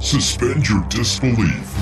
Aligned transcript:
Suspend 0.00 0.66
your 0.66 0.82
disbelief. 0.88 1.76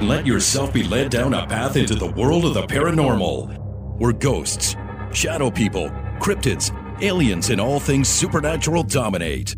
Let 0.00 0.24
yourself 0.24 0.72
be 0.72 0.82
led 0.82 1.10
down 1.10 1.34
a 1.34 1.46
path 1.46 1.76
into 1.76 1.94
the 1.94 2.10
world 2.12 2.46
of 2.46 2.54
the 2.54 2.62
paranormal, 2.62 3.58
where 3.98 4.14
ghosts, 4.14 4.74
shadow 5.12 5.50
people, 5.50 5.90
cryptids, 6.18 6.72
aliens, 7.02 7.50
and 7.50 7.60
all 7.60 7.78
things 7.78 8.08
supernatural 8.08 8.84
dominate. 8.84 9.54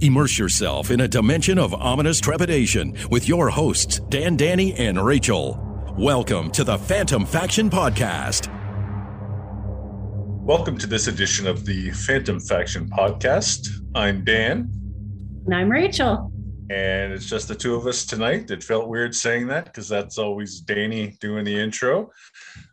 Immerse 0.00 0.38
yourself 0.38 0.90
in 0.90 1.02
a 1.02 1.08
dimension 1.08 1.58
of 1.58 1.74
ominous 1.74 2.20
trepidation 2.20 2.96
with 3.10 3.28
your 3.28 3.50
hosts, 3.50 4.00
Dan, 4.08 4.34
Danny, 4.34 4.72
and 4.76 5.04
Rachel. 5.04 5.60
Welcome 5.98 6.50
to 6.52 6.64
the 6.64 6.78
Phantom 6.78 7.26
Faction 7.26 7.68
Podcast. 7.68 8.48
Welcome 10.42 10.78
to 10.78 10.86
this 10.86 11.06
edition 11.06 11.46
of 11.46 11.66
the 11.66 11.90
Phantom 11.90 12.40
Faction 12.40 12.88
Podcast. 12.88 13.68
I'm 13.94 14.24
Dan. 14.24 14.83
And 15.44 15.54
I'm 15.54 15.70
Rachel. 15.70 16.32
And 16.70 17.12
it's 17.12 17.26
just 17.26 17.48
the 17.48 17.54
two 17.54 17.74
of 17.74 17.86
us 17.86 18.06
tonight. 18.06 18.50
It 18.50 18.64
felt 18.64 18.88
weird 18.88 19.14
saying 19.14 19.46
that 19.48 19.66
because 19.66 19.86
that's 19.90 20.16
always 20.16 20.60
Danny 20.60 21.18
doing 21.20 21.44
the 21.44 21.54
intro. 21.54 22.10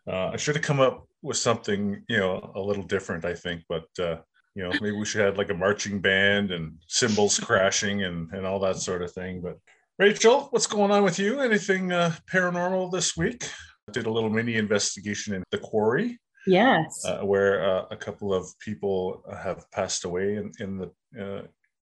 Uh, 0.08 0.30
I 0.30 0.38
should 0.38 0.56
have 0.56 0.64
come 0.64 0.80
up 0.80 1.06
with 1.22 1.36
something, 1.36 2.02
you 2.08 2.18
know, 2.18 2.52
a 2.56 2.62
little 2.62 2.84
different, 2.84 3.26
I 3.26 3.34
think, 3.34 3.64
but 3.68 3.88
uh, 4.00 4.18
you 4.56 4.64
know, 4.64 4.72
maybe 4.80 4.96
we 4.96 5.04
should 5.04 5.20
have 5.20 5.38
like 5.38 5.50
a 5.50 5.54
marching 5.54 6.00
band 6.00 6.52
and 6.52 6.78
cymbals 6.88 7.38
crashing 7.40 8.04
and 8.04 8.32
and 8.32 8.46
all 8.46 8.60
that 8.60 8.78
sort 8.78 9.02
of 9.02 9.12
thing. 9.12 9.42
But 9.42 9.58
Rachel, 10.00 10.48
what's 10.52 10.68
going 10.68 10.92
on 10.92 11.04
with 11.04 11.20
you? 11.20 11.42
Anything 11.42 11.92
uh, 11.92 12.16
paranormal 12.32 12.90
this 12.90 13.18
week? 13.18 13.50
I 13.90 13.92
did 13.92 14.06
a 14.06 14.12
little 14.12 14.30
mini 14.30 14.56
investigation 14.56 15.34
in 15.34 15.44
the 15.52 15.58
quarry. 15.58 16.20
Yes. 16.48 17.04
Uh, 17.06 17.20
where 17.20 17.64
uh, 17.64 17.86
a 17.92 17.98
couple 17.98 18.34
of 18.34 18.48
people 18.60 19.24
have 19.32 19.70
passed 19.72 20.06
away 20.06 20.38
in, 20.38 20.52
in 20.60 20.78
the 20.78 20.92
uh, 21.22 21.42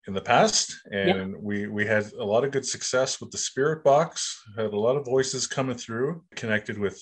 in 0.07 0.13
the 0.13 0.21
past, 0.21 0.75
and 0.91 1.31
yep. 1.31 1.39
we 1.41 1.67
we 1.67 1.85
had 1.85 2.11
a 2.19 2.23
lot 2.23 2.43
of 2.43 2.51
good 2.51 2.65
success 2.65 3.21
with 3.21 3.31
the 3.31 3.37
spirit 3.37 3.83
box. 3.83 4.41
Had 4.57 4.73
a 4.73 4.79
lot 4.79 4.95
of 4.95 5.05
voices 5.05 5.47
coming 5.47 5.77
through, 5.77 6.23
connected 6.35 6.77
with 6.77 7.01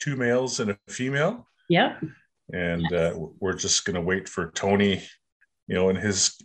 two 0.00 0.16
males 0.16 0.60
and 0.60 0.70
a 0.70 0.78
female. 0.88 1.46
yeah 1.68 1.98
And 2.52 2.86
yes. 2.90 2.92
uh, 2.92 3.18
we're 3.40 3.54
just 3.54 3.84
going 3.84 3.96
to 3.96 4.00
wait 4.00 4.28
for 4.28 4.50
Tony, 4.52 5.02
you 5.66 5.74
know, 5.74 5.90
and 5.90 5.98
his 5.98 6.36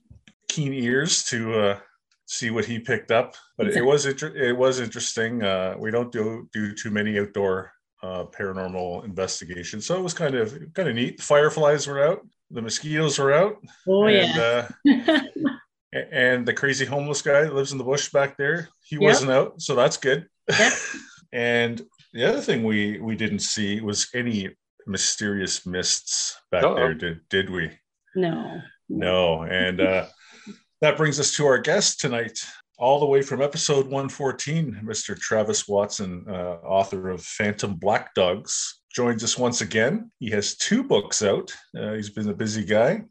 keen 0.50 0.74
ears 0.74 1.24
to 1.26 1.60
uh, 1.60 1.80
see 2.26 2.50
what 2.50 2.66
he 2.66 2.80
picked 2.80 3.12
up. 3.12 3.36
But 3.58 3.68
it 3.68 3.86
was 3.86 4.06
inter- 4.06 4.36
it 4.36 4.58
was 4.58 4.80
interesting. 4.80 5.44
Uh, 5.44 5.76
we 5.80 5.92
don't 5.92 6.12
do 6.12 6.50
do 6.52 6.74
too 6.74 6.92
many 6.92 7.18
outdoor 7.20 7.72
uh, 8.02 8.26
paranormal 8.26 9.06
investigations, 9.06 9.86
so 9.86 9.96
it 9.96 10.04
was 10.04 10.14
kind 10.14 10.36
of 10.36 10.54
kind 10.74 10.90
of 10.90 10.96
neat. 10.96 11.18
The 11.18 11.24
fireflies 11.24 11.88
were 11.88 12.04
out, 12.06 12.20
the 12.52 12.62
mosquitoes 12.62 13.20
were 13.20 13.34
out. 13.34 13.56
Oh 13.88 14.06
and, 14.06 14.70
yeah. 14.84 15.22
And 16.12 16.46
the 16.46 16.54
crazy 16.54 16.86
homeless 16.86 17.22
guy 17.22 17.44
that 17.44 17.54
lives 17.54 17.72
in 17.72 17.78
the 17.78 17.84
bush 17.84 18.12
back 18.12 18.38
there 18.38 18.70
he 18.84 18.96
yep. 18.96 19.04
wasn't 19.04 19.32
out 19.32 19.62
so 19.62 19.76
that's 19.76 19.98
good 19.98 20.28
yep. 20.50 20.74
and 21.34 21.82
the 22.14 22.24
other 22.24 22.42
thing 22.42 22.64
we 22.64 23.00
we 23.00 23.16
didn't 23.16 23.40
see 23.40 23.82
was 23.82 24.08
any 24.14 24.50
mysterious 24.86 25.66
mists 25.66 26.38
back 26.52 26.64
Uh-oh. 26.64 26.76
there 26.76 26.94
did 26.94 27.22
did 27.30 27.50
we 27.50 27.72
no 28.16 28.62
no 28.90 29.44
and 29.44 29.82
uh 29.82 30.06
that 30.82 30.98
brings 30.98 31.20
us 31.20 31.36
to 31.36 31.46
our 31.46 31.58
guest 31.58 32.00
tonight 32.00 32.40
all 32.78 33.00
the 33.00 33.06
way 33.06 33.22
from 33.22 33.42
episode 33.42 33.86
114 33.86 34.82
mr 34.84 35.18
travis 35.18 35.68
watson 35.68 36.26
uh, 36.28 36.58
author 36.66 37.10
of 37.10 37.24
phantom 37.24 37.76
black 37.76 38.14
dogs 38.14 38.82
joins 38.94 39.24
us 39.24 39.38
once 39.38 39.62
again 39.62 40.12
he 40.20 40.30
has 40.30 40.56
two 40.56 40.84
books 40.84 41.24
out 41.24 41.52
uh, 41.80 41.94
he's 41.94 42.10
been 42.10 42.30
a 42.30 42.34
busy 42.34 42.66
guy 42.66 43.02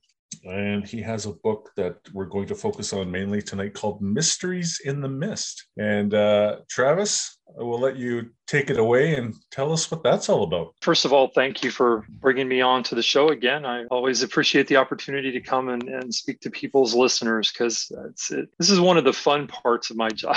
and 0.44 0.86
he 0.86 1.00
has 1.02 1.27
a 1.27 1.33
book 1.33 1.70
that 1.77 1.97
we're 2.12 2.27
going 2.27 2.47
to 2.48 2.55
focus 2.55 2.92
on 2.92 3.11
mainly 3.11 3.42
tonight 3.42 3.75
called 3.75 4.00
Mysteries 4.02 4.80
in 4.84 5.00
the 5.00 5.08
Mist. 5.08 5.66
And 5.77 6.14
uh, 6.14 6.58
Travis, 6.69 7.39
I 7.58 7.62
will 7.62 7.80
let 7.80 7.97
you 7.97 8.30
take 8.47 8.70
it 8.70 8.78
away 8.78 9.14
and 9.16 9.34
tell 9.50 9.72
us 9.72 9.91
what 9.91 10.02
that's 10.02 10.28
all 10.28 10.42
about. 10.42 10.74
First 10.80 11.05
of 11.05 11.12
all, 11.12 11.28
thank 11.28 11.62
you 11.62 11.70
for 11.70 12.06
bringing 12.20 12.48
me 12.48 12.61
on 12.61 12.83
to 12.84 12.95
the 12.95 13.02
show 13.02 13.29
again. 13.29 13.67
I 13.67 13.84
always 13.86 14.23
appreciate 14.23 14.67
the 14.68 14.77
opportunity 14.77 15.33
to 15.33 15.40
come 15.40 15.68
and, 15.68 15.83
and 15.84 16.14
speak 16.14 16.40
to 16.40 16.51
people's 16.51 16.95
listeners 16.95 17.52
because 17.52 17.92
it, 18.30 18.48
this 18.58 18.70
is 18.70 18.80
one 18.80 18.96
of 18.96 19.05
the 19.05 19.12
fun 19.12 19.46
parts 19.46 19.90
of 19.90 19.96
my 19.96 20.08
job. 20.14 20.36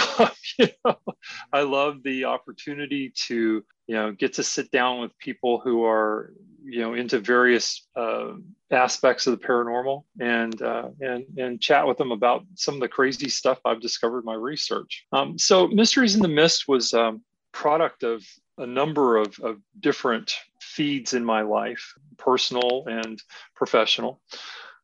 you 0.59 0.67
know, 0.83 0.97
I 1.53 1.61
love 1.61 2.03
the 2.03 2.25
opportunity 2.25 3.13
to 3.27 3.63
you 3.87 3.95
know 3.95 4.11
get 4.11 4.33
to 4.33 4.43
sit 4.43 4.71
down 4.71 4.99
with 4.99 5.17
people 5.19 5.61
who 5.63 5.83
are 5.85 6.33
you 6.65 6.81
know 6.81 6.93
into 6.93 7.19
various 7.19 7.87
uh, 7.95 8.33
aspects 8.71 9.27
of 9.27 9.39
the 9.39 9.45
paranormal 9.45 10.03
and 10.19 10.61
uh, 10.61 10.89
and 10.99 11.25
and 11.37 11.61
chat 11.61 11.87
with 11.87 11.97
them 11.97 12.11
about 12.11 12.43
some 12.55 12.75
of 12.75 12.81
the 12.81 12.87
crazy 12.87 13.29
stuff 13.29 13.59
I've 13.65 13.81
discovered 13.81 14.19
in 14.19 14.25
my 14.25 14.33
research. 14.33 15.05
Um, 15.11 15.37
so, 15.37 15.67
Mysteries 15.67 16.15
in 16.15 16.21
the 16.21 16.27
Mist 16.27 16.67
was 16.67 16.93
a 16.93 17.05
um, 17.05 17.21
product 17.51 18.03
of 18.03 18.23
a 18.57 18.65
number 18.65 19.17
of, 19.17 19.37
of 19.39 19.59
different 19.79 20.35
feeds 20.61 21.13
in 21.13 21.23
my 21.23 21.41
life, 21.41 21.93
personal 22.17 22.83
and 22.87 23.21
professional. 23.55 24.21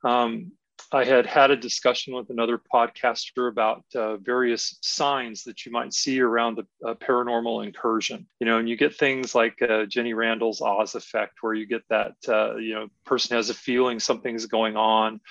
Um, 0.04 0.52
I 0.94 1.06
had 1.06 1.26
had 1.26 1.52
a 1.52 1.56
discussion 1.56 2.14
with 2.14 2.30
another 2.30 2.62
podcaster 2.74 3.50
about 3.50 3.84
uh, 3.96 4.18
various 4.18 4.78
signs 4.82 5.44
that 5.44 5.66
you 5.66 5.72
might 5.72 5.94
see 5.94 6.20
around 6.20 6.60
a, 6.60 6.90
a, 6.90 6.96
paranormal 6.96 7.66
incursion. 7.66 8.28
You 8.40 8.48
know, 8.48 8.58
and 8.58 8.68
you 8.68 8.76
get 8.76 8.96
things 8.96 9.34
like 9.34 9.62
uh, 9.62 9.86
Jenny 9.86 10.14
Randles' 10.14 10.62
Oz 10.62 10.96
effect, 10.96 11.38
where 11.42 11.54
you 11.54 11.66
get 11.66 11.84
that, 11.90 12.14
uh, 12.28 12.58
you 12.58 12.74
know, 12.74 12.88
person 13.06 13.38
has 13.38 13.50
a 13.50 13.54
feeling 13.54 14.00
something's 14.00 14.48
going 14.48 14.76
on. 14.76 15.22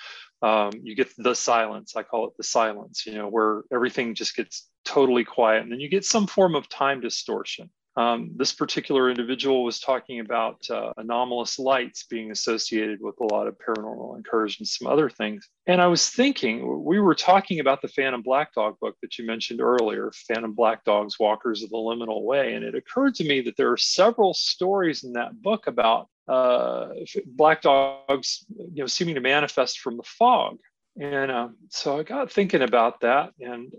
Um, 0.41 0.71
you 0.83 0.95
get 0.95 1.11
the 1.19 1.35
silence. 1.35 1.95
I 1.95 2.05
call 2.05 2.29
it 2.29 2.37
the 2.39 2.45
silence. 2.45 3.05
You 3.07 3.15
know, 3.15 3.29
where 3.29 3.63
everything 3.71 4.15
just 4.15 4.35
gets 4.37 4.67
totally 4.87 5.25
quiet, 5.25 5.63
and 5.63 5.71
then 5.71 5.81
you 5.81 5.91
get 5.91 6.07
some 6.07 6.27
form 6.27 6.55
of 6.55 6.71
time 6.71 7.03
distortion. 7.03 7.71
Um, 7.97 8.31
this 8.37 8.53
particular 8.53 9.11
individual 9.11 9.65
was 9.65 9.81
talking 9.81 10.21
about 10.21 10.59
uh, 10.71 10.93
anomalous 10.97 11.59
lights 11.59 12.05
being 12.05 12.31
associated 12.31 13.01
with 13.01 13.17
a 13.21 13.35
lot 13.35 13.49
of 13.49 13.57
paranormal 13.59 14.17
incursions, 14.17 14.77
some 14.79 14.87
other 14.87 15.11
things. 15.11 15.49
And 15.67 15.83
I 15.83 15.89
was 15.89 16.09
thinking, 16.09 16.85
we 16.85 17.01
were 17.01 17.17
talking 17.17 17.59
about 17.59 17.83
the 17.83 17.89
Phantom 17.89 18.23
Black 18.23 18.55
Dog 18.55 18.79
book 18.81 18.97
that 19.03 19.19
you 19.19 19.27
mentioned 19.27 19.61
earlier, 19.61 20.13
Phantom 20.29 20.55
Black 20.55 20.85
Dogs, 20.85 21.19
Walkers 21.19 21.63
of 21.63 21.71
the 21.71 21.77
Liminal 21.77 22.23
Way. 22.23 22.55
And 22.55 22.65
it 22.65 22.77
occurred 22.77 23.17
to 23.17 23.25
me 23.25 23.41
that 23.43 23.57
there 23.57 23.73
are 23.73 23.77
several 23.77 24.35
stories 24.35 25.03
in 25.03 25.13
that 25.15 25.43
book 25.43 25.67
about 25.67 26.09
uh, 26.29 26.91
black 27.27 27.61
dogs, 27.63 28.47
you 28.57 28.83
know, 28.83 28.87
seeming 28.87 29.17
to 29.17 29.21
manifest 29.21 29.81
from 29.81 29.97
the 29.97 30.05
fog. 30.05 30.59
And 30.99 31.31
uh, 31.31 31.49
so 31.71 31.99
I 31.99 32.05
got 32.05 32.31
thinking 32.31 32.63
about 32.63 33.01
that, 33.01 33.33
and 33.41 33.73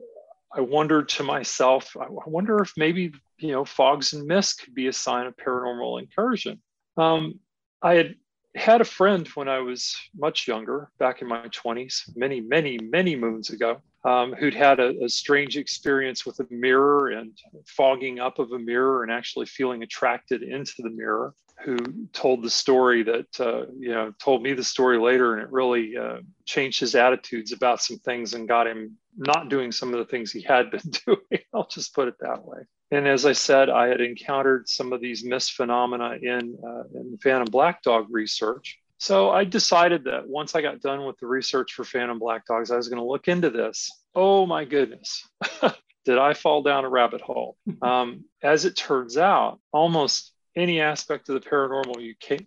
I 0.53 0.61
wondered 0.61 1.07
to 1.09 1.23
myself, 1.23 1.95
I 1.99 2.07
wonder 2.09 2.61
if 2.61 2.73
maybe 2.75 3.13
you 3.41 3.51
know 3.51 3.65
fogs 3.65 4.13
and 4.13 4.25
mist 4.25 4.61
could 4.63 4.73
be 4.73 4.87
a 4.87 4.93
sign 4.93 5.27
of 5.27 5.35
paranormal 5.35 5.99
incursion. 5.99 6.61
Um, 6.97 7.39
I 7.81 7.95
had 7.95 8.15
had 8.55 8.81
a 8.81 8.85
friend 8.85 9.27
when 9.29 9.47
I 9.47 9.59
was 9.59 9.95
much 10.15 10.47
younger, 10.47 10.89
back 10.99 11.21
in 11.21 11.27
my 11.27 11.47
20s, 11.47 12.01
many, 12.15 12.41
many, 12.41 12.77
many 12.77 13.15
moons 13.15 13.49
ago, 13.49 13.81
um, 14.03 14.33
who'd 14.33 14.53
had 14.53 14.79
a, 14.79 15.03
a, 15.03 15.09
strange 15.09 15.57
experience 15.57 16.25
with 16.25 16.39
a 16.39 16.47
mirror 16.49 17.09
and 17.09 17.37
fogging 17.65 18.19
up 18.19 18.39
of 18.39 18.51
a 18.51 18.59
mirror 18.59 19.03
and 19.03 19.11
actually 19.11 19.45
feeling 19.45 19.83
attracted 19.83 20.43
into 20.43 20.73
the 20.79 20.89
mirror. 20.89 21.33
Who 21.63 21.77
told 22.11 22.41
the 22.41 22.49
story 22.49 23.03
that, 23.03 23.39
uh, 23.39 23.67
you 23.77 23.91
know, 23.91 24.11
told 24.17 24.41
me 24.41 24.53
the 24.53 24.63
story 24.63 24.97
later, 24.97 25.35
and 25.35 25.43
it 25.43 25.51
really 25.51 25.95
uh, 25.95 26.21
changed 26.43 26.79
his 26.79 26.95
attitudes 26.95 27.51
about 27.51 27.83
some 27.83 27.99
things 27.99 28.33
and 28.33 28.47
got 28.47 28.65
him 28.65 28.97
not 29.15 29.47
doing 29.47 29.71
some 29.71 29.93
of 29.93 29.99
the 29.99 30.05
things 30.05 30.31
he 30.31 30.41
had 30.41 30.71
been 30.71 30.81
doing. 31.05 31.43
I'll 31.53 31.67
just 31.67 31.93
put 31.93 32.07
it 32.07 32.15
that 32.21 32.43
way. 32.43 32.61
And 32.91 33.07
as 33.07 33.25
I 33.25 33.31
said, 33.31 33.69
I 33.69 33.87
had 33.87 34.01
encountered 34.01 34.67
some 34.67 34.91
of 34.91 34.99
these 34.99 35.23
mist 35.23 35.53
phenomena 35.53 36.17
in, 36.21 36.57
uh, 36.63 36.83
in 36.93 37.17
Phantom 37.23 37.47
Black 37.49 37.81
Dog 37.83 38.07
research. 38.09 38.79
So 38.97 39.31
I 39.31 39.45
decided 39.45 40.03
that 40.03 40.27
once 40.27 40.53
I 40.53 40.61
got 40.61 40.81
done 40.81 41.05
with 41.05 41.17
the 41.17 41.25
research 41.25 41.73
for 41.73 41.83
Phantom 41.83 42.19
Black 42.19 42.45
Dogs, 42.45 42.69
I 42.69 42.75
was 42.75 42.89
going 42.89 43.01
to 43.01 43.07
look 43.07 43.27
into 43.27 43.49
this. 43.49 43.89
Oh 44.13 44.45
my 44.45 44.65
goodness. 44.65 45.27
Did 46.05 46.17
I 46.17 46.33
fall 46.33 46.63
down 46.63 46.85
a 46.85 46.89
rabbit 46.89 47.21
hole? 47.21 47.57
Um, 47.81 48.25
as 48.43 48.65
it 48.65 48.75
turns 48.75 49.17
out, 49.17 49.59
almost 49.71 50.33
any 50.55 50.81
aspect 50.81 51.29
of 51.29 51.41
the 51.41 51.49
paranormal 51.49 52.01
you, 52.01 52.13
ca- 52.21 52.45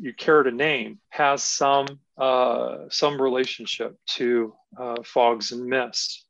you 0.00 0.12
care 0.12 0.42
to 0.42 0.50
name 0.50 0.98
has 1.08 1.42
some 1.42 1.86
uh, 2.18 2.78
some 2.90 3.20
relationship 3.20 3.96
to 4.06 4.54
uh, 4.78 4.96
fogs 5.04 5.52
and 5.52 5.64
mists. 5.64 6.26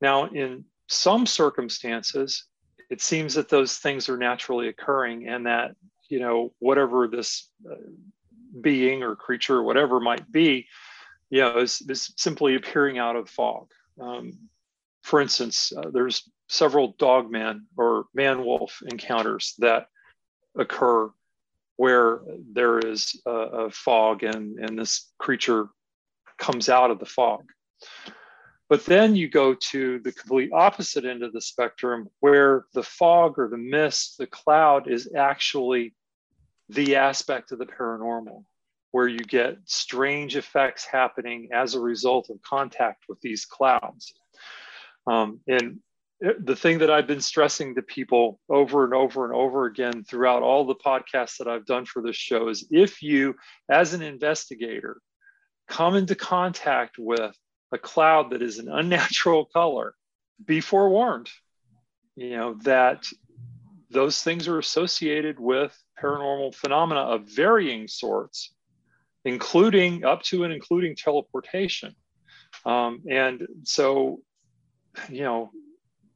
Now, 0.00 0.26
in 0.26 0.64
some 0.88 1.26
circumstances, 1.26 2.44
it 2.90 3.00
seems 3.00 3.34
that 3.34 3.48
those 3.48 3.78
things 3.78 4.08
are 4.08 4.16
naturally 4.16 4.68
occurring, 4.68 5.28
and 5.28 5.46
that 5.46 5.76
you 6.08 6.20
know 6.20 6.52
whatever 6.58 7.08
this 7.08 7.48
uh, 7.70 7.74
being 8.60 9.02
or 9.02 9.16
creature 9.16 9.56
or 9.58 9.62
whatever 9.62 10.00
might 10.00 10.30
be, 10.30 10.66
you 11.30 11.40
know, 11.40 11.58
is, 11.58 11.82
is 11.88 12.12
simply 12.16 12.56
appearing 12.56 12.98
out 12.98 13.16
of 13.16 13.30
fog. 13.30 13.70
Um, 14.00 14.32
for 15.02 15.20
instance, 15.20 15.72
uh, 15.76 15.90
there's 15.90 16.28
several 16.48 16.94
dog 16.98 17.30
man 17.30 17.66
or 17.76 18.06
man 18.12 18.44
wolf 18.44 18.82
encounters 18.90 19.54
that 19.58 19.86
occur 20.56 21.10
where 21.76 22.20
there 22.52 22.78
is 22.78 23.20
a, 23.24 23.30
a, 23.30 23.70
fog 23.70 24.22
and, 24.22 24.58
and 24.58 24.78
this 24.78 25.10
creature 25.18 25.68
comes 26.38 26.68
out 26.68 26.90
of 26.90 26.98
the 26.98 27.06
fog. 27.06 27.44
But 28.70 28.86
then 28.86 29.16
you 29.16 29.28
go 29.28 29.54
to 29.54 29.98
the 29.98 30.12
complete 30.12 30.52
opposite 30.52 31.04
end 31.04 31.24
of 31.24 31.32
the 31.32 31.40
spectrum 31.40 32.08
where 32.20 32.66
the 32.72 32.84
fog 32.84 33.36
or 33.36 33.48
the 33.48 33.58
mist, 33.58 34.16
the 34.16 34.28
cloud 34.28 34.88
is 34.88 35.10
actually 35.14 35.92
the 36.68 36.94
aspect 36.94 37.50
of 37.50 37.58
the 37.58 37.66
paranormal, 37.66 38.44
where 38.92 39.08
you 39.08 39.18
get 39.18 39.58
strange 39.64 40.36
effects 40.36 40.84
happening 40.84 41.48
as 41.52 41.74
a 41.74 41.80
result 41.80 42.30
of 42.30 42.40
contact 42.42 43.06
with 43.08 43.20
these 43.20 43.44
clouds. 43.44 44.14
Um, 45.04 45.40
and 45.48 45.80
the 46.20 46.54
thing 46.54 46.78
that 46.78 46.92
I've 46.92 47.08
been 47.08 47.20
stressing 47.20 47.74
to 47.74 47.82
people 47.82 48.38
over 48.48 48.84
and 48.84 48.94
over 48.94 49.24
and 49.24 49.34
over 49.34 49.64
again 49.64 50.04
throughout 50.04 50.44
all 50.44 50.64
the 50.64 50.76
podcasts 50.76 51.38
that 51.38 51.48
I've 51.48 51.66
done 51.66 51.86
for 51.86 52.02
this 52.02 52.14
show 52.14 52.48
is 52.48 52.68
if 52.70 53.02
you, 53.02 53.34
as 53.68 53.94
an 53.94 54.02
investigator, 54.02 55.00
come 55.66 55.96
into 55.96 56.14
contact 56.14 56.98
with 56.98 57.34
a 57.72 57.78
cloud 57.78 58.30
that 58.30 58.42
is 58.42 58.58
an 58.58 58.68
unnatural 58.68 59.44
color, 59.44 59.94
be 60.44 60.60
forewarned, 60.60 61.28
you 62.16 62.30
know, 62.30 62.54
that 62.64 63.06
those 63.90 64.22
things 64.22 64.48
are 64.48 64.58
associated 64.58 65.38
with 65.38 65.76
paranormal 66.00 66.54
phenomena 66.54 67.00
of 67.00 67.24
varying 67.24 67.88
sorts, 67.88 68.54
including 69.24 70.04
up 70.04 70.22
to 70.22 70.44
and 70.44 70.52
including 70.52 70.96
teleportation. 70.96 71.94
Um, 72.64 73.02
and 73.08 73.46
so, 73.64 74.20
you 75.08 75.22
know, 75.22 75.50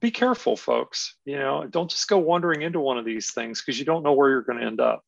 be 0.00 0.10
careful, 0.10 0.56
folks. 0.56 1.16
You 1.24 1.38
know, 1.38 1.66
don't 1.68 1.90
just 1.90 2.08
go 2.08 2.18
wandering 2.18 2.62
into 2.62 2.80
one 2.80 2.98
of 2.98 3.04
these 3.04 3.32
things 3.32 3.60
because 3.60 3.78
you 3.78 3.84
don't 3.84 4.02
know 4.02 4.12
where 4.12 4.30
you're 4.30 4.42
going 4.42 4.58
to 4.58 4.66
end 4.66 4.80
up. 4.80 5.04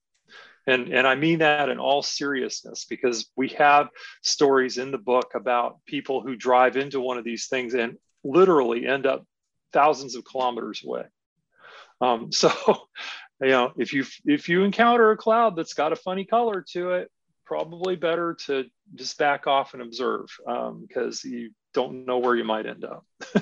And, 0.66 0.92
and 0.92 1.06
I 1.06 1.14
mean 1.14 1.38
that 1.38 1.68
in 1.68 1.78
all 1.78 2.02
seriousness 2.02 2.86
because 2.88 3.30
we 3.36 3.48
have 3.50 3.88
stories 4.22 4.78
in 4.78 4.90
the 4.90 4.98
book 4.98 5.32
about 5.34 5.78
people 5.86 6.22
who 6.22 6.34
drive 6.34 6.76
into 6.76 7.00
one 7.00 7.18
of 7.18 7.24
these 7.24 7.46
things 7.46 7.74
and 7.74 7.96
literally 8.24 8.86
end 8.86 9.06
up 9.06 9.24
thousands 9.72 10.16
of 10.16 10.24
kilometers 10.24 10.82
away. 10.84 11.04
Um, 12.00 12.32
so, 12.32 12.50
you 13.40 13.48
know, 13.48 13.72
if 13.76 13.92
you 13.92 14.04
if 14.24 14.48
you 14.48 14.64
encounter 14.64 15.10
a 15.12 15.16
cloud 15.16 15.56
that's 15.56 15.74
got 15.74 15.92
a 15.92 15.96
funny 15.96 16.24
color 16.24 16.64
to 16.72 16.92
it, 16.92 17.10
probably 17.44 17.94
better 17.94 18.36
to 18.46 18.64
just 18.96 19.16
back 19.18 19.46
off 19.46 19.72
and 19.72 19.82
observe 19.82 20.26
because 20.88 21.24
um, 21.24 21.30
you 21.30 21.50
don't 21.74 22.06
know 22.06 22.18
where 22.18 22.34
you 22.34 22.44
might 22.44 22.66
end 22.66 22.84
up. 22.84 23.04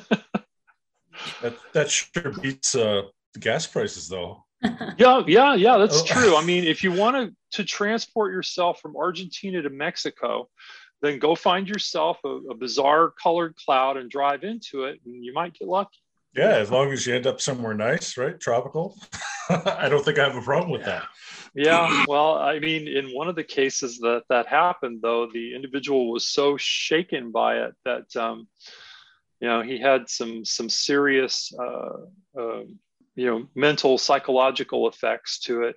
that 1.41 1.56
that 1.73 1.91
sure 1.91 2.32
beats 2.43 2.75
uh, 2.75 3.03
gas 3.41 3.67
prices, 3.67 4.09
though 4.09 4.44
yeah, 4.99 5.22
yeah, 5.26 5.55
yeah, 5.55 5.78
that's 5.78 6.00
oh. 6.00 6.05
true. 6.05 6.37
I 6.37 6.44
mean, 6.44 6.64
if 6.64 6.82
you 6.82 6.93
want 6.93 7.16
to 7.16 7.58
to 7.58 7.64
transport 7.64 8.32
yourself 8.32 8.81
from 8.81 8.96
Argentina 8.96 9.62
to 9.62 9.70
Mexico, 9.70 10.49
then 11.02 11.19
go 11.19 11.34
find 11.34 11.69
yourself 11.69 12.19
a, 12.25 12.28
a 12.28 12.55
bizarre 12.55 13.12
colored 13.22 13.55
cloud 13.56 13.96
and 13.96 14.11
drive 14.11 14.43
into 14.43 14.84
it, 14.84 15.00
and 15.05 15.25
you 15.25 15.32
might 15.32 15.55
get 15.55 15.69
lucky. 15.69 15.99
Yeah, 16.34 16.56
as 16.56 16.70
long 16.70 16.90
as 16.90 17.06
you 17.06 17.14
end 17.14 17.28
up 17.28 17.40
somewhere 17.40 17.75
nice, 17.75 18.16
right? 18.16 18.38
Tropical. 18.40 18.96
I 19.49 19.88
don't 19.88 20.05
think 20.05 20.19
I 20.19 20.25
have 20.25 20.37
a 20.37 20.43
problem 20.43 20.70
with 20.70 20.84
that. 20.84 21.05
Yeah, 21.55 22.05
well, 22.08 22.34
I 22.34 22.58
mean, 22.58 22.88
in 22.88 23.11
one 23.11 23.28
of 23.28 23.37
the 23.37 23.44
cases 23.44 23.99
that 23.99 24.22
that 24.28 24.49
happened, 24.49 25.00
though, 25.02 25.28
the 25.32 25.55
individual 25.55 26.11
was 26.11 26.26
so 26.26 26.56
shaken 26.56 27.31
by 27.31 27.58
it 27.58 27.75
that, 27.84 28.16
um, 28.16 28.49
you 29.40 29.46
know, 29.46 29.62
he 29.62 29.78
had 29.78 30.08
some 30.08 30.44
some 30.44 30.69
serious 30.69 31.52
uh, 31.56 32.40
uh, 32.40 32.62
you 33.14 33.26
know 33.26 33.46
mental 33.55 33.99
psychological 33.99 34.88
effects 34.88 35.40
to 35.40 35.62
it. 35.62 35.76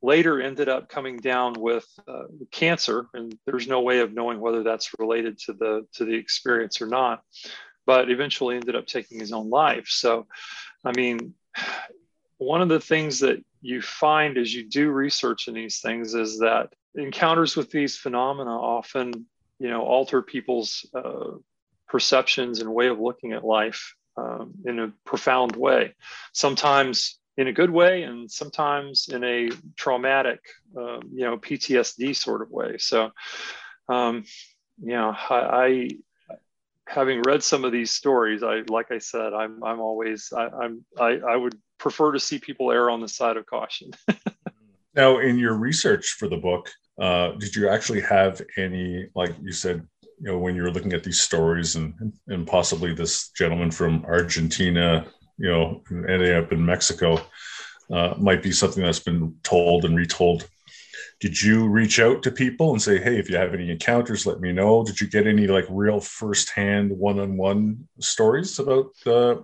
Later 0.00 0.40
ended 0.40 0.68
up 0.68 0.88
coming 0.88 1.16
down 1.16 1.54
with 1.54 1.84
uh, 2.06 2.24
cancer 2.52 3.06
and 3.14 3.36
there's 3.46 3.66
no 3.66 3.80
way 3.80 3.98
of 3.98 4.14
knowing 4.14 4.38
whether 4.38 4.62
that's 4.62 4.92
related 4.98 5.38
to 5.40 5.52
the 5.52 5.86
to 5.94 6.04
the 6.04 6.14
experience 6.14 6.80
or 6.80 6.86
not 6.86 7.22
but 7.84 8.10
eventually 8.10 8.54
ended 8.54 8.76
up 8.76 8.86
taking 8.86 9.18
his 9.18 9.32
own 9.32 9.50
life. 9.50 9.86
So 9.88 10.26
i 10.84 10.92
mean 10.92 11.34
one 12.38 12.62
of 12.62 12.68
the 12.68 12.80
things 12.80 13.20
that 13.20 13.44
you 13.60 13.82
find 13.82 14.38
as 14.38 14.54
you 14.54 14.68
do 14.68 14.90
research 14.90 15.48
in 15.48 15.54
these 15.54 15.80
things 15.80 16.14
is 16.14 16.38
that 16.38 16.72
encounters 16.94 17.56
with 17.56 17.70
these 17.70 17.96
phenomena 17.96 18.50
often 18.50 19.26
you 19.58 19.68
know 19.68 19.82
alter 19.82 20.22
people's 20.22 20.88
uh, 20.94 21.32
perceptions 21.88 22.60
and 22.60 22.72
way 22.72 22.88
of 22.88 23.00
looking 23.00 23.32
at 23.32 23.44
life 23.44 23.94
um, 24.18 24.54
in 24.64 24.78
a 24.78 24.92
profound 25.04 25.56
way, 25.56 25.94
sometimes 26.32 27.18
in 27.36 27.46
a 27.46 27.52
good 27.52 27.70
way, 27.70 28.02
and 28.02 28.30
sometimes 28.30 29.08
in 29.08 29.22
a 29.22 29.48
traumatic, 29.76 30.40
uh, 30.76 30.98
you 31.12 31.24
know, 31.24 31.38
PTSD 31.38 32.14
sort 32.16 32.42
of 32.42 32.50
way. 32.50 32.76
So, 32.78 33.10
um, 33.88 34.24
you 34.82 34.92
know, 34.92 35.14
I, 35.30 35.36
I, 35.36 35.88
having 36.86 37.22
read 37.22 37.42
some 37.42 37.64
of 37.64 37.72
these 37.72 37.92
stories, 37.92 38.42
I 38.42 38.62
like 38.68 38.90
I 38.90 38.98
said, 38.98 39.32
I'm 39.34 39.62
I'm 39.62 39.80
always 39.80 40.32
I, 40.36 40.48
I'm 40.48 40.84
I, 40.98 41.18
I 41.18 41.36
would 41.36 41.56
prefer 41.78 42.12
to 42.12 42.20
see 42.20 42.38
people 42.38 42.72
err 42.72 42.90
on 42.90 43.00
the 43.00 43.08
side 43.08 43.36
of 43.36 43.46
caution. 43.46 43.92
now, 44.94 45.18
in 45.18 45.38
your 45.38 45.54
research 45.54 46.16
for 46.18 46.28
the 46.28 46.36
book, 46.36 46.70
uh, 47.00 47.32
did 47.38 47.54
you 47.54 47.68
actually 47.68 48.00
have 48.00 48.42
any, 48.56 49.08
like 49.14 49.34
you 49.40 49.52
said, 49.52 49.86
you 50.20 50.32
know 50.32 50.38
when 50.38 50.54
you're 50.54 50.70
looking 50.70 50.92
at 50.92 51.04
these 51.04 51.20
stories 51.20 51.76
and 51.76 52.12
and 52.26 52.46
possibly 52.46 52.94
this 52.94 53.30
gentleman 53.30 53.70
from 53.70 54.04
Argentina, 54.04 55.06
you 55.38 55.48
know, 55.48 55.82
ending 55.90 56.34
up 56.34 56.52
in 56.52 56.64
Mexico, 56.64 57.20
uh, 57.90 58.14
might 58.18 58.42
be 58.42 58.52
something 58.52 58.82
that's 58.82 58.98
been 58.98 59.34
told 59.42 59.84
and 59.84 59.96
retold. 59.96 60.48
Did 61.20 61.40
you 61.40 61.68
reach 61.68 61.98
out 61.98 62.22
to 62.22 62.30
people 62.30 62.72
and 62.72 62.82
say, 62.82 62.98
"Hey, 62.98 63.18
if 63.18 63.28
you 63.28 63.36
have 63.36 63.54
any 63.54 63.70
encounters, 63.70 64.26
let 64.26 64.40
me 64.40 64.52
know"? 64.52 64.84
Did 64.84 65.00
you 65.00 65.08
get 65.08 65.26
any 65.26 65.46
like 65.46 65.66
real 65.68 66.00
firsthand, 66.00 66.90
one-on-one 66.90 67.88
stories 68.00 68.58
about 68.58 68.90
uh, 69.06 69.36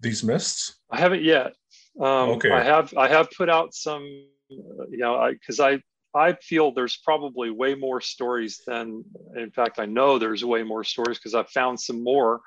these 0.00 0.22
mists? 0.22 0.76
I 0.90 0.98
haven't 0.98 1.22
yet. 1.22 1.54
Um, 1.98 2.30
okay. 2.30 2.50
I 2.50 2.62
have. 2.62 2.94
I 2.96 3.08
have 3.08 3.30
put 3.36 3.48
out 3.48 3.74
some. 3.74 4.02
You 4.48 4.98
know, 4.98 5.16
I 5.16 5.32
because 5.32 5.60
I, 5.60 5.72
I 5.72 5.80
I 6.14 6.32
feel 6.34 6.72
there's 6.72 6.96
probably 6.96 7.50
way 7.50 7.74
more 7.74 8.00
stories 8.00 8.60
than, 8.66 9.04
in 9.36 9.50
fact, 9.50 9.78
I 9.78 9.86
know 9.86 10.18
there's 10.18 10.44
way 10.44 10.62
more 10.62 10.84
stories 10.84 11.18
because 11.18 11.34
I've 11.34 11.50
found 11.50 11.78
some 11.78 12.02
more 12.02 12.40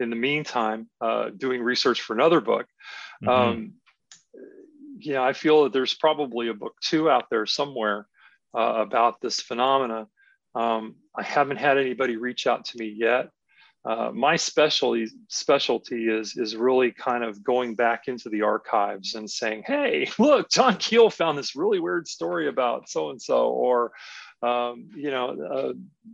in 0.00 0.10
the 0.10 0.16
meantime 0.16 0.88
uh, 1.00 1.30
doing 1.36 1.62
research 1.62 2.00
for 2.00 2.14
another 2.14 2.40
book. 2.40 2.66
Mm-hmm. 3.22 3.28
Um, 3.28 3.72
yeah, 4.98 5.22
I 5.22 5.32
feel 5.32 5.64
that 5.64 5.72
there's 5.72 5.94
probably 5.94 6.48
a 6.48 6.54
book 6.54 6.74
two 6.80 7.08
out 7.08 7.26
there 7.30 7.46
somewhere 7.46 8.06
uh, 8.56 8.74
about 8.78 9.20
this 9.20 9.40
phenomena. 9.40 10.08
Um, 10.54 10.96
I 11.16 11.22
haven't 11.22 11.58
had 11.58 11.78
anybody 11.78 12.16
reach 12.16 12.46
out 12.46 12.64
to 12.66 12.78
me 12.78 12.94
yet. 12.96 13.28
Uh, 13.84 14.10
my 14.14 14.34
specialty 14.34 15.06
specialty 15.28 16.08
is 16.08 16.36
is 16.38 16.56
really 16.56 16.90
kind 16.90 17.22
of 17.22 17.44
going 17.44 17.74
back 17.74 18.08
into 18.08 18.30
the 18.30 18.40
archives 18.40 19.14
and 19.14 19.30
saying, 19.30 19.62
"Hey, 19.66 20.08
look, 20.18 20.50
John 20.50 20.76
Keel 20.78 21.10
found 21.10 21.36
this 21.36 21.54
really 21.54 21.80
weird 21.80 22.08
story 22.08 22.48
about 22.48 22.88
so 22.88 23.10
and 23.10 23.20
so," 23.20 23.48
or 23.48 23.92
um, 24.42 24.90
you 24.94 25.10
know, 25.10 25.28
uh, 25.30 25.72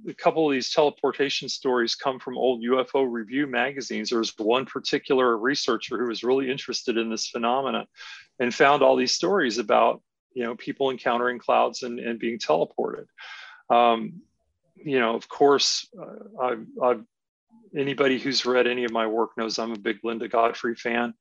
a 0.08 0.14
couple 0.14 0.46
of 0.46 0.52
these 0.52 0.70
teleportation 0.72 1.48
stories 1.48 1.94
come 1.94 2.20
from 2.20 2.38
old 2.38 2.62
UFO 2.62 3.04
review 3.08 3.46
magazines. 3.46 4.10
There 4.10 4.20
was 4.20 4.32
one 4.38 4.66
particular 4.66 5.36
researcher 5.36 5.98
who 5.98 6.06
was 6.06 6.22
really 6.22 6.50
interested 6.50 6.96
in 6.96 7.10
this 7.10 7.28
phenomena 7.28 7.86
and 8.38 8.54
found 8.54 8.82
all 8.82 8.96
these 8.96 9.14
stories 9.14 9.58
about 9.58 10.00
you 10.32 10.44
know 10.44 10.54
people 10.56 10.90
encountering 10.90 11.38
clouds 11.38 11.82
and, 11.82 11.98
and 11.98 12.18
being 12.18 12.38
teleported. 12.38 13.06
Um, 13.68 14.22
you 14.76 14.98
know, 14.98 15.14
of 15.14 15.28
course, 15.28 15.88
uh, 16.00 16.42
I've, 16.42 16.66
I've 16.82 17.04
anybody 17.76 18.18
who's 18.18 18.46
read 18.46 18.66
any 18.66 18.84
of 18.84 18.92
my 18.92 19.06
work 19.06 19.30
knows 19.36 19.58
I'm 19.58 19.72
a 19.72 19.78
big 19.78 19.98
Linda 20.02 20.28
Godfrey 20.28 20.74
fan. 20.74 21.14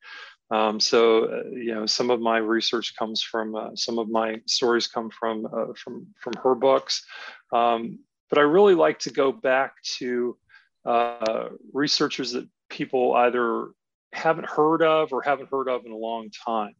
Um, 0.51 0.79
so 0.79 1.25
uh, 1.25 1.43
you 1.51 1.75
know, 1.75 1.85
some 1.85 2.09
of 2.09 2.19
my 2.19 2.37
research 2.37 2.95
comes 2.97 3.21
from 3.21 3.55
uh, 3.55 3.75
some 3.75 3.99
of 3.99 4.09
my 4.09 4.41
stories 4.47 4.87
come 4.87 5.09
from 5.11 5.45
uh, 5.45 5.73
from 5.75 6.07
from 6.19 6.33
her 6.43 6.55
books, 6.55 7.05
um, 7.53 7.99
but 8.29 8.39
I 8.39 8.43
really 8.43 8.75
like 8.75 8.99
to 8.99 9.11
go 9.11 9.31
back 9.31 9.73
to 9.97 10.37
uh, 10.85 11.49
researchers 11.71 12.31
that 12.31 12.47
people 12.69 13.13
either 13.13 13.67
haven't 14.11 14.49
heard 14.49 14.81
of 14.81 15.13
or 15.13 15.21
haven't 15.21 15.49
heard 15.51 15.67
of 15.67 15.85
in 15.85 15.91
a 15.91 15.97
long 15.97 16.31
time. 16.45 16.75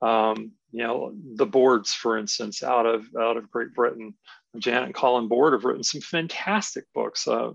Um, 0.00 0.52
you 0.72 0.82
know, 0.82 1.14
the 1.36 1.46
Bords, 1.46 1.92
for 1.92 2.16
instance, 2.16 2.62
out 2.62 2.86
of 2.86 3.06
out 3.18 3.36
of 3.36 3.50
Great 3.50 3.74
Britain, 3.74 4.14
Janet 4.58 4.84
and 4.84 4.94
Colin 4.94 5.28
Bord 5.28 5.52
have 5.52 5.64
written 5.64 5.84
some 5.84 6.00
fantastic 6.00 6.84
books. 6.94 7.28
Uh, 7.28 7.50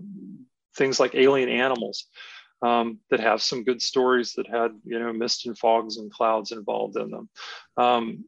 things 0.76 1.00
like 1.00 1.14
alien 1.14 1.48
animals 1.48 2.06
um, 2.62 2.98
that 3.10 3.20
have 3.20 3.42
some 3.42 3.64
good 3.64 3.80
stories 3.80 4.34
that 4.34 4.46
had 4.46 4.72
you 4.84 4.98
know 4.98 5.12
mist 5.12 5.46
and 5.46 5.56
fogs 5.58 5.96
and 5.96 6.12
clouds 6.12 6.52
involved 6.52 6.96
in 6.96 7.10
them. 7.10 7.28
Um, 7.76 8.24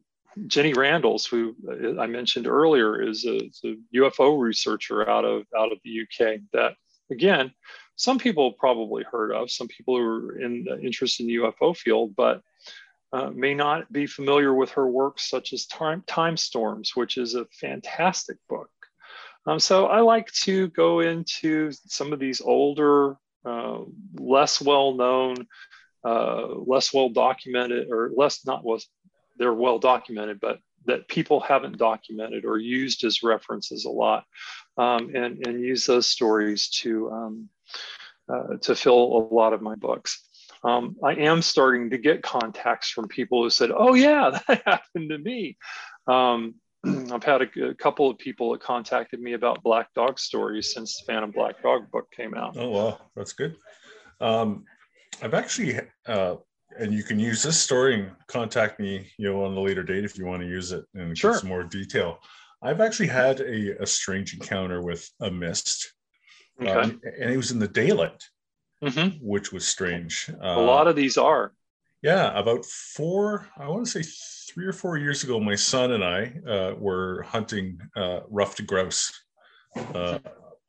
Jenny 0.47 0.73
Randles, 0.73 1.27
who 1.27 1.55
uh, 1.69 2.01
I 2.01 2.07
mentioned 2.07 2.47
earlier, 2.47 3.01
is 3.01 3.25
a, 3.25 3.35
is 3.35 3.61
a, 3.63 3.75
UFO 3.95 4.39
researcher 4.39 5.07
out 5.07 5.25
of 5.25 5.43
out 5.57 5.71
of 5.71 5.77
the 5.83 6.01
UK. 6.01 6.39
That 6.53 6.73
again, 7.11 7.53
some 7.95 8.17
people 8.17 8.53
probably 8.53 9.03
heard 9.03 9.31
of. 9.31 9.51
Some 9.51 9.67
people 9.67 9.97
who 9.97 10.03
are 10.03 10.39
in 10.39 10.65
uh, 10.69 10.77
interested 10.77 11.23
in 11.23 11.27
the 11.27 11.43
UFO 11.43 11.75
field, 11.77 12.15
but 12.15 12.41
uh, 13.11 13.29
may 13.29 13.53
not 13.53 13.91
be 13.93 14.07
familiar 14.07 14.55
with 14.55 14.71
her 14.71 14.87
works, 14.87 15.29
such 15.29 15.53
as 15.53 15.67
Time, 15.67 16.03
Time 16.07 16.35
Storms, 16.35 16.95
which 16.95 17.17
is 17.17 17.35
a 17.35 17.45
fantastic 17.61 18.37
book 18.49 18.71
um, 19.45 19.59
so 19.59 19.87
I 19.87 20.01
like 20.01 20.31
to 20.43 20.69
go 20.69 21.01
into 21.01 21.71
some 21.87 22.13
of 22.13 22.19
these 22.19 22.41
older 22.41 23.17
uh, 23.45 23.79
less 24.17 24.61
well 24.61 24.93
known, 24.93 25.35
uh, 26.05 26.47
less 26.47 26.93
well 26.93 27.09
documented, 27.09 27.89
or 27.91 28.11
less 28.15 28.45
not 28.45 28.63
was 28.63 28.87
they're 29.37 29.53
well 29.53 29.79
documented, 29.79 30.39
but 30.39 30.59
that 30.85 31.07
people 31.07 31.39
haven't 31.39 31.77
documented 31.77 32.45
or 32.45 32.57
used 32.57 33.03
as 33.03 33.23
references 33.23 33.85
a 33.85 33.89
lot, 33.89 34.23
um, 34.77 35.11
and 35.15 35.45
and 35.45 35.61
use 35.61 35.85
those 35.85 36.07
stories 36.07 36.69
to 36.69 37.11
um, 37.11 37.49
uh, 38.29 38.57
to 38.61 38.75
fill 38.75 38.95
a 38.95 39.33
lot 39.33 39.53
of 39.53 39.61
my 39.61 39.75
books. 39.75 40.27
Um, 40.63 40.95
I 41.03 41.15
am 41.15 41.41
starting 41.41 41.89
to 41.89 41.97
get 41.97 42.23
contacts 42.23 42.89
from 42.89 43.09
people 43.09 43.43
who 43.43 43.49
said, 43.49 43.71
"Oh 43.75 43.93
yeah, 43.93 44.39
that 44.47 44.63
happened 44.65 45.09
to 45.09 45.17
me." 45.17 45.57
Um, 46.07 46.55
I've 46.85 47.23
had 47.23 47.41
a, 47.41 47.69
a, 47.69 47.73
couple 47.75 48.09
of 48.09 48.17
people 48.17 48.51
that 48.51 48.61
contacted 48.61 49.21
me 49.21 49.33
about 49.33 49.63
Black 49.63 49.93
Dog 49.93 50.19
stories 50.19 50.73
since 50.73 50.97
the 50.97 51.05
Phantom 51.05 51.31
Black 51.31 51.61
Dog 51.63 51.89
book 51.91 52.11
came 52.11 52.33
out. 52.33 52.57
Oh 52.57 52.69
wow, 52.69 52.99
that's 53.15 53.33
good. 53.33 53.55
Um, 54.19 54.65
I've 55.21 55.33
actually, 55.33 55.79
uh, 56.07 56.35
and 56.77 56.93
you 56.93 57.03
can 57.03 57.19
use 57.19 57.41
this 57.41 57.59
story 57.59 57.95
and 57.95 58.11
contact 58.27 58.79
me, 58.79 59.07
you 59.17 59.31
know, 59.31 59.45
on 59.45 59.55
a 59.55 59.59
later 59.59 59.83
date 59.83 60.03
if 60.03 60.17
you 60.17 60.25
want 60.25 60.41
to 60.41 60.47
use 60.47 60.71
it 60.71 60.83
and 60.95 61.17
sure. 61.17 61.31
get 61.31 61.41
some 61.41 61.49
more 61.49 61.63
detail. 61.63 62.19
I've 62.61 62.81
actually 62.81 63.07
had 63.07 63.39
a, 63.41 63.81
a 63.81 63.85
strange 63.85 64.33
encounter 64.33 64.81
with 64.81 65.09
a 65.21 65.29
mist, 65.31 65.93
Okay. 66.61 66.71
um, 66.71 67.01
and 67.19 67.31
it 67.31 67.37
was 67.37 67.51
in 67.51 67.59
the 67.59 67.67
daylight, 67.67 68.23
Mhm. 68.83 69.19
which 69.21 69.51
was 69.53 69.65
strange. 69.67 70.29
Uh, 70.29 70.59
A 70.59 70.61
lot 70.61 70.87
of 70.87 70.95
these 70.95 71.17
are. 71.17 71.53
Yeah, 72.03 72.37
about 72.37 72.65
four, 72.65 73.47
I 73.57 73.69
want 73.69 73.85
to 73.85 74.03
say 74.03 74.09
three 74.53 74.65
or 74.65 74.73
four 74.73 74.97
years 74.97 75.23
ago, 75.23 75.39
my 75.39 75.55
son 75.55 75.93
and 75.93 76.03
I 76.03 76.33
uh, 76.45 76.75
were 76.77 77.23
hunting 77.23 77.79
uh, 77.95 78.19
ruffed 78.29 78.65
grouse 78.67 79.09
uh, 79.95 80.19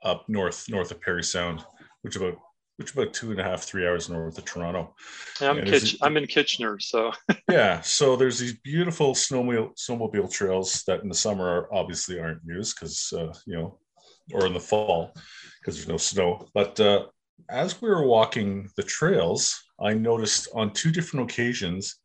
up 0.05 0.29
north, 0.29 0.67
north 0.69 0.93
of 0.93 1.01
Parry 1.01 1.25
Sound, 1.25 1.65
which 2.03 2.15
about 2.15 2.37
which 2.77 2.93
about 2.93 3.13
two 3.13 3.31
and 3.31 3.41
a 3.41 3.45
half, 3.45 3.63
three 3.63 3.87
hours 3.87 4.09
north 4.09 4.37
of 4.39 4.45
Toronto. 4.45 4.95
I'm, 5.41 5.65
Kitch- 5.65 5.97
I'm 6.03 6.17
in 6.17 6.27
Kitchener, 6.27 6.79
so 6.81 7.13
Yeah, 7.51 7.81
so 7.83 8.17
there's 8.17 8.39
these 8.39 8.59
beautiful 8.61 9.15
snowmobile 9.15 9.77
snowmobile 9.77 10.33
trails 10.33 10.83
that 10.87 11.03
in 11.03 11.09
the 11.09 11.15
summer 11.15 11.47
are, 11.47 11.75
obviously 11.75 12.19
aren't 12.19 12.43
used 12.45 12.77
because 12.77 13.13
uh, 13.13 13.33
you 13.45 13.57
know, 13.57 13.79
or 14.33 14.47
in 14.47 14.55
the 14.55 14.61
fall 14.61 15.13
because 15.61 15.77
there's 15.77 15.89
no 15.89 15.97
snow. 15.97 16.49
But 16.55 16.79
uh, 16.79 17.07
as 17.51 17.83
we 17.83 17.89
were 17.91 18.07
walking 18.07 18.69
the 18.77 18.83
trails, 18.83 19.64
I 19.81 19.95
noticed 19.95 20.49
on 20.55 20.73
two 20.73 20.91
different 20.91 21.31
occasions 21.31 21.97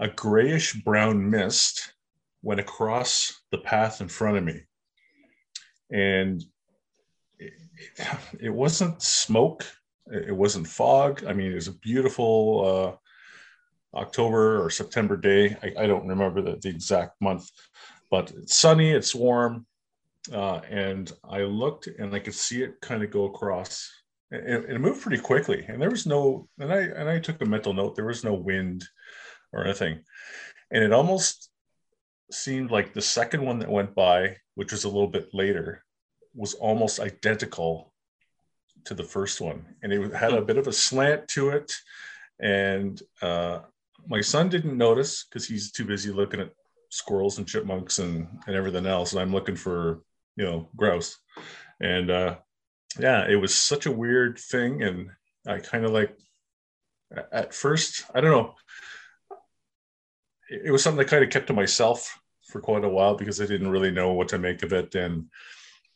a 0.00 0.08
grayish 0.08 0.74
brown 0.82 1.30
mist 1.30 1.94
went 2.42 2.60
across 2.60 3.42
the 3.50 3.58
path 3.58 4.00
in 4.00 4.08
front 4.08 4.36
of 4.36 4.44
me, 4.44 4.60
and 5.90 6.44
it, 8.40 8.50
wasn't 8.50 9.00
smoke, 9.02 9.64
it 10.10 10.34
wasn't 10.34 10.66
fog. 10.66 11.24
I 11.24 11.32
mean, 11.32 11.52
it 11.52 11.56
was 11.56 11.68
a 11.68 11.78
beautiful. 11.78 12.94
Uh, 12.94 12.96
October 13.94 14.62
or 14.62 14.70
September 14.70 15.16
day. 15.16 15.56
I, 15.62 15.84
I 15.84 15.86
don't 15.86 16.06
remember 16.06 16.42
the, 16.42 16.56
the, 16.56 16.68
exact 16.68 17.20
month, 17.20 17.50
but 18.10 18.32
it's 18.32 18.56
sunny, 18.56 18.90
it's 18.90 19.14
warm. 19.14 19.66
Uh, 20.32 20.60
and 20.70 21.12
I 21.22 21.42
looked 21.42 21.86
and 21.86 22.14
I 22.14 22.18
could 22.18 22.34
see 22.34 22.62
it 22.62 22.80
kind 22.80 23.02
of 23.02 23.10
go 23.10 23.26
across. 23.26 23.90
It, 24.34 24.70
it 24.70 24.80
moved 24.80 25.02
pretty 25.02 25.22
quickly, 25.22 25.64
and 25.68 25.80
there 25.80 25.90
was 25.90 26.06
no. 26.06 26.48
And 26.58 26.72
I 26.72 26.80
and 26.80 27.08
I 27.08 27.18
took 27.18 27.40
a 27.40 27.46
mental 27.46 27.72
note. 27.72 27.94
There 27.94 28.06
was 28.06 28.24
no 28.24 28.34
wind 28.34 28.84
or 29.52 29.64
anything, 29.64 30.00
and 30.70 30.82
it 30.82 30.92
almost 30.92 31.50
seemed 32.30 32.70
like 32.70 32.92
the 32.92 33.02
second 33.02 33.44
one 33.44 33.58
that 33.60 33.70
went 33.70 33.94
by, 33.94 34.36
which 34.54 34.72
was 34.72 34.84
a 34.84 34.88
little 34.88 35.08
bit 35.08 35.28
later, 35.32 35.84
was 36.34 36.54
almost 36.54 37.00
identical 37.00 37.92
to 38.84 38.94
the 38.94 39.04
first 39.04 39.40
one, 39.40 39.64
and 39.82 39.92
it 39.92 40.14
had 40.14 40.32
a 40.32 40.42
bit 40.42 40.58
of 40.58 40.66
a 40.66 40.72
slant 40.72 41.28
to 41.28 41.50
it, 41.50 41.72
and 42.40 43.00
uh, 43.22 43.60
my 44.08 44.20
son 44.20 44.48
didn't 44.48 44.76
notice 44.76 45.24
because 45.24 45.46
he's 45.46 45.70
too 45.70 45.84
busy 45.84 46.10
looking 46.10 46.40
at 46.40 46.50
squirrels 46.90 47.38
and 47.38 47.46
chipmunks 47.46 47.98
and, 47.98 48.28
and 48.46 48.56
everything 48.56 48.86
else. 48.86 49.12
And 49.12 49.20
I'm 49.20 49.32
looking 49.32 49.56
for, 49.56 50.02
you 50.36 50.44
know, 50.44 50.68
grouse. 50.76 51.18
And 51.80 52.10
uh, 52.10 52.36
yeah, 52.98 53.26
it 53.28 53.36
was 53.36 53.54
such 53.54 53.86
a 53.86 53.92
weird 53.92 54.38
thing. 54.38 54.82
And 54.82 55.10
I 55.46 55.58
kind 55.58 55.84
of 55.84 55.90
like, 55.90 56.16
at 57.32 57.54
first, 57.54 58.04
I 58.14 58.20
don't 58.20 58.30
know, 58.30 58.54
it, 60.50 60.70
was 60.70 60.82
something 60.82 61.04
I 61.04 61.08
kind 61.08 61.24
of 61.24 61.30
kept 61.30 61.46
to 61.48 61.52
myself 61.52 62.18
for 62.48 62.60
quite 62.60 62.84
a 62.84 62.88
while 62.88 63.16
because 63.16 63.40
I 63.40 63.46
didn't 63.46 63.70
really 63.70 63.90
know 63.90 64.12
what 64.12 64.28
to 64.28 64.38
make 64.38 64.62
of 64.62 64.72
it. 64.72 64.94
And 64.94 65.26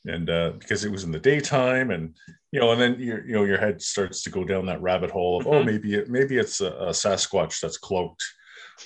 and 0.06 0.30
uh, 0.30 0.52
because 0.58 0.84
it 0.84 0.92
was 0.92 1.02
in 1.04 1.10
the 1.10 1.18
daytime 1.18 1.90
and 1.90 2.14
you 2.52 2.60
know 2.60 2.70
and 2.70 2.80
then 2.80 3.00
your 3.00 3.26
you 3.26 3.34
know 3.34 3.44
your 3.44 3.58
head 3.58 3.82
starts 3.82 4.22
to 4.22 4.30
go 4.30 4.44
down 4.44 4.66
that 4.66 4.80
rabbit 4.80 5.10
hole 5.10 5.40
of 5.40 5.46
oh 5.48 5.54
Mhm. 5.54 5.66
maybe 5.66 5.94
it 5.94 6.08
maybe 6.08 6.38
it's 6.38 6.60
a, 6.60 6.70
a 6.70 6.90
sasquatch 6.90 7.60
that's 7.60 7.78
cloaked 7.78 8.22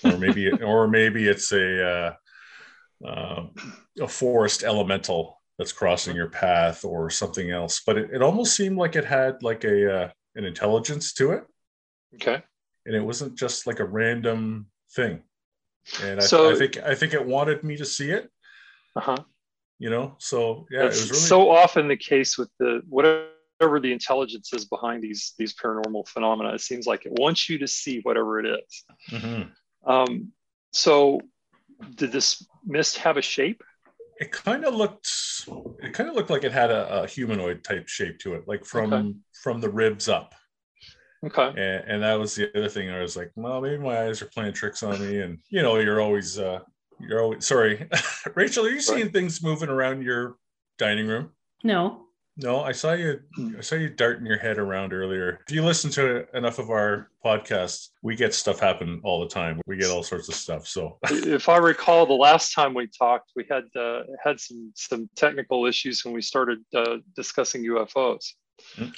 or 0.04 0.16
maybe 0.16 0.50
or 0.62 0.88
maybe 0.88 1.28
it's 1.28 1.52
a 1.52 1.87
uh, 3.04 3.07
uh, 3.07 3.47
a 4.00 4.09
forest 4.09 4.64
elemental 4.64 5.42
that's 5.59 5.73
crossing 5.73 6.17
your 6.17 6.29
path 6.29 6.85
or 6.85 7.11
something 7.11 7.51
else 7.51 7.81
but 7.87 7.97
it, 7.99 8.11
it 8.13 8.23
almost 8.23 8.55
seemed 8.57 8.77
like 8.77 8.97
it 8.97 9.05
had 9.05 9.43
like 9.43 9.65
a 9.65 10.03
uh, 10.05 10.11
an 10.35 10.45
intelligence 10.45 11.13
to 11.13 11.33
it 11.33 11.45
okay. 12.15 12.43
and 12.87 12.95
it 12.95 13.05
wasn't 13.05 13.35
just 13.35 13.67
like 13.67 13.81
a 13.81 13.85
random 13.85 14.67
thing 14.95 15.23
and 16.03 16.21
I, 16.21 16.23
So- 16.25 16.51
I 16.51 16.55
think 16.57 16.79
i 16.79 16.95
think 16.95 17.13
it 17.15 17.25
wanted 17.25 17.63
me 17.65 17.77
to 17.77 17.85
see 17.85 18.11
it 18.11 18.31
Uh-huh. 18.97 19.17
you 19.79 19.91
know 19.91 20.15
so 20.19 20.67
yeah 20.71 20.85
That's 20.85 20.99
it 20.99 21.01
was 21.03 21.11
really 21.11 21.23
so 21.23 21.51
often 21.51 21.89
the 21.89 21.97
case 21.97 22.39
with 22.39 22.51
the 22.59 22.83
whatever 22.89 23.79
the 23.81 23.93
intelligence 23.93 24.53
is 24.53 24.65
behind 24.65 25.03
these 25.03 25.35
these 25.39 25.55
paranormal 25.55 26.09
phenomena. 26.09 26.53
It 26.53 26.61
seems 26.63 26.85
like 26.87 27.07
it 27.07 27.13
wants 27.13 27.49
you 27.49 27.59
to 27.59 27.69
see 27.69 28.01
whatever 28.03 28.41
it 28.41 28.47
is. 28.59 28.85
Mhm. 29.11 29.51
Um, 29.87 30.33
so, 30.73 31.21
did 31.95 32.11
this 32.11 32.45
mist 32.67 32.97
have 32.99 33.17
a 33.19 33.23
shape? 33.23 33.63
It 34.23 34.31
kind 34.31 34.64
of 34.64 34.73
looked 34.75 35.09
it 35.83 35.93
kind 35.93 36.09
of 36.09 36.14
looked 36.14 36.31
like 36.31 36.45
it 36.45 36.52
had 36.52 36.71
a, 36.71 37.02
a 37.02 37.07
humanoid 37.09 37.64
type 37.64 37.88
shape 37.88 38.19
to 38.21 38.35
it 38.35 38.45
like 38.47 38.64
from 38.64 38.93
Okay. 38.93 39.14
from 39.43 39.61
the 39.61 39.69
ribs 39.69 40.09
up 40.09 40.35
Okay. 41.25 41.49
and, 41.49 41.91
and 41.91 42.02
that 42.02 42.19
was 42.19 42.35
the 42.37 42.57
other 42.57 42.69
thing 42.69 42.88
i 42.91 43.00
was 43.00 43.17
like 43.17 43.31
well 43.35 43.61
maybe 43.61 43.79
my 43.79 43.97
eyes 44.05 44.23
are 44.23 44.26
playing 44.26 44.52
tricks 44.52 44.83
on 44.85 45.00
me 45.00 45.21
and 45.21 45.38
you 45.50 45.61
know 45.62 45.76
you're 45.79 46.00
always 46.00 46.38
uh 46.38 46.61
you're 47.00 47.21
always 47.21 47.45
sorry 47.47 47.88
rachel 48.37 48.64
are 48.67 48.71
you 48.71 48.81
seeing 48.81 49.11
things 49.11 49.43
moving 49.43 49.69
around 49.69 50.02
your 50.02 50.37
dining 50.79 51.09
room 51.09 51.31
No. 51.64 52.07
No 52.37 52.62
i 52.62 52.73
saw 52.73 52.93
you 52.93 53.21
i 53.59 53.61
saw 53.61 53.75
you 53.75 53.89
darting 53.89 54.27
your 54.27 54.39
head 54.39 54.59
around 54.59 54.93
earlier. 54.93 55.41
If 55.47 55.55
you 55.55 55.62
listen 55.65 55.91
to 55.93 56.27
enough 56.37 56.59
of 56.59 56.71
our 56.71 57.09
podcasts 57.25 57.89
we 58.03 58.17
get 58.17 58.35
stuff 58.35 58.59
happen 58.61 59.01
all 59.05 59.21
the 59.21 59.29
time. 59.29 59.61
We 59.67 59.77
get 59.77 59.91
all 59.91 60.03
sorts 60.03 60.29
of 60.29 60.35
stuff 60.35 60.67
so. 60.67 60.99
If 61.11 61.49
I 61.49 61.59
recall, 61.59 62.05
the 62.07 62.15
last 62.15 62.53
time 62.55 62.75
we 62.75 62.89
talked, 62.89 63.31
we 63.37 63.45
had 63.49 63.65
uh, 63.77 64.03
had 64.23 64.41
some 64.41 64.73
some 64.75 65.09
technical 65.17 65.67
issues 65.67 66.05
when 66.05 66.15
we 66.15 66.23
started 66.23 66.59
uh, 66.75 66.97
discussing 67.15 67.65
UFOs. 67.65 68.33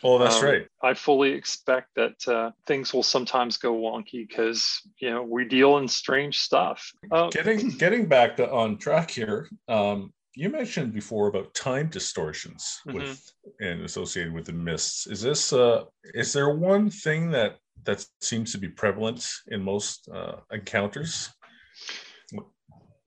oh 0.03 0.19
that's 0.19 0.37
Um, 0.43 0.45
right. 0.45 0.67
I 0.83 0.95
fully 0.95 1.33
expect 1.33 1.89
that 1.97 2.17
uh, 2.29 2.51
things 2.67 2.93
will 2.95 3.03
sometimes 3.03 3.57
go 3.59 3.75
wonky 3.75 4.27
because 4.27 4.81
you 4.99 5.11
know 5.11 5.23
we 5.23 5.45
deal 5.45 5.79
in 5.79 5.89
strange 5.89 6.39
stuff. 6.39 6.91
Uh, 7.11 7.29
getting 7.29 7.69
getting 7.71 8.07
back 8.07 8.37
to, 8.37 8.51
on 8.51 8.79
track 8.79 9.11
here 9.11 9.49
um 9.69 10.13
you 10.37 10.49
mentioned 10.49 10.93
before 10.93 11.29
about 11.29 11.55
time 11.55 11.89
distortions 11.89 12.81
with 12.87 13.21
and 13.61 13.83
associated 13.83 14.33
with 14.33 14.47
the 14.47 14.53
mists. 14.53 15.07
Is 15.07 15.21
this 15.23 15.53
uh 15.53 15.85
is 16.15 16.33
there 16.33 16.51
one 16.55 16.91
thing 16.91 17.31
that 17.31 17.57
that 17.85 18.05
seems 18.21 18.53
to 18.53 18.59
be 18.59 18.69
prevalent 18.69 19.27
in 19.49 19.63
most 19.63 20.09
uh, 20.13 20.37
encounters? 20.51 21.31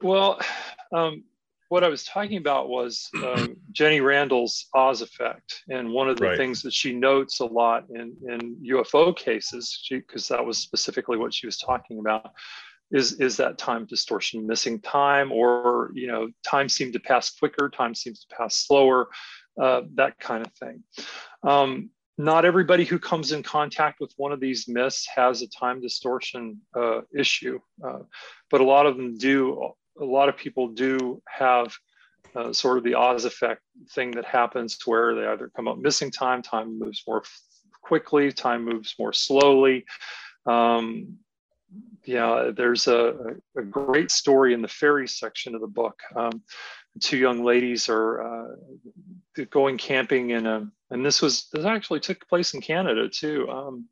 Well, 0.02 0.40
um, 0.94 1.24
what 1.70 1.84
I 1.84 1.90
was 1.90 2.04
talking 2.04 2.38
about 2.38 2.70
was 2.70 3.10
um, 3.24 3.56
Jenny 3.72 4.00
Randles' 4.00 4.66
Oz 4.74 5.02
effect, 5.02 5.64
and 5.70 5.92
one 5.92 6.10
of 6.10 6.18
the 6.18 6.26
Right. 6.26 6.38
things 6.38 6.62
that 6.62 6.74
she 6.74 6.94
notes 6.94 7.40
a 7.40 7.46
lot 7.46 7.86
in 7.90 8.16
in 8.30 8.56
UFO 8.72 9.16
cases, 9.16 9.86
because 9.90 10.28
that 10.28 10.46
was 10.46 10.60
specifically 10.60 11.18
what 11.18 11.34
she 11.34 11.46
was 11.48 11.58
talking 11.58 12.00
about, 12.00 12.32
is 12.92 13.20
is 13.20 13.38
that 13.38 13.58
time 13.58 13.86
distortion, 13.86 14.48
missing 14.48 14.80
time, 14.80 15.32
or 15.32 15.92
you 15.94 16.08
know, 16.08 16.30
time 16.46 16.70
seemed 16.70 16.94
to 16.94 17.00
pass 17.00 17.30
quicker, 17.32 17.70
time 17.70 17.94
seems 17.94 18.26
to 18.26 18.36
pass 18.36 18.56
slower, 18.56 19.10
uh, 19.62 19.82
that 19.96 20.18
kind 20.20 20.46
of 20.46 20.54
thing. 20.54 20.84
Um, 21.44 21.90
not 22.18 22.46
everybody 22.46 22.84
who 22.84 22.98
comes 22.98 23.32
in 23.32 23.44
contact 23.44 24.00
with 24.00 24.12
one 24.18 24.32
of 24.32 24.40
these 24.40 24.68
myths 24.68 25.08
has 25.14 25.42
a 25.42 25.50
time 25.50 25.82
distortion 25.82 26.60
uh, 26.76 27.02
issue, 27.16 27.60
uh, 27.86 28.00
but 28.50 28.62
a 28.62 28.64
lot 28.64 28.86
of 28.86 28.98
them 28.98 29.18
do. 29.18 29.72
A 30.00 30.06
lot 30.06 30.30
of 30.30 30.38
people 30.38 30.70
do 30.70 31.22
have 31.28 31.76
uh, 32.36 32.54
sort 32.54 32.78
of 32.78 32.84
the 32.84 32.96
Oz 32.96 33.26
effect 33.26 33.62
thing 33.94 34.12
that 34.12 34.26
happens 34.26 34.78
where 34.86 35.16
they 35.16 35.26
either 35.26 35.52
come 35.56 35.68
up 35.68 35.78
missing 35.78 36.12
time, 36.12 36.42
time 36.42 36.78
moves 36.78 37.04
more 37.08 37.24
quickly, 37.82 38.32
time 38.32 38.64
moves 38.64 38.96
more 39.00 39.14
slowly. 39.14 39.86
Um, 40.46 41.18
yeah, 42.06 42.52
there's 42.56 42.88
a, 42.88 43.36
a 43.58 43.62
great 43.62 44.12
story 44.12 44.54
in 44.54 44.62
the 44.62 44.68
fairy 44.68 45.08
section 45.08 45.56
of 45.56 45.62
the 45.62 45.68
book. 45.68 46.00
Um, 46.16 46.42
two 47.02 47.18
young 47.18 47.44
ladies 47.44 47.90
are 47.90 48.22
uh, 48.22 49.44
going 49.50 49.78
camping 49.78 50.32
in 50.32 50.46
a, 50.46 50.68
and 50.90 51.06
this 51.06 51.22
was 51.22 51.48
this 51.52 51.66
actually 51.66 52.00
took 52.00 52.28
place 52.28 52.54
in 52.54 52.62
Canada 52.62 53.10
too. 53.10 53.50
Um, 53.50 53.86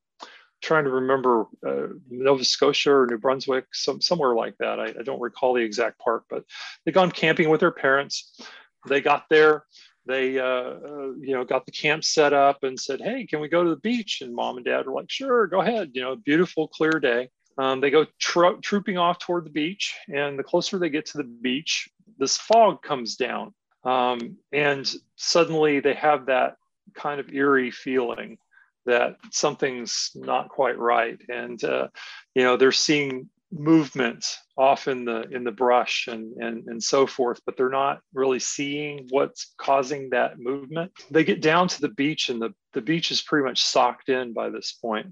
trying 0.62 0.86
to 0.86 0.90
remember 0.90 1.46
uh, 1.68 1.88
Nova 2.10 2.44
Scotia 2.44 2.92
or 2.92 3.08
New 3.08 3.18
Brunswick, 3.18 3.66
some, 3.74 4.02
somewhere 4.02 4.34
like 4.34 4.56
that. 4.58 4.80
I, 4.80 4.86
I, 4.86 5.04
don't 5.04 5.22
recall 5.22 5.54
the 5.54 5.62
exact 5.62 6.00
part, 6.00 6.24
but 6.30 6.44
they'd 6.84 6.94
gone 6.94 7.12
camping 7.12 7.50
with 7.50 7.60
their 7.60 7.72
parents. 7.72 8.40
They 8.88 9.02
got 9.02 9.26
there, 9.30 9.66
they 10.06 10.38
uh, 10.40 10.46
uh, 10.46 11.12
you 11.20 11.34
know 11.34 11.44
got 11.44 11.66
the 11.66 11.72
camp 11.72 12.04
set 12.04 12.34
up 12.34 12.64
and 12.64 12.80
said, 12.80 13.02
"Hey, 13.02 13.26
can 13.26 13.40
we 13.40 13.48
go 13.48 13.64
to 13.64 13.70
the 13.70 13.76
beach?" 13.78 14.22
And 14.22 14.34
mom 14.34 14.58
and 14.58 14.66
dad 14.66 14.86
were 14.86 14.94
like, 14.94 15.10
"Sure, 15.10 15.48
go 15.48 15.62
ahead." 15.62 15.92
You 15.94 16.02
know, 16.02 16.16
beautiful, 16.16 16.68
clear 16.68 17.00
day. 17.00 17.30
Um, 17.58 17.80
they 17.80 17.90
go 17.90 18.06
tro- 18.20 18.58
trooping 18.58 18.98
off 18.98 19.20
toward 19.20 19.46
the 19.46 19.52
beach, 19.52 19.96
and 20.14 20.38
the 20.38 20.44
closer 20.44 20.78
they 20.78 20.90
get 20.90 21.06
to 21.08 21.18
the 21.18 21.24
beach, 21.24 21.90
this 22.18 22.38
fog 22.38 22.82
comes 22.82 23.16
down, 23.16 23.54
um, 23.84 24.38
and 24.52 24.90
suddenly 25.16 25.80
they 25.80 25.94
have 25.94 26.26
that 26.26 26.58
kind 26.94 27.20
of 27.20 27.32
eerie 27.34 27.72
feeling 27.72 28.38
that 28.86 29.18
something's 29.32 30.12
not 30.16 30.50
quite 30.50 30.78
right, 30.78 31.20
and 31.30 31.64
uh, 31.64 31.88
you 32.34 32.44
know 32.44 32.58
they're 32.58 32.72
seeing 32.72 33.30
movement 33.52 34.26
off 34.58 34.88
in 34.88 35.06
the 35.06 35.22
in 35.32 35.44
the 35.44 35.52
brush 35.52 36.08
and, 36.08 36.34
and 36.42 36.68
and 36.68 36.84
so 36.84 37.06
forth 37.06 37.40
but 37.46 37.56
they're 37.56 37.70
not 37.70 38.02
really 38.14 38.40
seeing 38.40 39.08
what's 39.12 39.54
causing 39.58 40.10
that 40.10 40.40
movement. 40.40 40.92
They 41.12 41.24
get 41.24 41.42
down 41.42 41.68
to 41.70 41.82
the 41.82 41.90
beach 41.90 42.30
and 42.30 42.42
the, 42.42 42.54
the 42.74 42.82
beach 42.82 43.12
is 43.12 43.22
pretty 43.22 43.46
much 43.46 43.64
socked 43.64 44.10
in 44.10 44.34
by 44.34 44.50
this 44.50 44.74
point 44.74 45.08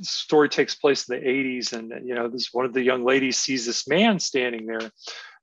story 0.00 0.48
takes 0.48 0.74
place 0.74 1.08
in 1.08 1.18
the 1.18 1.26
80s 1.26 1.72
and 1.72 2.06
you 2.06 2.14
know 2.14 2.28
this 2.28 2.52
one 2.52 2.64
of 2.64 2.72
the 2.72 2.82
young 2.82 3.04
ladies 3.04 3.38
sees 3.38 3.66
this 3.66 3.86
man 3.86 4.18
standing 4.18 4.66
there 4.66 4.90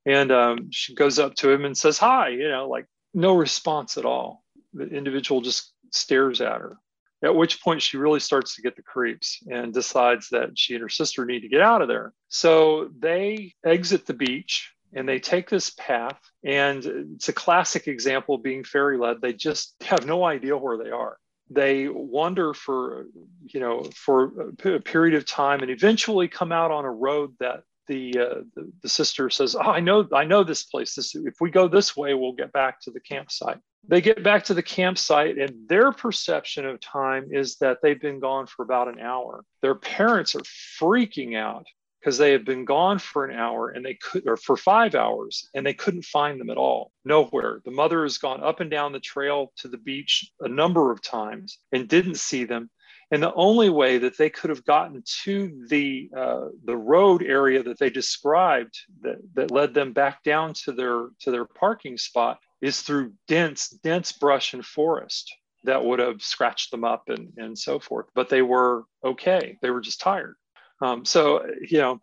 and 0.06 0.30
um, 0.30 0.68
she 0.70 0.94
goes 0.94 1.18
up 1.18 1.34
to 1.34 1.50
him 1.50 1.64
and 1.64 1.76
says 1.76 1.98
hi 1.98 2.28
you 2.28 2.48
know 2.48 2.68
like 2.68 2.86
no 3.14 3.36
response 3.36 3.96
at 3.96 4.04
all. 4.04 4.42
The 4.74 4.88
individual 4.88 5.40
just 5.40 5.72
stares 5.92 6.40
at 6.40 6.60
her 6.60 6.76
at 7.22 7.34
which 7.34 7.62
point 7.62 7.80
she 7.80 7.96
really 7.96 8.20
starts 8.20 8.54
to 8.54 8.60
get 8.60 8.76
the 8.76 8.82
creeps 8.82 9.38
and 9.50 9.72
decides 9.72 10.28
that 10.28 10.58
she 10.58 10.74
and 10.74 10.82
her 10.82 10.90
sister 10.90 11.24
need 11.24 11.40
to 11.40 11.48
get 11.48 11.62
out 11.62 11.80
of 11.80 11.88
there. 11.88 12.12
So 12.28 12.90
they 12.98 13.54
exit 13.64 14.04
the 14.04 14.12
beach 14.12 14.74
and 14.92 15.08
they 15.08 15.20
take 15.20 15.48
this 15.48 15.70
path 15.70 16.18
and 16.44 16.84
it's 16.84 17.30
a 17.30 17.32
classic 17.32 17.88
example 17.88 18.34
of 18.34 18.42
being 18.42 18.62
fairy 18.62 18.98
led 18.98 19.20
they 19.20 19.32
just 19.32 19.74
have 19.80 20.06
no 20.06 20.24
idea 20.24 20.56
where 20.56 20.76
they 20.76 20.90
are 20.90 21.16
they 21.50 21.88
wander 21.88 22.54
for 22.54 23.06
you 23.42 23.60
know 23.60 23.84
for 23.94 24.50
a 24.64 24.80
period 24.80 25.14
of 25.14 25.26
time 25.26 25.60
and 25.60 25.70
eventually 25.70 26.28
come 26.28 26.52
out 26.52 26.70
on 26.70 26.84
a 26.84 26.90
road 26.90 27.34
that 27.40 27.62
the, 27.86 28.18
uh, 28.18 28.34
the, 28.54 28.72
the 28.82 28.88
sister 28.88 29.28
says, 29.30 29.54
"Oh, 29.54 29.60
I 29.60 29.80
know, 29.80 30.08
I 30.12 30.24
know 30.24 30.42
this 30.42 30.64
place. 30.64 30.94
This, 30.94 31.14
if 31.14 31.34
we 31.40 31.50
go 31.50 31.68
this 31.68 31.96
way, 31.96 32.14
we'll 32.14 32.32
get 32.32 32.52
back 32.52 32.80
to 32.82 32.90
the 32.90 33.00
campsite." 33.00 33.58
They 33.86 34.00
get 34.00 34.22
back 34.22 34.44
to 34.44 34.54
the 34.54 34.62
campsite, 34.62 35.36
and 35.36 35.68
their 35.68 35.92
perception 35.92 36.64
of 36.64 36.80
time 36.80 37.28
is 37.30 37.56
that 37.56 37.78
they've 37.82 38.00
been 38.00 38.20
gone 38.20 38.46
for 38.46 38.62
about 38.62 38.88
an 38.88 38.98
hour. 38.98 39.44
Their 39.60 39.74
parents 39.74 40.34
are 40.34 40.42
freaking 40.80 41.36
out 41.36 41.66
because 42.04 42.18
they 42.18 42.32
have 42.32 42.44
been 42.44 42.66
gone 42.66 42.98
for 42.98 43.24
an 43.24 43.34
hour 43.34 43.70
and 43.70 43.82
they 43.82 43.94
could, 43.94 44.28
or 44.28 44.36
for 44.36 44.58
five 44.58 44.94
hours, 44.94 45.48
and 45.54 45.64
they 45.64 45.72
couldn't 45.72 46.04
find 46.04 46.38
them 46.38 46.50
at 46.50 46.58
all. 46.58 46.92
Nowhere. 47.06 47.62
The 47.64 47.70
mother 47.70 48.02
has 48.02 48.18
gone 48.18 48.42
up 48.42 48.60
and 48.60 48.70
down 48.70 48.92
the 48.92 49.00
trail 49.00 49.52
to 49.58 49.68
the 49.68 49.78
beach 49.78 50.30
a 50.40 50.48
number 50.48 50.92
of 50.92 51.02
times 51.02 51.58
and 51.72 51.88
didn't 51.88 52.16
see 52.16 52.44
them. 52.44 52.68
And 53.10 53.22
the 53.22 53.32
only 53.32 53.70
way 53.70 53.96
that 53.96 54.18
they 54.18 54.28
could 54.28 54.50
have 54.50 54.66
gotten 54.66 55.02
to 55.22 55.64
the 55.68 56.10
uh, 56.14 56.48
the 56.64 56.76
road 56.76 57.22
area 57.22 57.62
that 57.62 57.78
they 57.78 57.88
described 57.88 58.78
that, 59.00 59.18
that 59.34 59.50
led 59.50 59.72
them 59.72 59.94
back 59.94 60.22
down 60.24 60.52
to 60.64 60.72
their 60.72 61.06
to 61.20 61.30
their 61.30 61.46
parking 61.46 61.96
spot 61.96 62.38
is 62.60 62.82
through 62.82 63.12
dense 63.28 63.68
dense 63.68 64.12
brush 64.12 64.52
and 64.52 64.64
forest 64.64 65.34
that 65.64 65.82
would 65.82 66.00
have 66.00 66.22
scratched 66.22 66.70
them 66.70 66.84
up 66.84 67.04
and, 67.08 67.32
and 67.38 67.58
so 67.58 67.78
forth. 67.78 68.06
But 68.14 68.28
they 68.28 68.42
were 68.42 68.84
okay. 69.02 69.56
They 69.62 69.70
were 69.70 69.80
just 69.80 70.00
tired. 70.00 70.36
Um, 70.80 71.04
so, 71.04 71.46
you 71.60 71.78
know, 71.78 72.00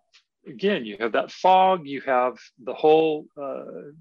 again, 0.48 0.86
you 0.86 0.98
have 1.00 1.14
that 1.14 1.32
fog, 1.32 1.88
you 1.88 2.02
have 2.02 2.38
the 2.64 2.74
whole 2.74 3.28
uh, 3.42 3.92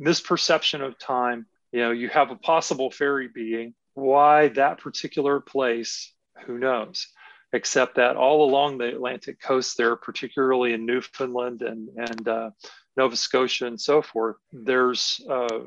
misperception 0.00 0.84
of 0.84 0.98
time, 0.98 1.46
you 1.72 1.80
know, 1.80 1.90
you 1.90 2.08
have 2.08 2.30
a 2.30 2.36
possible 2.36 2.90
fairy 2.90 3.28
being. 3.28 3.74
Why 3.94 4.48
that 4.48 4.78
particular 4.78 5.40
place, 5.40 6.12
who 6.46 6.58
knows? 6.58 7.08
Except 7.52 7.96
that 7.96 8.16
all 8.16 8.48
along 8.48 8.78
the 8.78 8.88
Atlantic 8.88 9.40
coast 9.40 9.76
there, 9.76 9.96
particularly 9.96 10.72
in 10.72 10.84
Newfoundland 10.84 11.62
and, 11.62 11.88
and 11.96 12.28
uh, 12.28 12.50
Nova 12.96 13.16
Scotia 13.16 13.66
and 13.66 13.80
so 13.80 14.02
forth, 14.02 14.36
there's 14.52 15.20
uh, 15.28 15.60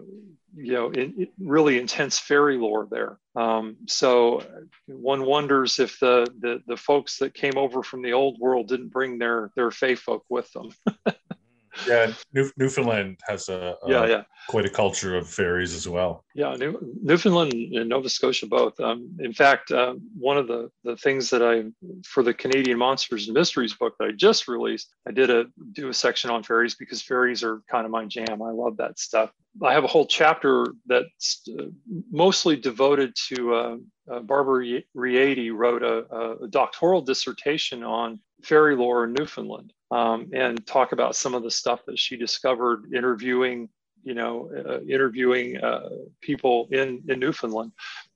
you 0.55 0.73
know 0.73 0.91
in, 0.91 1.27
really 1.39 1.79
intense 1.79 2.19
fairy 2.19 2.57
lore 2.57 2.87
there. 2.89 3.19
Um, 3.35 3.77
so 3.87 4.43
one 4.87 5.23
wonders 5.23 5.79
if 5.79 5.99
the, 5.99 6.27
the 6.39 6.61
the 6.67 6.77
folks 6.77 7.19
that 7.19 7.33
came 7.33 7.57
over 7.57 7.83
from 7.83 8.01
the 8.01 8.13
old 8.13 8.39
world 8.39 8.67
didn't 8.67 8.89
bring 8.89 9.17
their 9.17 9.51
their 9.55 9.71
fae 9.71 9.95
folk 9.95 10.25
with 10.29 10.51
them. 10.53 10.73
yeah, 11.87 12.13
New, 12.33 12.49
Newfoundland 12.57 13.17
has 13.27 13.49
a, 13.49 13.75
a, 13.83 13.89
yeah, 13.89 14.05
yeah. 14.05 14.23
quite 14.47 14.65
a 14.65 14.69
culture 14.69 15.15
of 15.17 15.27
fairies 15.27 15.73
as 15.73 15.87
well. 15.87 16.23
Yeah, 16.35 16.55
New, 16.55 16.79
Newfoundland 17.01 17.53
and 17.53 17.89
Nova 17.89 18.09
Scotia 18.09 18.47
both. 18.47 18.79
Um, 18.79 19.17
in 19.19 19.33
fact, 19.33 19.71
uh, 19.71 19.95
one 20.17 20.37
of 20.37 20.47
the 20.47 20.69
the 20.83 20.97
things 20.97 21.29
that 21.29 21.41
I 21.41 21.65
for 22.05 22.23
the 22.23 22.33
Canadian 22.33 22.77
Monsters 22.77 23.27
and 23.27 23.35
Mysteries 23.35 23.73
book 23.73 23.95
that 23.99 24.09
I 24.09 24.11
just 24.11 24.47
released, 24.47 24.93
I 25.07 25.11
did 25.11 25.29
a 25.29 25.45
do 25.73 25.89
a 25.89 25.93
section 25.93 26.29
on 26.29 26.43
fairies 26.43 26.75
because 26.75 27.01
fairies 27.01 27.43
are 27.43 27.61
kind 27.69 27.85
of 27.85 27.91
my 27.91 28.05
jam. 28.05 28.41
I 28.41 28.51
love 28.51 28.77
that 28.77 28.99
stuff. 28.99 29.31
I 29.63 29.73
have 29.73 29.83
a 29.83 29.87
whole 29.87 30.05
chapter 30.05 30.67
that's 30.85 31.41
uh, 31.59 31.65
mostly 32.11 32.55
devoted 32.55 33.15
to 33.29 33.53
uh, 33.53 33.77
uh, 34.11 34.19
Barbara 34.19 34.81
Rieti 34.95 35.51
wrote 35.53 35.83
a, 35.83 36.43
a, 36.43 36.47
doctoral 36.47 37.01
dissertation 37.01 37.83
on 37.83 38.19
fairy 38.43 38.75
lore 38.75 39.05
in 39.05 39.13
Newfoundland 39.13 39.73
um, 39.91 40.29
and 40.33 40.65
talk 40.65 40.91
about 40.91 41.15
some 41.15 41.33
of 41.33 41.43
the 41.43 41.51
stuff 41.51 41.81
that 41.85 41.97
she 41.97 42.15
discovered 42.15 42.93
interviewing, 42.93 43.69
you 44.03 44.13
know, 44.13 44.49
uh, 44.67 44.81
interviewing 44.81 45.57
uh, 45.57 45.89
people 46.21 46.67
in, 46.71 47.01
in 47.07 47.19
Newfoundland 47.19 47.71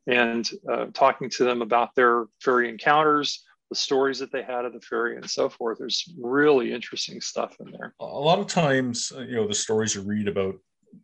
and 0.08 0.50
uh, 0.72 0.86
talking 0.94 1.30
to 1.30 1.44
them 1.44 1.62
about 1.62 1.96
their 1.96 2.26
fairy 2.40 2.70
encounters, 2.70 3.44
the 3.70 3.76
stories 3.76 4.20
that 4.20 4.32
they 4.32 4.44
had 4.44 4.66
of 4.66 4.74
the 4.74 4.82
fairy 4.82 5.16
and 5.16 5.30
so 5.30 5.50
forth. 5.50 5.80
There's 5.80 6.14
really 6.20 6.72
interesting 6.72 7.22
stuff 7.22 7.56
in 7.60 7.72
there. 7.72 7.96
A 8.00 8.06
lot 8.06 8.40
of 8.40 8.48
times, 8.48 9.12
you 9.18 9.36
know, 9.36 9.48
the 9.48 9.56
stories 9.56 9.96
you 9.96 10.02
read 10.02 10.28
about 10.28 10.56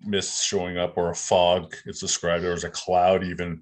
mist 0.01 0.45
showing 0.45 0.77
up 0.77 0.97
or 0.97 1.09
a 1.09 1.15
fog 1.15 1.75
it's 1.87 1.99
described 1.99 2.45
or 2.45 2.53
as 2.53 2.63
a 2.63 2.69
cloud 2.69 3.23
even 3.23 3.59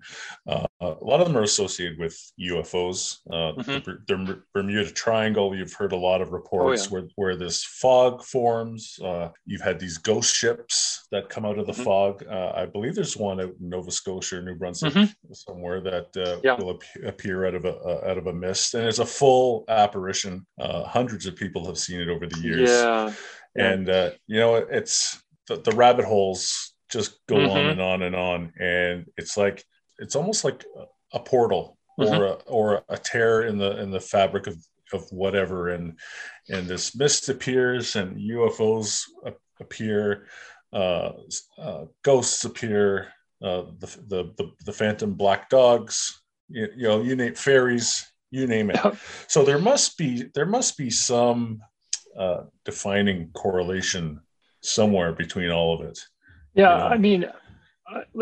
uh, 0.80 0.94
a 1.02 1.04
lot 1.04 1.20
of 1.20 1.28
them 1.28 1.36
are 1.36 1.44
associated 1.44 1.98
with 1.98 2.16
ufos 2.40 3.18
uh, 3.32 3.54
mm-hmm. 3.54 4.06
the, 4.08 4.42
bermuda 4.54 4.92
triangle 4.92 5.56
you've 5.56 5.74
heard 5.74 5.92
a 5.92 5.98
lot 5.98 6.22
of 6.22 6.32
reports 6.32 6.84
oh, 6.84 6.86
yeah. 6.86 6.90
where, 6.90 7.10
where 7.16 7.36
this 7.36 7.64
fog 7.64 8.24
forms 8.24 9.00
uh, 9.04 9.30
you've 9.46 9.62
had 9.62 9.80
these 9.80 9.98
ghost 9.98 10.36
ships 10.36 11.08
that 11.12 11.30
come 11.30 11.46
out 11.46 11.58
of 11.58 11.66
the 11.66 11.74
mm-hmm. 11.74 11.84
fog 11.84 12.24
uh, 12.30 12.52
i 12.56 12.66
believe 12.66 12.96
there's 12.96 13.18
one 13.18 13.42
out 13.42 13.54
in 13.60 13.70
nova 13.70 13.92
scotia 13.92 14.38
or 14.38 14.42
new 14.42 14.56
brunswick 14.56 14.94
mm-hmm. 14.94 15.34
somewhere 15.34 15.82
that 15.82 16.16
uh, 16.18 16.40
yeah. 16.44 16.54
will 16.56 16.72
ap- 16.72 17.04
appear 17.06 17.46
out 17.46 17.56
of 17.56 17.66
a 17.66 17.76
uh, 17.78 18.10
out 18.10 18.18
of 18.18 18.28
a 18.28 18.34
mist 18.34 18.74
and 18.76 18.86
it's 18.86 19.00
a 19.00 19.06
full 19.06 19.64
apparition 19.70 20.46
hundreds 20.60 21.26
of 21.26 21.36
people 21.36 21.66
have 21.66 21.78
seen 21.78 22.00
it 22.00 22.10
over 22.10 22.28
the 22.28 22.40
years 22.40 22.70
yeah 22.70 23.12
and 23.56 23.88
you 24.28 24.40
know 24.40 24.56
it's 24.56 25.22
the, 25.48 25.56
the 25.58 25.72
rabbit 25.72 26.06
holes 26.06 26.74
just 26.90 27.20
go 27.28 27.36
mm-hmm. 27.36 27.50
on 27.50 27.66
and 27.66 27.82
on 27.82 28.02
and 28.04 28.16
on 28.16 28.54
and 28.60 29.06
it's 29.18 29.36
like 29.36 29.64
it's 30.00 30.16
almost 30.16 30.44
like 30.44 30.66
a, 31.14 31.20
portal 31.20 31.78
mm-hmm. 32.00 32.14
or 32.14 32.26
a, 32.26 32.32
or 32.48 32.84
a 32.90 32.98
tear 32.98 33.44
in 33.44 33.58
the 33.58 33.80
in 33.82 33.92
the 33.92 34.00
fabric 34.00 34.48
of 34.48 34.58
of 34.94 35.04
whatever 35.12 35.70
and 35.70 35.98
and 36.50 36.68
this 36.68 36.96
mist 36.96 37.30
appears 37.30 37.96
and 37.96 38.18
ufos 38.18 39.04
appear 39.60 40.28
uh, 40.74 41.12
uh, 41.58 41.86
ghosts 42.04 42.46
appear 42.46 43.08
uh, 43.44 43.64
the, 43.80 43.88
the, 44.08 44.34
the 44.38 44.52
the 44.66 44.74
phantom 44.74 45.14
black 45.14 45.50
dogs 45.50 46.22
you, 46.50 46.68
you 46.76 46.88
know 46.88 47.02
you 47.02 47.16
name 47.16 47.36
fairies 47.36 48.06
you 48.32 48.48
name 48.48 48.70
it 48.70 48.80
so 49.28 49.44
there 49.44 49.60
must 49.60 49.98
be 49.98 50.30
there 50.34 50.46
must 50.46 50.78
be 50.78 50.90
some 50.90 51.60
uh, 52.18 52.44
defining 52.66 53.30
correlation 53.34 54.20
somewhere 54.62 55.14
between 55.14 55.52
all 55.52 55.74
of 55.74 55.88
it. 55.88 56.00
Yeah, 56.56 56.74
you 56.74 56.80
know? 56.80 56.88
I 56.88 56.98
mean, 56.98 57.26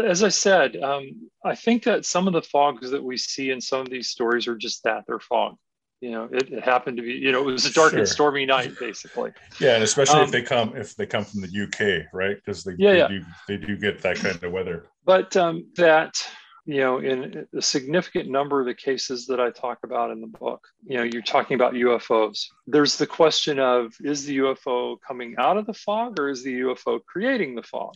as 0.03 0.23
I 0.23 0.29
said, 0.29 0.77
um, 0.77 1.29
I 1.43 1.55
think 1.55 1.83
that 1.83 2.05
some 2.05 2.27
of 2.27 2.33
the 2.33 2.41
fogs 2.41 2.91
that 2.91 3.03
we 3.03 3.17
see 3.17 3.51
in 3.51 3.61
some 3.61 3.81
of 3.81 3.89
these 3.89 4.09
stories 4.09 4.47
are 4.47 4.55
just 4.55 4.83
that 4.83 5.03
they're 5.07 5.19
fog. 5.19 5.55
You 6.01 6.11
know, 6.11 6.29
it, 6.31 6.51
it 6.51 6.63
happened 6.63 6.97
to 6.97 7.03
be, 7.03 7.13
you 7.13 7.31
know, 7.31 7.41
it 7.41 7.53
was 7.53 7.65
a 7.65 7.73
dark 7.73 7.91
sure. 7.91 7.99
and 7.99 8.07
stormy 8.07 8.45
night, 8.45 8.77
basically. 8.79 9.31
Yeah, 9.59 9.75
and 9.75 9.83
especially 9.83 10.19
um, 10.19 10.25
if 10.25 10.31
they 10.31 10.41
come 10.41 10.75
if 10.75 10.95
they 10.95 11.05
come 11.05 11.23
from 11.23 11.41
the 11.41 11.63
UK, 11.63 12.13
right? 12.13 12.35
Because 12.35 12.63
they, 12.63 12.73
yeah, 12.77 12.91
they 12.91 12.97
yeah. 12.99 13.07
do 13.07 13.25
they 13.47 13.57
do 13.57 13.77
get 13.77 14.01
that 14.01 14.17
kind 14.17 14.41
of 14.43 14.51
weather. 14.51 14.87
But 15.05 15.35
um, 15.37 15.67
that 15.77 16.21
you 16.65 16.81
know, 16.81 16.97
in 16.97 17.47
a 17.55 17.61
significant 17.61 18.29
number 18.29 18.59
of 18.59 18.65
the 18.65 18.73
cases 18.73 19.27
that 19.27 19.39
I 19.39 19.51
talk 19.51 19.79
about 19.83 20.11
in 20.11 20.19
the 20.19 20.27
book, 20.27 20.67
you 20.83 20.97
know, 20.97 21.03
you're 21.03 21.21
talking 21.21 21.55
about 21.55 21.73
UFOs. 21.73 22.45
There's 22.65 22.97
the 22.97 23.05
question 23.05 23.59
of 23.59 23.93
is 24.03 24.25
the 24.25 24.39
UFO 24.39 24.97
coming 25.07 25.35
out 25.37 25.57
of 25.57 25.67
the 25.67 25.73
fog 25.73 26.19
or 26.19 26.29
is 26.29 26.43
the 26.43 26.61
UFO 26.61 26.99
creating 27.05 27.55
the 27.55 27.63
fog? 27.63 27.93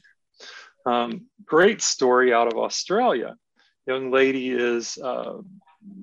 Um, 0.86 1.28
great 1.46 1.82
story 1.82 2.34
out 2.34 2.48
of 2.48 2.58
Australia. 2.58 3.36
Young 3.86 4.12
lady 4.12 4.50
is 4.50 4.98
uh, 4.98 5.40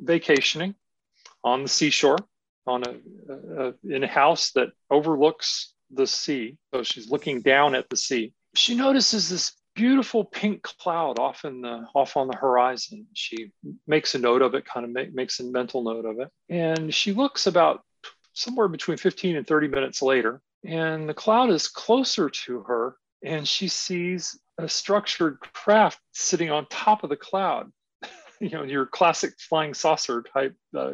vacationing 0.03 0.75
on 1.45 1.63
the 1.63 1.69
seashore 1.69 2.19
on 2.67 2.83
a, 2.85 3.63
a, 3.63 3.75
in 3.85 4.03
a 4.03 4.09
house 4.09 4.51
that 4.53 4.71
overlooks 4.91 5.73
the 5.91 6.07
sea. 6.07 6.57
So 6.75 6.83
she's 6.83 7.11
looking 7.11 7.43
down 7.43 7.75
at 7.75 7.89
the 7.89 7.97
sea. 7.97 8.33
She 8.55 8.75
notices 8.75 9.29
this 9.29 9.53
beautiful 9.77 10.25
pink 10.25 10.63
cloud 10.63 11.19
off 11.19 11.45
in 11.45 11.61
the 11.61 11.87
off 11.95 12.17
on 12.17 12.27
the 12.29 12.37
horizon. 12.37 13.07
She 13.13 13.53
makes 13.87 14.15
a 14.15 14.19
note 14.19 14.43
of 14.43 14.55
it, 14.55 14.65
kind 14.65 14.85
of 14.85 14.91
make, 14.91 15.15
makes 15.15 15.39
a 15.39 15.45
mental 15.45 15.85
note 15.85 16.07
of 16.07 16.19
it, 16.19 16.29
and 16.49 16.93
she 16.93 17.13
looks 17.13 17.47
about 17.47 17.83
somewhere 18.33 18.69
between 18.69 18.97
15 18.97 19.37
and 19.37 19.47
30 19.47 19.69
minutes 19.69 20.03
later, 20.03 20.41
and 20.65 21.09
the 21.09 21.15
cloud 21.15 21.51
is 21.51 21.69
closer 21.69 22.29
to 22.29 22.63
her, 22.63 22.97
and 23.23 23.47
she 23.47 23.69
sees 23.69 24.39
a 24.59 24.69
structured 24.69 25.39
craft 25.41 26.01
sitting 26.13 26.51
on 26.51 26.67
top 26.71 27.05
of 27.05 27.11
the 27.11 27.17
cloud. 27.17 27.71
you 28.41 28.51
know, 28.51 28.63
your 28.63 28.87
classic 28.87 29.33
flying 29.39 29.75
saucer 29.75 30.23
type 30.23 30.55
uh, 30.77 30.93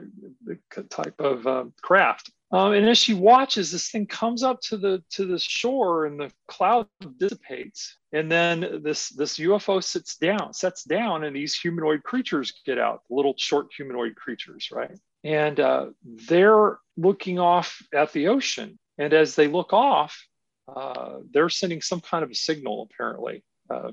type 0.91 1.21
of 1.21 1.47
uh, 1.47 1.65
craft. 1.83 2.31
Um, 2.53 2.73
and 2.73 2.87
as 2.87 2.99
she 2.99 3.15
watches, 3.15 3.73
this 3.73 3.91
thing 3.91 4.07
comes 4.07 4.43
up 4.43 4.61
to 4.63 4.77
the 4.77 5.03
to 5.13 5.27
the 5.27 5.39
shore, 5.39 6.05
and 6.05 6.21
the 6.21 6.31
cloud 6.49 6.87
dissipates. 7.17 7.97
And 8.13 8.31
then 8.31 8.83
this 8.83 9.09
this 9.09 9.39
UFO 9.39 9.83
sits 9.83 10.17
down, 10.17 10.53
sets 10.53 10.85
down, 10.85 11.25
and 11.25 11.35
these 11.35 11.59
humanoid 11.59 12.03
creatures 12.03 12.61
get 12.67 12.79
out, 12.79 13.03
little 13.09 13.35
short 13.39 13.69
humanoid 13.75 14.17
creatures, 14.17 14.69
right? 14.71 14.99
And 15.25 15.59
uh, 15.61 15.87
they're 16.05 16.79
looking 16.97 17.39
off 17.39 17.81
at 17.95 18.13
the 18.13 18.29
ocean. 18.29 18.79
And 18.99 19.15
as 19.15 19.35
they 19.35 19.49
look 19.49 19.73
off, 19.73 20.23
uh, 20.69 21.21
they're 21.33 21.49
sending 21.49 21.81
some 21.81 22.01
kind 22.01 22.23
of 22.23 22.31
a 22.31 22.35
signal, 22.35 22.89
apparently. 22.91 23.43
Uh, 23.71 23.91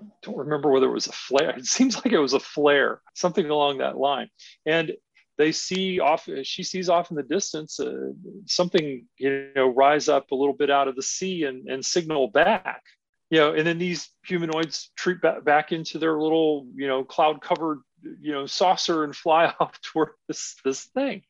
I 0.00 0.04
don't 0.22 0.38
remember 0.38 0.70
whether 0.70 0.86
it 0.86 0.94
was 0.94 1.06
a 1.06 1.12
flare. 1.12 1.50
It 1.58 1.66
seems 1.66 1.96
like 1.96 2.12
it 2.12 2.18
was 2.18 2.34
a 2.34 2.40
flare, 2.40 3.02
something 3.14 3.48
along 3.48 3.78
that 3.78 3.96
line. 3.96 4.30
And 4.66 4.92
they 5.38 5.52
see 5.52 6.00
off, 6.00 6.28
she 6.42 6.62
sees 6.62 6.88
off 6.88 7.10
in 7.10 7.16
the 7.16 7.22
distance 7.22 7.80
uh, 7.80 8.10
something, 8.46 9.06
you 9.16 9.48
know, 9.56 9.68
rise 9.68 10.08
up 10.08 10.30
a 10.30 10.34
little 10.34 10.54
bit 10.54 10.70
out 10.70 10.88
of 10.88 10.96
the 10.96 11.02
sea 11.02 11.44
and, 11.44 11.68
and 11.68 11.84
signal 11.84 12.28
back. 12.28 12.82
You 13.30 13.38
know, 13.38 13.54
and 13.54 13.66
then 13.66 13.78
these 13.78 14.10
humanoids 14.26 14.90
treat 14.96 15.22
back, 15.22 15.44
back 15.44 15.72
into 15.72 15.98
their 15.98 16.20
little, 16.20 16.66
you 16.74 16.88
know, 16.88 17.04
cloud 17.04 17.40
covered, 17.40 17.80
you 18.20 18.32
know, 18.32 18.44
saucer 18.44 19.04
and 19.04 19.14
fly 19.14 19.46
off 19.60 19.80
toward 19.80 20.10
this 20.26 20.56
this 20.64 20.84
thing, 20.84 21.22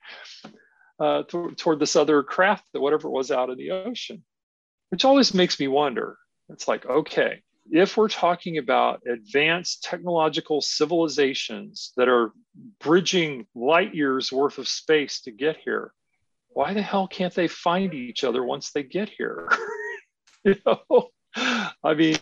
uh, 0.99 1.25
toward, 1.25 1.59
toward 1.59 1.79
this 1.79 1.97
other 1.97 2.23
craft 2.23 2.65
that 2.73 2.81
whatever 2.81 3.09
it 3.09 3.13
was 3.13 3.31
out 3.31 3.51
in 3.51 3.59
the 3.59 3.71
ocean, 3.71 4.25
which 4.89 5.05
always 5.05 5.35
makes 5.35 5.61
me 5.61 5.69
wonder. 5.69 6.17
It's 6.49 6.67
like, 6.67 6.87
okay, 6.87 7.43
if 7.73 7.97
we're 7.97 8.09
talking 8.09 8.59
about 8.59 9.03
advanced 9.07 9.85
technological 9.85 10.61
civilizations 10.61 11.93
that 11.97 12.09
are 12.09 12.33
bridging 12.81 13.47
light 13.55 13.95
years 13.95 14.33
worth 14.33 14.59
of 14.59 14.69
space 14.69 15.21
to 15.23 15.31
get 15.31 15.57
here, 15.57 15.93
why 16.49 16.75
the 16.75 16.83
hell 16.83 17.07
can't 17.07 17.35
they 17.35 17.49
find 17.49 17.95
each 17.95 18.25
other 18.25 18.43
once 18.43 18.73
they 18.73 18.83
get 18.83 19.09
here? 19.09 19.49
you 20.45 20.57
know, 20.67 21.09
I 21.37 21.95
mean, 21.95 22.17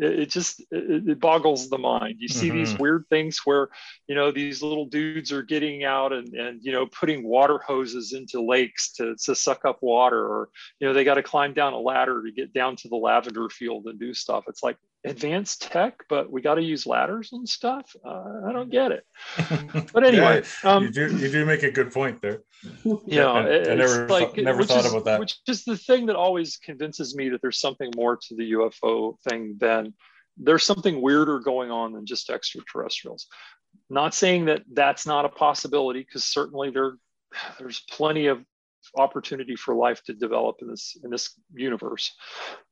it, 0.00 0.30
just 0.30 0.60
it, 0.70 1.08
it, 1.08 1.20
boggles 1.20 1.68
the 1.68 1.78
mind 1.78 2.16
you 2.18 2.28
see 2.28 2.48
mm-hmm. 2.48 2.58
these 2.58 2.78
weird 2.78 3.04
things 3.10 3.40
where 3.44 3.68
you 4.08 4.14
know 4.14 4.30
these 4.30 4.62
little 4.62 4.86
dudes 4.86 5.30
are 5.30 5.42
getting 5.42 5.84
out 5.84 6.12
and 6.12 6.28
and 6.34 6.60
you 6.62 6.72
know 6.72 6.86
putting 6.86 7.22
water 7.22 7.58
hoses 7.58 8.12
into 8.12 8.40
lakes 8.40 8.92
to, 8.92 9.14
to 9.22 9.34
suck 9.34 9.64
up 9.64 9.78
water 9.82 10.26
or 10.26 10.48
you 10.78 10.86
know 10.86 10.94
they 10.94 11.04
got 11.04 11.14
to 11.14 11.22
climb 11.22 11.52
down 11.52 11.72
a 11.72 11.78
ladder 11.78 12.22
to 12.22 12.32
get 12.32 12.52
down 12.52 12.76
to 12.76 12.88
the 12.88 12.96
lavender 12.96 13.48
field 13.48 13.86
and 13.86 14.00
do 14.00 14.14
stuff 14.14 14.44
it's 14.48 14.62
like 14.62 14.76
advanced 15.04 15.62
tech 15.62 15.94
but 16.10 16.30
we 16.30 16.42
got 16.42 16.56
to 16.56 16.62
use 16.62 16.86
ladders 16.86 17.30
and 17.32 17.48
stuff. 17.48 17.90
Uh, 18.04 18.42
i 18.46 18.52
don't 18.52 18.70
get 18.70 18.92
it. 18.92 19.04
But 19.92 20.04
anyway 20.04 20.42
yeah, 20.62 20.70
um, 20.70 20.84
you 20.84 20.90
do 20.90 21.16
you 21.16 21.30
do 21.30 21.46
make 21.46 21.62
a 21.62 21.70
good 21.70 21.92
point 21.92 22.20
there. 22.20 22.42
Yeah 23.06 23.30
I, 23.30 23.70
I 23.70 23.74
never 23.74 24.08
like, 24.08 24.34
th- 24.34 24.44
never 24.44 24.64
thought 24.64 24.84
is, 24.84 24.92
about 24.92 25.06
that. 25.06 25.20
which 25.20 25.38
is 25.48 25.64
the 25.64 25.76
thing 25.76 26.06
that 26.06 26.16
always 26.16 26.58
convinces 26.58 27.16
me 27.16 27.30
that 27.30 27.40
there's 27.40 27.60
something 27.60 27.90
more 27.96 28.16
to 28.16 28.36
the 28.36 28.52
ufo 28.52 29.18
thing 29.28 29.56
than 29.58 29.94
there's 30.36 30.64
something 30.64 31.00
weirder 31.00 31.40
going 31.40 31.70
on 31.70 31.92
than 31.92 32.06
just 32.06 32.30
extraterrestrials. 32.30 33.26
Not 33.88 34.14
saying 34.14 34.46
that 34.46 34.62
that's 34.72 35.06
not 35.06 35.24
a 35.24 35.28
possibility, 35.28 36.00
because 36.00 36.24
certainly 36.24 36.70
there, 36.70 36.96
there's 37.58 37.82
plenty 37.90 38.26
of 38.26 38.44
opportunity 38.96 39.56
for 39.56 39.74
life 39.74 40.02
to 40.04 40.14
develop 40.14 40.56
in 40.62 40.68
this 40.68 40.96
in 41.04 41.10
this 41.10 41.34
universe. 41.54 42.12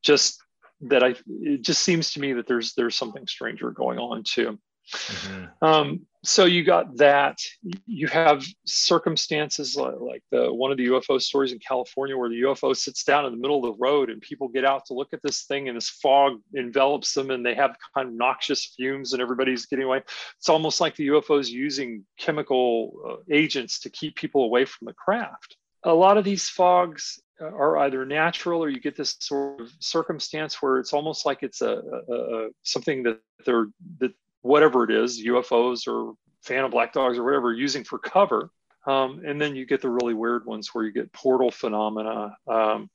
Just 0.03 0.41
that 0.81 1.03
I, 1.03 1.15
it 1.27 1.61
just 1.61 1.83
seems 1.83 2.13
to 2.13 2.19
me 2.19 2.33
that 2.33 2.47
there's 2.47 2.73
there's 2.73 2.95
something 2.95 3.27
stranger 3.27 3.71
going 3.71 3.99
on 3.99 4.23
too. 4.23 4.57
Mm-hmm. 4.91 5.65
Um, 5.65 6.05
so 6.23 6.45
you 6.45 6.63
got 6.63 6.97
that. 6.97 7.39
You 7.85 8.07
have 8.07 8.43
circumstances 8.65 9.75
like, 9.75 9.99
like, 9.99 10.23
the 10.31 10.53
one 10.53 10.71
of 10.71 10.77
the 10.77 10.87
UFO 10.87 11.21
stories 11.21 11.53
in 11.53 11.59
California 11.59 12.17
where 12.17 12.29
the 12.29 12.41
UFO 12.41 12.75
sits 12.75 13.03
down 13.03 13.25
in 13.25 13.31
the 13.31 13.37
middle 13.37 13.57
of 13.57 13.63
the 13.63 13.83
road 13.83 14.09
and 14.09 14.21
people 14.21 14.47
get 14.47 14.65
out 14.65 14.85
to 14.87 14.93
look 14.93 15.13
at 15.13 15.21
this 15.21 15.43
thing 15.43 15.69
and 15.69 15.77
this 15.77 15.89
fog 15.89 16.33
envelops 16.55 17.13
them 17.13 17.29
and 17.29 17.45
they 17.45 17.55
have 17.55 17.75
kind 17.95 18.09
of 18.09 18.13
noxious 18.13 18.73
fumes 18.75 19.13
and 19.13 19.21
everybody's 19.21 19.65
getting 19.65 19.85
away. 19.85 20.01
It's 20.37 20.49
almost 20.49 20.81
like 20.81 20.95
the 20.95 21.07
UFO 21.07 21.39
is 21.39 21.51
using 21.51 22.03
chemical 22.17 22.91
uh, 23.07 23.33
agents 23.33 23.79
to 23.81 23.89
keep 23.89 24.15
people 24.15 24.43
away 24.43 24.65
from 24.65 24.87
the 24.87 24.93
craft. 24.93 25.55
A 25.83 25.93
lot 25.93 26.17
of 26.17 26.25
these 26.25 26.49
fogs 26.49 27.21
are 27.41 27.77
either 27.79 28.05
natural 28.05 28.63
or 28.63 28.69
you 28.69 28.79
get 28.79 28.95
this 28.95 29.15
sort 29.19 29.61
of 29.61 29.71
circumstance 29.79 30.61
where 30.61 30.77
it's 30.77 30.93
almost 30.93 31.25
like 31.25 31.43
it's 31.43 31.61
a, 31.61 31.81
a, 32.09 32.13
a 32.13 32.49
something 32.63 33.03
that 33.03 33.19
they're 33.45 33.67
that 33.99 34.13
whatever 34.41 34.83
it 34.83 34.91
is, 34.91 35.23
UFOs 35.23 35.87
or 35.87 36.13
phantom 36.43 36.71
black 36.71 36.93
dogs 36.93 37.17
or 37.17 37.23
whatever, 37.23 37.53
using 37.53 37.83
for 37.83 37.99
cover. 37.99 38.49
Um, 38.85 39.21
and 39.25 39.39
then 39.41 39.55
you 39.55 39.65
get 39.65 39.81
the 39.81 39.89
really 39.89 40.13
weird 40.13 40.45
ones 40.45 40.69
where 40.73 40.85
you 40.85 40.91
get 40.91 41.11
portal 41.11 41.51
phenomena. 41.51 42.37
Um, 42.47 42.89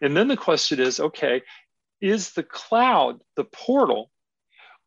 and 0.00 0.16
then 0.16 0.28
the 0.28 0.36
question 0.36 0.80
is 0.80 1.00
okay, 1.00 1.42
is 2.00 2.32
the 2.32 2.42
cloud 2.42 3.20
the 3.36 3.44
portal? 3.44 4.10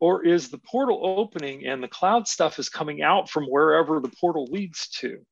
Or 0.00 0.24
is 0.24 0.48
the 0.48 0.58
portal 0.58 1.00
opening 1.04 1.64
and 1.64 1.80
the 1.80 1.86
cloud 1.86 2.26
stuff 2.26 2.58
is 2.58 2.68
coming 2.68 3.02
out 3.02 3.30
from 3.30 3.44
wherever 3.44 4.00
the 4.00 4.10
portal 4.20 4.46
leads 4.50 4.88
to? 4.98 5.24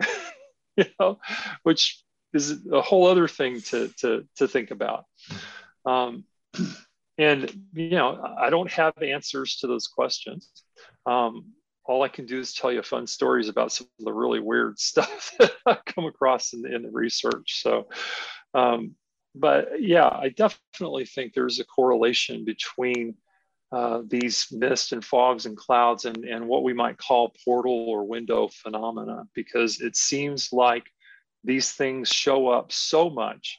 you 0.76 0.84
know, 0.98 1.20
which 1.62 2.02
is 2.36 2.66
a 2.72 2.80
whole 2.80 3.06
other 3.06 3.28
thing 3.28 3.60
to, 3.62 3.88
to, 4.00 4.26
to 4.36 4.48
think 4.48 4.70
about. 4.70 5.04
Um, 5.84 6.24
and 7.18 7.50
you 7.72 7.90
know, 7.90 8.34
I 8.38 8.50
don't 8.50 8.70
have 8.72 8.94
answers 9.02 9.56
to 9.56 9.66
those 9.66 9.86
questions. 9.86 10.50
Um, 11.06 11.52
all 11.84 12.02
I 12.02 12.08
can 12.08 12.26
do 12.26 12.40
is 12.40 12.52
tell 12.52 12.72
you 12.72 12.82
fun 12.82 13.06
stories 13.06 13.48
about 13.48 13.72
some 13.72 13.86
of 13.98 14.04
the 14.04 14.12
really 14.12 14.40
weird 14.40 14.78
stuff 14.90 15.32
that 15.38 15.52
I've 15.64 15.84
come 15.84 16.04
across 16.04 16.52
in 16.52 16.62
the, 16.62 16.74
in 16.74 16.82
the 16.82 16.90
research. 16.90 17.62
So, 17.62 17.88
um, 18.54 18.94
but 19.34 19.80
yeah, 19.80 20.08
I 20.08 20.30
definitely 20.30 21.04
think 21.04 21.32
there's 21.32 21.60
a 21.60 21.64
correlation 21.64 22.44
between 22.44 23.14
uh, 23.72 24.02
these 24.06 24.46
mist 24.52 24.92
and 24.92 25.04
fogs 25.04 25.46
and 25.46 25.56
clouds 25.56 26.04
and, 26.04 26.24
and 26.24 26.46
what 26.46 26.62
we 26.62 26.72
might 26.72 26.96
call 26.98 27.34
portal 27.44 27.86
or 27.88 28.06
window 28.06 28.48
phenomena, 28.48 29.24
because 29.34 29.80
it 29.80 29.96
seems 29.96 30.52
like 30.52 30.86
these 31.46 31.72
things 31.72 32.08
show 32.08 32.48
up 32.48 32.72
so 32.72 33.08
much 33.08 33.58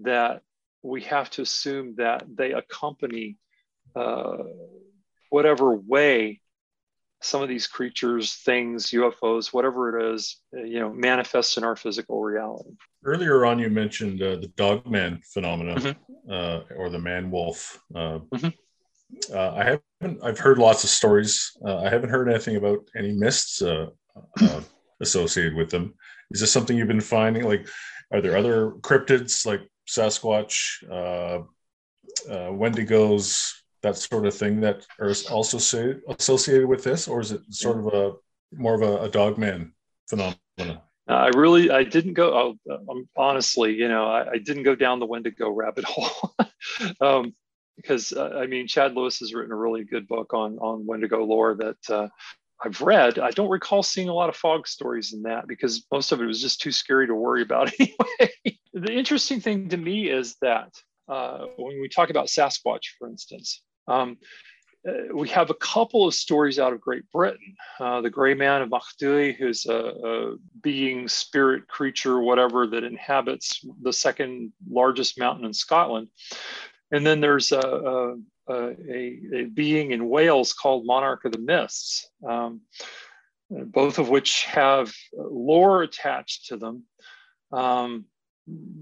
that 0.00 0.42
we 0.82 1.02
have 1.02 1.30
to 1.30 1.42
assume 1.42 1.94
that 1.96 2.24
they 2.28 2.52
accompany 2.52 3.36
uh, 3.96 4.38
whatever 5.30 5.74
way 5.74 6.40
some 7.20 7.42
of 7.42 7.48
these 7.48 7.66
creatures, 7.66 8.34
things, 8.34 8.90
UFOs, 8.90 9.52
whatever 9.52 9.98
it 9.98 10.14
is, 10.14 10.36
uh, 10.56 10.62
you 10.62 10.78
know, 10.78 10.92
manifests 10.92 11.56
in 11.56 11.64
our 11.64 11.74
physical 11.74 12.22
reality. 12.22 12.70
Earlier 13.04 13.44
on, 13.44 13.58
you 13.58 13.70
mentioned 13.70 14.22
uh, 14.22 14.36
the 14.36 14.52
dogman 14.56 15.20
phenomenon 15.32 15.78
mm-hmm. 15.78 16.30
uh, 16.30 16.60
or 16.76 16.90
the 16.90 16.98
man 16.98 17.30
wolf. 17.30 17.80
Uh, 17.94 18.20
mm-hmm. 18.32 18.48
Uh, 19.34 19.52
I 19.54 19.64
haven't. 19.64 20.22
I've 20.22 20.38
heard 20.38 20.58
lots 20.58 20.84
of 20.84 20.90
stories. 20.90 21.56
I 21.66 21.88
haven't 21.88 22.10
heard 22.10 22.28
anything 22.28 22.56
about 22.56 22.80
any 22.94 23.12
mists 23.12 23.62
associated 25.00 25.54
with 25.54 25.70
them. 25.70 25.94
Is 26.30 26.40
this 26.40 26.52
something 26.52 26.76
you've 26.76 26.88
been 26.88 27.00
finding? 27.00 27.44
Like, 27.44 27.68
are 28.12 28.20
there 28.20 28.36
other 28.36 28.72
cryptids 28.80 29.46
like 29.46 29.60
Sasquatch, 29.88 30.82
uh, 30.90 31.42
uh, 32.30 32.50
Wendigos, 32.50 33.52
that 33.82 33.96
sort 33.96 34.26
of 34.26 34.34
thing 34.34 34.60
that 34.60 34.86
are 35.00 35.12
also 35.30 35.58
say, 35.58 35.94
associated 36.08 36.66
with 36.66 36.82
this, 36.82 37.08
or 37.08 37.20
is 37.20 37.32
it 37.32 37.40
sort 37.50 37.78
of 37.78 37.86
a 37.94 38.12
more 38.52 38.74
of 38.74 38.82
a, 38.82 39.04
a 39.04 39.08
dogman 39.08 39.72
phenomenon? 40.08 40.80
I 41.06 41.28
really, 41.28 41.70
I 41.70 41.84
didn't 41.84 42.14
go. 42.14 42.58
Oh, 42.68 42.74
um, 42.90 43.08
honestly, 43.16 43.74
you 43.74 43.88
know, 43.88 44.06
I, 44.06 44.32
I, 44.32 44.38
didn't 44.38 44.64
go 44.64 44.74
down 44.74 44.98
the 44.98 45.06
Wendigo 45.06 45.48
rabbit 45.50 45.84
hole 45.88 46.34
um, 47.00 47.34
because 47.76 48.12
uh, 48.12 48.30
I 48.36 48.46
mean, 48.46 48.66
Chad 48.66 48.94
Lewis 48.94 49.20
has 49.20 49.32
written 49.32 49.52
a 49.52 49.56
really 49.56 49.84
good 49.84 50.06
book 50.06 50.34
on 50.34 50.58
on 50.58 50.84
Wendigo 50.84 51.24
lore 51.24 51.54
that 51.54 51.90
uh, 51.90 52.08
I've 52.64 52.80
read. 52.80 53.18
I 53.18 53.30
don't 53.30 53.50
recall 53.50 53.82
seeing 53.82 54.08
a 54.08 54.14
lot 54.14 54.28
of 54.28 54.36
fog 54.36 54.66
stories 54.66 55.12
in 55.12 55.22
that 55.22 55.46
because 55.46 55.86
most 55.92 56.10
of 56.12 56.20
it 56.20 56.26
was 56.26 56.40
just 56.40 56.60
too 56.60 56.72
scary 56.72 57.06
to 57.06 57.14
worry 57.14 57.42
about 57.42 57.72
anyway. 57.80 58.58
the 58.72 58.92
interesting 58.92 59.40
thing 59.40 59.68
to 59.68 59.76
me 59.76 60.08
is 60.08 60.36
that 60.42 60.72
uh, 61.08 61.46
when 61.56 61.80
we 61.80 61.88
talk 61.88 62.10
about 62.10 62.26
Sasquatch, 62.26 62.96
for 62.98 63.08
instance, 63.08 63.62
Um, 63.86 64.18
uh, 64.88 65.14
we 65.14 65.28
have 65.28 65.50
a 65.50 65.54
couple 65.54 66.06
of 66.06 66.14
stories 66.14 66.58
out 66.58 66.72
of 66.72 66.80
Great 66.80 67.10
Britain. 67.10 67.54
Uh, 67.80 68.00
the 68.00 68.10
Grey 68.10 68.34
Man 68.34 68.62
of 68.62 68.70
Mach 68.70 68.84
who's 69.00 69.66
a, 69.66 69.74
a, 69.74 70.36
being, 70.62 71.08
spirit, 71.08 71.66
creature, 71.66 72.20
whatever, 72.20 72.66
that 72.66 72.84
inhabits 72.84 73.64
the 73.82 73.92
second 73.92 74.52
largest 74.70 75.18
mountain 75.18 75.44
in 75.44 75.52
Scotland. 75.52 76.08
And 76.92 77.04
then 77.04 77.20
there's 77.20 77.52
a, 77.52 77.58
a, 77.58 78.16
a, 78.48 79.18
a 79.34 79.44
being 79.44 79.92
in 79.92 80.08
Wales 80.08 80.52
called 80.52 80.86
Monarch 80.86 81.24
of 81.24 81.32
the 81.32 81.38
Mists, 81.38 82.08
um, 82.26 82.60
both 83.50 83.98
of 83.98 84.08
which 84.08 84.44
have 84.44 84.92
lore 85.12 85.82
attached 85.82 86.46
to 86.46 86.56
them. 86.56 86.84
Um, 87.52 88.06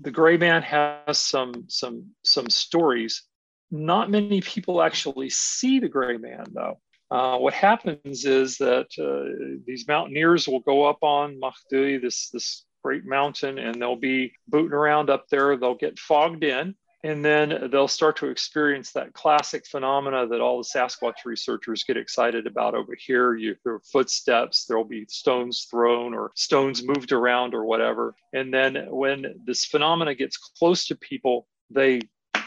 the 0.00 0.10
Grey 0.10 0.36
Man 0.36 0.62
has 0.62 1.18
some 1.18 1.64
some 1.68 2.10
some 2.22 2.48
stories 2.50 3.24
not 3.70 4.10
many 4.10 4.40
people 4.40 4.82
actually 4.82 5.30
see 5.30 5.80
the 5.80 5.88
gray 5.88 6.16
man, 6.16 6.44
though. 6.52 6.78
Uh, 7.10 7.38
what 7.38 7.54
happens 7.54 8.24
is 8.24 8.58
that 8.58 8.86
uh, 8.98 9.60
these 9.66 9.86
mountaineers 9.86 10.48
will 10.48 10.60
go 10.60 10.84
up 10.84 10.98
on 11.02 11.38
Mach 11.38 11.56
Dubh, 11.72 12.02
this, 12.02 12.30
this 12.30 12.64
great 12.82 13.04
mountain, 13.04 13.58
and 13.58 13.80
they'll 13.80 13.96
be 13.96 14.32
booting 14.48 14.72
around 14.72 15.10
up 15.10 15.26
there. 15.28 15.56
They'll 15.56 15.74
get 15.74 15.98
fogged 15.98 16.42
in, 16.44 16.74
and 17.06 17.24
then 17.24 17.68
they'll 17.70 17.88
start 17.88 18.16
to 18.16 18.28
experience 18.28 18.92
that 18.92 19.12
classic 19.12 19.66
phenomena 19.66 20.26
that 20.26 20.40
all 20.40 20.58
the 20.58 20.68
Sasquatch 20.68 21.24
researchers 21.24 21.84
get 21.84 21.96
excited 21.96 22.46
about 22.46 22.74
over 22.74 22.94
here. 22.94 23.34
You 23.34 23.56
hear 23.62 23.80
footsteps, 23.92 24.64
there'll 24.64 24.84
be 24.84 25.06
stones 25.08 25.66
thrown 25.70 26.14
or 26.14 26.32
stones 26.34 26.82
moved 26.84 27.12
around 27.12 27.54
or 27.54 27.64
whatever. 27.64 28.14
And 28.32 28.52
then 28.52 28.86
when 28.90 29.40
this 29.44 29.64
phenomena 29.64 30.14
gets 30.14 30.36
close 30.36 30.86
to 30.86 30.96
people, 30.96 31.46
they 31.70 32.00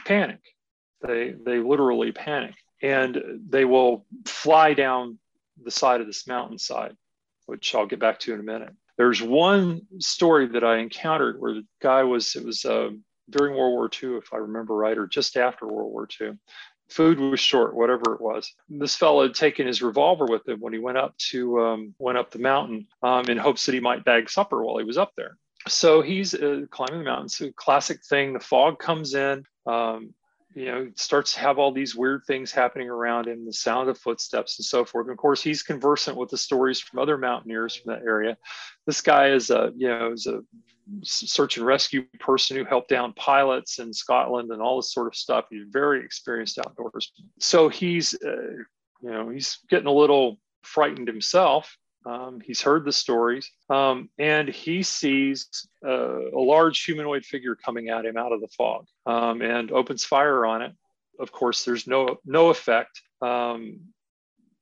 panic 0.06 0.40
they 1.02 1.32
they 1.32 1.60
literally 1.60 2.12
panic 2.12 2.56
and 2.82 3.22
they 3.48 3.66
will 3.66 4.06
fly 4.26 4.74
down 4.74 5.18
the 5.62 5.72
side 5.72 6.02
of 6.02 6.08
this 6.08 6.28
mountainside, 6.28 6.96
which 7.46 7.76
I'll 7.76 7.86
get 7.86 8.00
back 8.00 8.20
to 8.22 8.34
in 8.34 8.40
a 8.40 8.44
minute. 8.44 8.74
There's 8.98 9.22
one 9.22 9.82
story 10.00 10.48
that 10.48 10.64
I 10.64 10.78
encountered 10.78 11.40
where 11.40 11.54
the 11.54 11.66
guy 11.82 12.04
was 12.04 12.36
it 12.36 12.46
was 12.46 12.66
uh, 12.66 12.92
during 13.30 13.56
World 13.56 13.74
War 13.74 13.90
II, 13.92 14.18
if 14.18 14.34
I 14.34 14.38
remember 14.38 14.76
right, 14.76 14.98
or 14.98 15.08
just 15.08 15.38
after 15.38 15.68
World 15.68 15.92
War 15.92 16.08
II. 16.20 16.34
Food 16.90 17.20
was 17.20 17.40
short, 17.40 17.76
whatever 17.76 18.16
it 18.16 18.22
was. 18.22 18.52
This 18.68 18.96
fellow 18.96 19.22
had 19.22 19.36
taken 19.36 19.68
his 19.68 19.84
revolver 19.84 20.26
with 20.26 20.48
him 20.48 20.60
when 20.60 20.74
he 20.74 20.80
went 20.80 20.98
up 20.98 21.16
to 21.30 21.62
um, 21.62 21.94
went 22.00 22.18
up 22.18 22.32
the 22.32 22.40
mountain 22.40 22.88
um, 23.04 23.26
in 23.26 23.38
hopes 23.38 23.68
that 23.68 23.76
he 23.76 23.80
might 23.80 24.04
bag 24.04 24.28
supper 24.28 24.64
while 24.64 24.80
he 24.80 24.84
was 24.84 24.98
up 24.98 25.12
there 25.16 25.38
so 25.68 26.02
he's 26.02 26.34
uh, 26.34 26.62
climbing 26.72 27.00
the 27.00 27.10
mountain. 27.10 27.30
So 27.30 27.52
classic 27.56 28.04
thing. 28.04 28.34
The 28.34 28.40
fog 28.40 28.80
comes 28.80 29.14
in. 29.14 29.44
Um, 29.66 30.14
you 30.56 30.66
know, 30.66 30.90
starts 30.96 31.34
to 31.34 31.42
have 31.42 31.60
all 31.60 31.72
these 31.72 31.96
weird 31.96 32.24
things 32.26 32.52
happening 32.52 32.90
around 32.90 33.28
him, 33.28 33.46
the 33.46 33.54
sound 33.54 33.88
of 33.88 34.00
footsteps 34.00 34.58
and 34.58 34.66
so 34.66 34.84
forth. 34.84 35.06
And 35.06 35.12
of 35.12 35.18
course, 35.18 35.44
he's 35.44 35.62
conversant 35.62 36.18
with 36.18 36.30
the 36.30 36.40
stories 36.40 36.80
from 36.80 37.00
other 37.00 37.20
mountaineers 37.20 37.76
from 37.76 37.94
that 37.94 38.02
area. 38.02 38.36
This 38.90 39.02
guy 39.02 39.30
is 39.30 39.50
a, 39.50 39.72
you 39.76 39.88
know, 39.88 40.12
is 40.12 40.28
a 40.28 40.42
search 41.04 41.58
and 41.58 41.66
rescue 41.66 42.04
person 42.20 42.58
who 42.58 42.66
helped 42.66 42.90
down 42.90 43.14
pilots 43.14 43.80
in 43.80 43.94
Scotland 43.94 44.52
and 44.52 44.62
all 44.62 44.78
this 44.78 44.94
sort 44.94 45.08
of 45.08 45.16
stuff. 45.16 45.46
He's 45.50 45.68
very 45.70 46.04
experienced 46.04 46.58
outdoors. 46.58 47.12
So 47.40 47.70
he's, 47.70 48.16
uh, 48.16 48.64
you 49.02 49.12
know, 49.12 49.30
he's 49.30 49.60
getting 49.70 49.88
a 49.88 49.92
little 49.92 50.40
frightened 50.64 51.08
himself 51.08 51.78
um, 52.06 52.40
he's 52.44 52.62
heard 52.62 52.86
the 52.86 52.94
stories, 52.94 53.52
um, 53.70 54.10
and 54.18 54.48
he 54.48 54.84
sees 54.84 55.48
uh, 55.86 56.30
a 56.32 56.40
large 56.40 56.84
humanoid 56.84 57.26
figure 57.26 57.56
coming 57.56 57.90
at 57.90 58.06
him 58.06 58.18
out 58.18 58.32
of 58.32 58.42
the 58.42 58.48
fog, 58.48 58.86
um, 59.06 59.42
and 59.42 59.72
opens 59.72 60.06
fire 60.06 60.46
on 60.46 60.62
it. 60.62 60.72
Of 61.20 61.32
course, 61.32 61.66
there's 61.66 61.88
no 61.88 62.18
no 62.26 62.50
effect. 62.50 63.02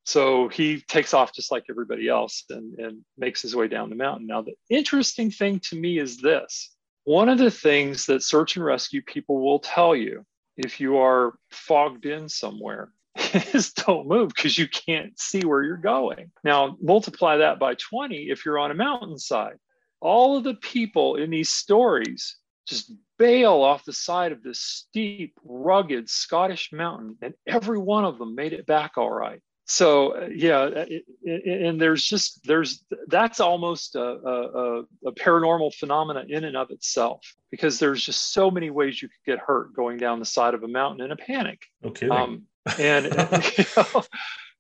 So 0.08 0.48
he 0.48 0.80
takes 0.80 1.14
off 1.14 1.34
just 1.34 1.52
like 1.52 1.66
everybody 1.70 2.08
else 2.08 2.46
and, 2.50 2.80
and 2.80 3.02
makes 3.18 3.42
his 3.42 3.58
way 3.58 3.68
down 3.68 3.90
the 3.90 3.96
mountain. 3.98 4.26
Now, 4.26 4.42
the 4.42 4.54
interesting 4.70 5.30
thing 5.30 5.60
to 5.66 5.76
me 5.76 6.00
is 6.00 6.22
this: 6.22 6.74
one 7.04 7.28
of 7.28 7.40
the 7.40 7.52
things 7.52 8.06
that 8.06 8.24
search 8.24 8.56
and 8.56 8.64
rescue 8.64 9.02
people 9.02 9.42
will 9.42 9.60
tell 9.60 9.98
you 9.98 10.26
if 10.56 10.80
you 10.80 10.96
are 10.96 11.34
fogged 11.52 12.06
in 12.06 12.30
somewhere 12.30 12.94
is 13.54 13.74
don't 13.74 14.08
move 14.08 14.30
because 14.34 14.58
you 14.58 14.70
can't 14.70 15.20
see 15.20 15.42
where 15.42 15.62
you're 15.62 15.76
going. 15.76 16.32
Now, 16.42 16.78
multiply 16.82 17.36
that 17.36 17.60
by 17.60 17.74
20 17.74 18.30
if 18.30 18.46
you're 18.46 18.60
on 18.60 18.72
a 18.72 18.76
mountainside. 18.76 19.58
All 20.00 20.38
of 20.38 20.46
the 20.46 20.54
people 20.54 21.18
in 21.18 21.32
these 21.32 21.50
stories 21.50 22.38
just 22.66 22.94
bail 23.20 23.56
off 23.56 23.84
the 23.84 23.92
side 23.92 24.32
of 24.32 24.42
this 24.42 24.62
steep, 24.62 25.34
rugged 25.44 26.10
Scottish 26.10 26.72
mountain, 26.72 27.18
and 27.22 27.34
every 27.46 27.78
one 27.78 28.06
of 28.06 28.18
them 28.18 28.36
made 28.36 28.54
it 28.54 28.66
back 28.66 28.94
all 28.98 29.12
right. 29.12 29.42
So 29.68 30.12
uh, 30.12 30.30
yeah, 30.34 30.60
uh, 30.60 30.86
it, 30.88 31.04
it, 31.24 31.62
and 31.62 31.80
there's 31.80 32.04
just 32.04 32.46
there's 32.46 32.84
that's 33.08 33.42
almost 33.42 33.96
a, 33.96 34.02
a, 34.02 34.84
a, 35.06 35.12
paranormal 35.12 35.74
phenomena 35.76 36.24
in 36.28 36.46
and 36.46 36.56
of 36.56 36.72
itself 36.72 37.22
because 37.52 37.78
there's 37.78 38.04
just 38.04 38.32
so 38.32 38.50
many 38.50 38.70
ways 38.70 39.02
you 39.02 39.10
could 39.10 39.32
get 39.34 39.40
hurt 39.40 39.74
going 39.74 39.98
down 39.98 40.20
the 40.20 40.26
side 40.26 40.54
of 40.54 40.64
a 40.64 40.70
mountain 40.70 41.04
in 41.04 41.12
a 41.12 41.18
panic. 41.18 41.64
Okay. 41.84 42.08
Um, 42.08 42.44
and 42.80 43.06
you 43.06 43.66
know, 43.76 44.04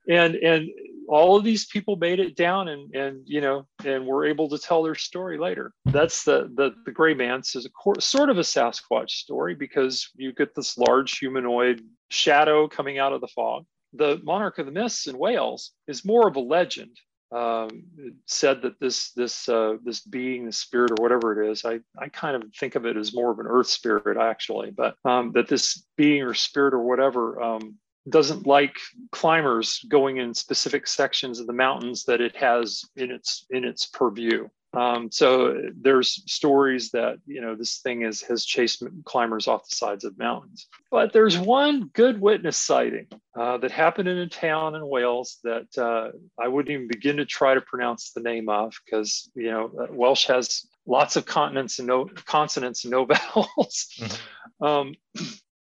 and 0.09 0.35
and 0.35 0.69
all 1.07 1.37
of 1.37 1.43
these 1.45 1.65
people 1.65 1.95
made 1.95 2.19
it 2.19 2.35
down 2.35 2.67
and 2.67 2.93
and 2.93 3.21
you 3.25 3.39
know 3.39 3.65
and 3.85 4.05
were 4.05 4.25
able 4.25 4.49
to 4.49 4.57
tell 4.57 4.83
their 4.83 4.95
story 4.95 5.37
later 5.37 5.73
that's 5.85 6.23
the 6.23 6.51
the, 6.55 6.71
the 6.85 6.91
gray 6.91 7.13
man 7.13 7.39
is 7.39 7.65
a 7.65 7.69
cor- 7.69 7.99
sort 7.99 8.29
of 8.29 8.37
a 8.37 8.41
sasquatch 8.41 9.11
story 9.11 9.55
because 9.55 10.09
you 10.15 10.33
get 10.33 10.53
this 10.55 10.77
large 10.77 11.17
humanoid 11.17 11.81
shadow 12.09 12.67
coming 12.67 12.97
out 12.97 13.13
of 13.13 13.21
the 13.21 13.27
fog 13.27 13.65
the 13.97 14.19
monarch 14.23 14.59
of 14.59 14.65
the 14.65 14.71
mists 14.71 15.07
in 15.07 15.17
wales 15.17 15.71
is 15.87 16.05
more 16.05 16.27
of 16.27 16.35
a 16.35 16.39
legend 16.39 16.97
um, 17.31 17.83
said 18.25 18.61
that 18.61 18.79
this 18.79 19.11
this 19.11 19.49
uh, 19.49 19.77
this 19.83 20.01
being, 20.01 20.45
the 20.45 20.51
spirit 20.51 20.91
or 20.91 21.03
whatever 21.03 21.41
it 21.41 21.51
is, 21.51 21.65
I 21.65 21.79
I 21.97 22.09
kind 22.09 22.35
of 22.35 22.43
think 22.57 22.75
of 22.75 22.85
it 22.85 22.95
as 22.95 23.13
more 23.13 23.31
of 23.31 23.39
an 23.39 23.47
earth 23.47 23.67
spirit 23.67 24.17
actually, 24.17 24.71
but 24.71 24.95
um, 25.03 25.31
that 25.33 25.47
this 25.47 25.83
being 25.97 26.21
or 26.21 26.33
spirit 26.33 26.73
or 26.73 26.83
whatever 26.83 27.41
um, 27.41 27.75
doesn't 28.09 28.47
like 28.47 28.75
climbers 29.11 29.83
going 29.89 30.17
in 30.17 30.33
specific 30.33 30.87
sections 30.87 31.39
of 31.39 31.47
the 31.47 31.53
mountains 31.53 32.05
that 32.05 32.21
it 32.21 32.35
has 32.37 32.83
in 32.95 33.11
its 33.11 33.45
in 33.49 33.65
its 33.65 33.85
purview. 33.85 34.47
Um, 34.77 35.11
so 35.11 35.59
there's 35.75 36.21
stories 36.31 36.91
that 36.91 37.17
you 37.25 37.41
know 37.41 37.55
this 37.55 37.79
thing 37.79 38.03
is 38.03 38.21
has 38.23 38.45
chased 38.45 38.83
climbers 39.05 39.47
off 39.47 39.67
the 39.67 39.75
sides 39.75 40.03
of 40.03 40.19
mountains. 40.19 40.67
But 40.91 41.13
there's 41.13 41.35
one 41.37 41.89
good 41.93 42.21
witness 42.21 42.57
sighting 42.57 43.07
uh, 43.35 43.57
that 43.57 43.71
happened 43.71 44.07
in 44.07 44.19
a 44.19 44.29
town 44.29 44.75
in 44.75 44.87
Wales 44.87 45.39
that 45.43 45.75
uh, 45.79 46.11
I 46.39 46.47
wouldn't 46.47 46.71
even 46.71 46.87
begin 46.87 47.17
to 47.17 47.25
try 47.25 47.55
to 47.55 47.61
pronounce 47.61 48.11
the 48.11 48.21
name 48.21 48.49
of 48.49 48.75
because 48.85 49.31
you 49.33 49.49
know 49.49 49.71
uh, 49.81 49.87
Welsh 49.89 50.27
has 50.27 50.67
lots 50.85 51.15
of 51.15 51.25
continents 51.25 51.79
and 51.79 51.87
no 51.87 52.05
consonants 52.25 52.83
and 52.83 52.91
no 52.91 53.05
vowels. 53.05 53.87
Mm-hmm. 53.99 54.63
Um, 54.63 54.93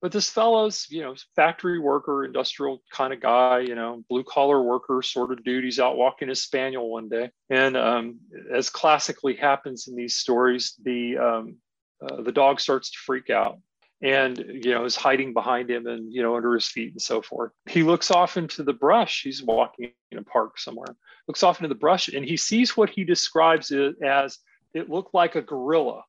but 0.02 0.12
this 0.12 0.30
fellow's 0.30 0.86
you 0.90 1.02
know 1.02 1.14
factory 1.34 1.78
worker 1.78 2.24
industrial 2.24 2.82
kind 2.92 3.12
of 3.12 3.20
guy 3.20 3.60
you 3.60 3.74
know 3.74 4.04
blue 4.08 4.24
collar 4.24 4.62
worker 4.62 5.02
sort 5.02 5.32
of 5.32 5.42
dude 5.44 5.64
he's 5.64 5.80
out 5.80 5.96
walking 5.96 6.28
his 6.28 6.42
spaniel 6.42 6.90
one 6.90 7.08
day. 7.08 7.30
And 7.50 7.76
um, 7.76 8.18
as 8.52 8.70
classically 8.70 9.34
happens 9.34 9.88
in 9.88 9.96
these 9.96 10.16
stories 10.16 10.74
the 10.82 11.18
um, 11.18 11.56
uh, 12.02 12.22
the 12.22 12.32
dog 12.32 12.60
starts 12.60 12.90
to 12.90 12.98
freak 12.98 13.30
out 13.30 13.58
and 14.02 14.38
you 14.62 14.72
know 14.72 14.84
is 14.84 14.96
hiding 14.96 15.32
behind 15.32 15.70
him 15.70 15.86
and 15.86 16.12
you 16.12 16.22
know 16.22 16.36
under 16.36 16.54
his 16.54 16.66
feet 16.66 16.92
and 16.92 17.02
so 17.02 17.22
forth. 17.22 17.52
He 17.68 17.82
looks 17.82 18.10
off 18.10 18.36
into 18.36 18.62
the 18.62 18.74
brush. 18.74 19.22
He's 19.22 19.42
walking 19.42 19.92
in 20.10 20.18
a 20.18 20.22
park 20.22 20.58
somewhere. 20.58 20.94
Looks 21.26 21.42
off 21.42 21.58
into 21.58 21.68
the 21.68 21.74
brush 21.74 22.08
and 22.08 22.24
he 22.24 22.36
sees 22.36 22.76
what 22.76 22.90
he 22.90 23.04
describes 23.04 23.70
it 23.70 23.96
as 24.02 24.38
it 24.74 24.90
looked 24.90 25.14
like 25.14 25.34
a 25.34 25.42
gorilla 25.42 26.02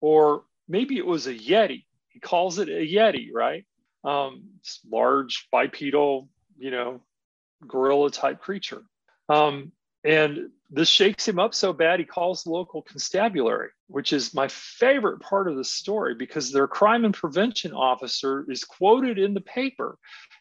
or 0.00 0.44
maybe 0.68 0.96
it 0.96 1.06
was 1.06 1.26
a 1.26 1.34
yeti 1.34 1.84
he 2.12 2.20
calls 2.20 2.58
it 2.58 2.68
a 2.68 2.72
yeti, 2.72 3.28
right? 3.32 3.64
Um, 4.04 4.44
large 4.90 5.48
bipedal, 5.50 6.28
you 6.58 6.70
know, 6.70 7.00
gorilla 7.66 8.10
type 8.10 8.40
creature. 8.40 8.82
Um, 9.28 9.72
and 10.04 10.50
this 10.70 10.88
shakes 10.88 11.28
him 11.28 11.38
up 11.38 11.54
so 11.54 11.72
bad 11.72 12.00
he 12.00 12.04
calls 12.04 12.42
the 12.42 12.50
local 12.50 12.82
constabulary, 12.82 13.68
which 13.86 14.12
is 14.12 14.34
my 14.34 14.48
favorite 14.48 15.20
part 15.20 15.48
of 15.48 15.56
the 15.56 15.64
story 15.64 16.14
because 16.14 16.50
their 16.50 16.66
crime 16.66 17.04
and 17.04 17.14
prevention 17.14 17.72
officer 17.72 18.44
is 18.50 18.64
quoted 18.64 19.18
in 19.18 19.34
the 19.34 19.40
paper 19.40 19.96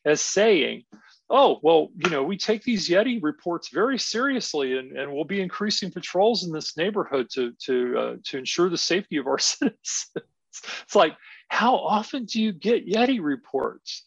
as 0.05 0.21
saying, 0.21 0.84
Oh, 1.29 1.60
well, 1.63 1.89
you 2.03 2.10
know, 2.10 2.23
we 2.23 2.38
take 2.38 2.63
these 2.63 2.89
Yeti 2.89 3.21
reports 3.21 3.69
very 3.69 3.97
seriously 3.97 4.77
and, 4.77 4.97
and 4.97 5.13
we'll 5.13 5.23
be 5.23 5.39
increasing 5.39 5.89
patrols 5.89 6.43
in 6.43 6.51
this 6.51 6.75
neighborhood 6.75 7.29
to, 7.34 7.53
to, 7.65 7.97
uh, 7.97 8.15
to 8.25 8.38
ensure 8.38 8.69
the 8.69 8.77
safety 8.77 9.15
of 9.15 9.27
our 9.27 9.39
citizens. 9.39 10.10
it's 10.15 10.95
like, 10.95 11.15
how 11.51 11.75
often 11.75 12.23
do 12.25 12.41
you 12.41 12.53
get 12.53 12.87
Yeti 12.87 13.21
reports 13.21 14.05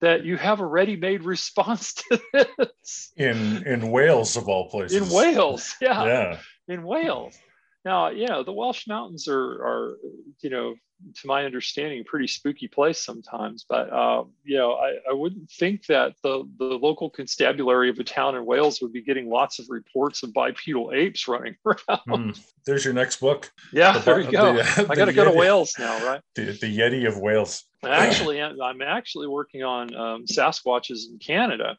that 0.00 0.24
you 0.24 0.38
have 0.38 0.60
a 0.60 0.66
ready-made 0.66 1.22
response 1.24 1.92
to 1.94 2.20
this? 2.32 3.12
In 3.16 3.66
in 3.66 3.90
Wales 3.90 4.36
of 4.36 4.48
all 4.48 4.70
places. 4.70 4.96
In 4.96 5.14
Wales, 5.14 5.74
yeah. 5.80 6.04
Yeah. 6.04 6.38
In 6.68 6.82
Wales. 6.84 7.38
Now, 7.84 8.08
you 8.08 8.26
know, 8.26 8.42
the 8.42 8.52
Welsh 8.52 8.88
mountains 8.88 9.28
are 9.28 9.36
are, 9.36 9.98
you 10.40 10.50
know, 10.50 10.74
to 11.20 11.26
my 11.26 11.44
understanding, 11.44 12.00
a 12.00 12.04
pretty 12.04 12.26
spooky 12.26 12.68
place 12.68 12.98
sometimes. 12.98 13.64
But 13.68 13.92
uh, 13.92 14.24
you 14.44 14.56
know, 14.56 14.72
I, 14.72 14.94
I 15.10 15.12
wouldn't 15.12 15.50
think 15.50 15.86
that 15.86 16.14
the 16.22 16.48
the 16.58 16.64
local 16.64 17.10
constabulary 17.10 17.90
of 17.90 17.98
a 17.98 18.04
town 18.04 18.34
in 18.36 18.44
Wales 18.44 18.80
would 18.80 18.92
be 18.92 19.02
getting 19.02 19.28
lots 19.28 19.58
of 19.58 19.66
reports 19.68 20.22
of 20.22 20.32
bipedal 20.32 20.92
apes 20.94 21.28
running 21.28 21.56
around. 21.66 22.00
Mm. 22.08 22.40
There's 22.64 22.84
your 22.84 22.94
next 22.94 23.20
book. 23.20 23.50
Yeah, 23.72 23.92
The- 23.92 23.98
there 24.00 24.20
you 24.20 24.30
go. 24.30 24.54
the, 24.54 24.62
uh, 24.62 24.86
I 24.90 24.94
got 24.94 25.06
to 25.06 25.12
go 25.12 25.24
to 25.24 25.32
Wales 25.32 25.74
now, 25.78 26.04
right? 26.06 26.20
The, 26.34 26.44
the 26.44 26.78
Yeti 26.78 27.06
of 27.06 27.18
Wales. 27.18 27.64
Actually, 27.84 28.42
I'm 28.42 28.82
actually 28.82 29.28
working 29.28 29.62
on 29.62 29.94
um, 29.94 30.24
Sasquatches 30.26 31.08
in 31.10 31.18
Canada 31.18 31.76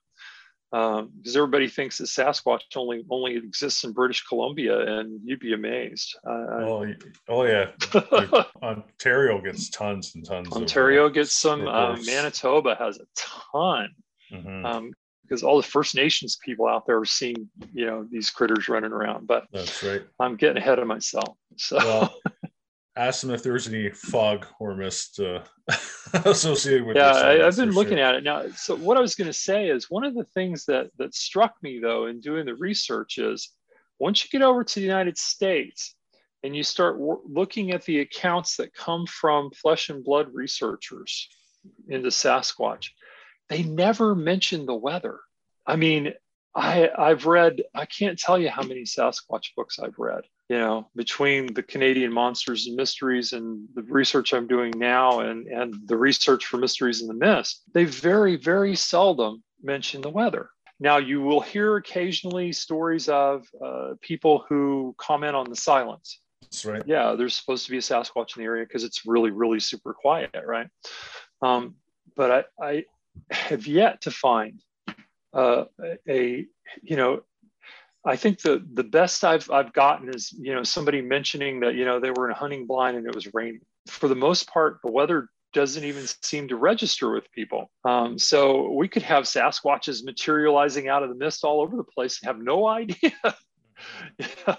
because 0.71 1.35
everybody 1.35 1.67
thinks 1.67 1.97
that 1.97 2.05
Sasquatch 2.05 2.61
only 2.75 3.03
only 3.09 3.35
exists 3.37 3.83
in 3.83 3.93
British 3.93 4.23
Columbia, 4.25 4.99
and 4.99 5.19
you'd 5.23 5.39
be 5.39 5.53
amazed. 5.53 6.15
Uh, 6.27 6.45
Oh, 6.59 6.85
oh 7.29 7.43
yeah. 7.43 7.71
The- 7.91 8.47
Ontario 8.61 9.39
gets 9.41 9.69
tons 9.69 10.13
and 10.15 10.25
tons. 10.25 10.51
Ontario 10.51 11.09
gets 11.09 11.33
some. 11.33 11.67
Um, 11.67 11.89
reports. 11.91 12.07
Manitoba 12.07 12.75
has 12.79 12.97
a 12.99 13.05
ton 13.15 13.89
Of, 14.31 14.45
uh, 14.45 14.49
mhm, 14.49 14.65
um, 14.65 14.91
because 15.23 15.43
all 15.43 15.57
the 15.57 15.63
First 15.67 15.95
Nations 15.95 16.37
people 16.43 16.67
out 16.67 16.85
there 16.85 16.97
are 16.99 17.05
seeing 17.05 17.49
you 17.73 17.85
know 17.85 18.05
these 18.09 18.29
critters 18.29 18.67
running 18.69 18.91
around. 18.91 19.27
But 19.27 19.45
that's 19.51 19.83
right. 19.83 20.01
I'm 20.19 20.35
getting 20.35 20.57
ahead 20.57 20.79
of 20.79 20.87
myself. 20.87 21.37
So 21.57 21.77
Well, 21.77 22.15
ask 22.97 23.21
them 23.21 23.31
if 23.31 23.43
there 23.43 23.53
was 23.53 23.67
any 23.67 23.89
fog 23.89 24.45
or 24.59 24.75
mist 24.75 25.19
uh, 25.19 25.41
associated 26.25 26.85
with 26.85 26.97
yeah 26.97 27.13
this. 27.13 27.23
I, 27.23 27.47
i've 27.47 27.55
been 27.55 27.71
looking 27.71 27.97
sure. 27.97 28.05
at 28.05 28.15
it 28.15 28.23
now 28.23 28.47
so 28.55 28.75
what 28.75 28.97
i 28.97 29.01
was 29.01 29.15
going 29.15 29.27
to 29.27 29.33
say 29.33 29.69
is 29.69 29.89
one 29.89 30.03
of 30.03 30.15
the 30.15 30.23
things 30.23 30.65
that 30.65 30.89
that 30.97 31.13
struck 31.13 31.55
me 31.61 31.79
though 31.79 32.07
in 32.07 32.19
doing 32.19 32.45
the 32.45 32.55
research 32.55 33.17
is 33.17 33.51
once 33.99 34.23
you 34.23 34.29
get 34.29 34.45
over 34.45 34.63
to 34.63 34.75
the 34.79 34.85
united 34.85 35.17
states 35.17 35.95
and 36.43 36.55
you 36.55 36.63
start 36.63 36.97
wor- 36.97 37.21
looking 37.27 37.71
at 37.71 37.83
the 37.85 37.99
accounts 37.99 38.57
that 38.57 38.73
come 38.73 39.05
from 39.05 39.51
flesh 39.51 39.89
and 39.89 40.03
blood 40.03 40.27
researchers 40.33 41.29
into 41.87 42.09
sasquatch 42.09 42.89
they 43.49 43.63
never 43.63 44.15
mention 44.15 44.65
the 44.65 44.75
weather 44.75 45.19
i 45.65 45.75
mean 45.75 46.13
i 46.57 46.89
i've 46.97 47.25
read 47.25 47.61
i 47.73 47.85
can't 47.85 48.19
tell 48.19 48.37
you 48.37 48.49
how 48.49 48.63
many 48.63 48.81
sasquatch 48.81 49.55
books 49.55 49.79
i've 49.79 49.97
read 49.97 50.23
you 50.49 50.57
know, 50.57 50.87
between 50.95 51.53
the 51.53 51.63
Canadian 51.63 52.13
Monsters 52.13 52.67
and 52.67 52.75
Mysteries 52.75 53.33
and 53.33 53.67
the 53.75 53.83
research 53.83 54.33
I'm 54.33 54.47
doing 54.47 54.71
now 54.77 55.19
and, 55.19 55.47
and 55.47 55.75
the 55.85 55.97
research 55.97 56.45
for 56.45 56.57
Mysteries 56.57 57.01
in 57.01 57.07
the 57.07 57.13
Mist, 57.13 57.63
they 57.73 57.83
very, 57.83 58.37
very 58.37 58.75
seldom 58.75 59.43
mention 59.61 60.01
the 60.01 60.09
weather. 60.09 60.49
Now, 60.79 60.97
you 60.97 61.21
will 61.21 61.41
hear 61.41 61.75
occasionally 61.75 62.53
stories 62.53 63.09
of 63.09 63.45
uh, 63.63 63.95
people 63.99 64.45
who 64.47 64.95
comment 64.97 65.35
on 65.35 65.49
the 65.49 65.55
silence. 65.55 66.19
That's 66.43 66.63
right. 66.63 66.83
Yeah, 66.85 67.15
there's 67.17 67.35
supposed 67.35 67.65
to 67.65 67.71
be 67.71 67.77
a 67.77 67.81
Sasquatch 67.81 68.37
in 68.37 68.43
the 68.43 68.45
area 68.45 68.63
because 68.63 68.83
it's 68.85 69.05
really, 69.05 69.31
really 69.31 69.59
super 69.59 69.93
quiet, 69.93 70.31
right? 70.45 70.67
Um, 71.41 71.75
but 72.15 72.47
I, 72.61 72.65
I 72.65 72.83
have 73.31 73.67
yet 73.67 74.01
to 74.01 74.11
find 74.11 74.61
uh, 75.37 75.65
a, 76.09 76.45
you 76.81 76.95
know, 76.97 77.21
I 78.05 78.15
think 78.15 78.41
the 78.41 78.65
the 78.73 78.83
best 78.83 79.23
I've 79.23 79.49
I've 79.51 79.73
gotten 79.73 80.09
is 80.09 80.31
you 80.31 80.53
know 80.53 80.63
somebody 80.63 81.01
mentioning 81.01 81.59
that 81.61 81.75
you 81.75 81.85
know 81.85 81.99
they 81.99 82.11
were 82.11 82.25
in 82.25 82.31
a 82.31 82.37
hunting 82.37 82.65
blind 82.65 82.97
and 82.97 83.05
it 83.05 83.13
was 83.13 83.33
raining. 83.33 83.61
For 83.87 84.07
the 84.07 84.15
most 84.15 84.49
part, 84.49 84.79
the 84.83 84.91
weather 84.91 85.29
doesn't 85.53 85.83
even 85.83 86.05
seem 86.21 86.47
to 86.47 86.55
register 86.55 87.11
with 87.11 87.31
people. 87.31 87.71
Um, 87.85 88.17
so 88.19 88.71
we 88.71 88.87
could 88.87 89.03
have 89.03 89.23
Sasquatches 89.23 90.03
materializing 90.03 90.87
out 90.87 91.03
of 91.03 91.09
the 91.09 91.15
mist 91.15 91.43
all 91.43 91.61
over 91.61 91.75
the 91.75 91.83
place 91.83 92.19
and 92.21 92.27
have 92.27 92.39
no 92.39 92.67
idea. 92.79 93.11
You 94.17 94.25
know? 94.47 94.57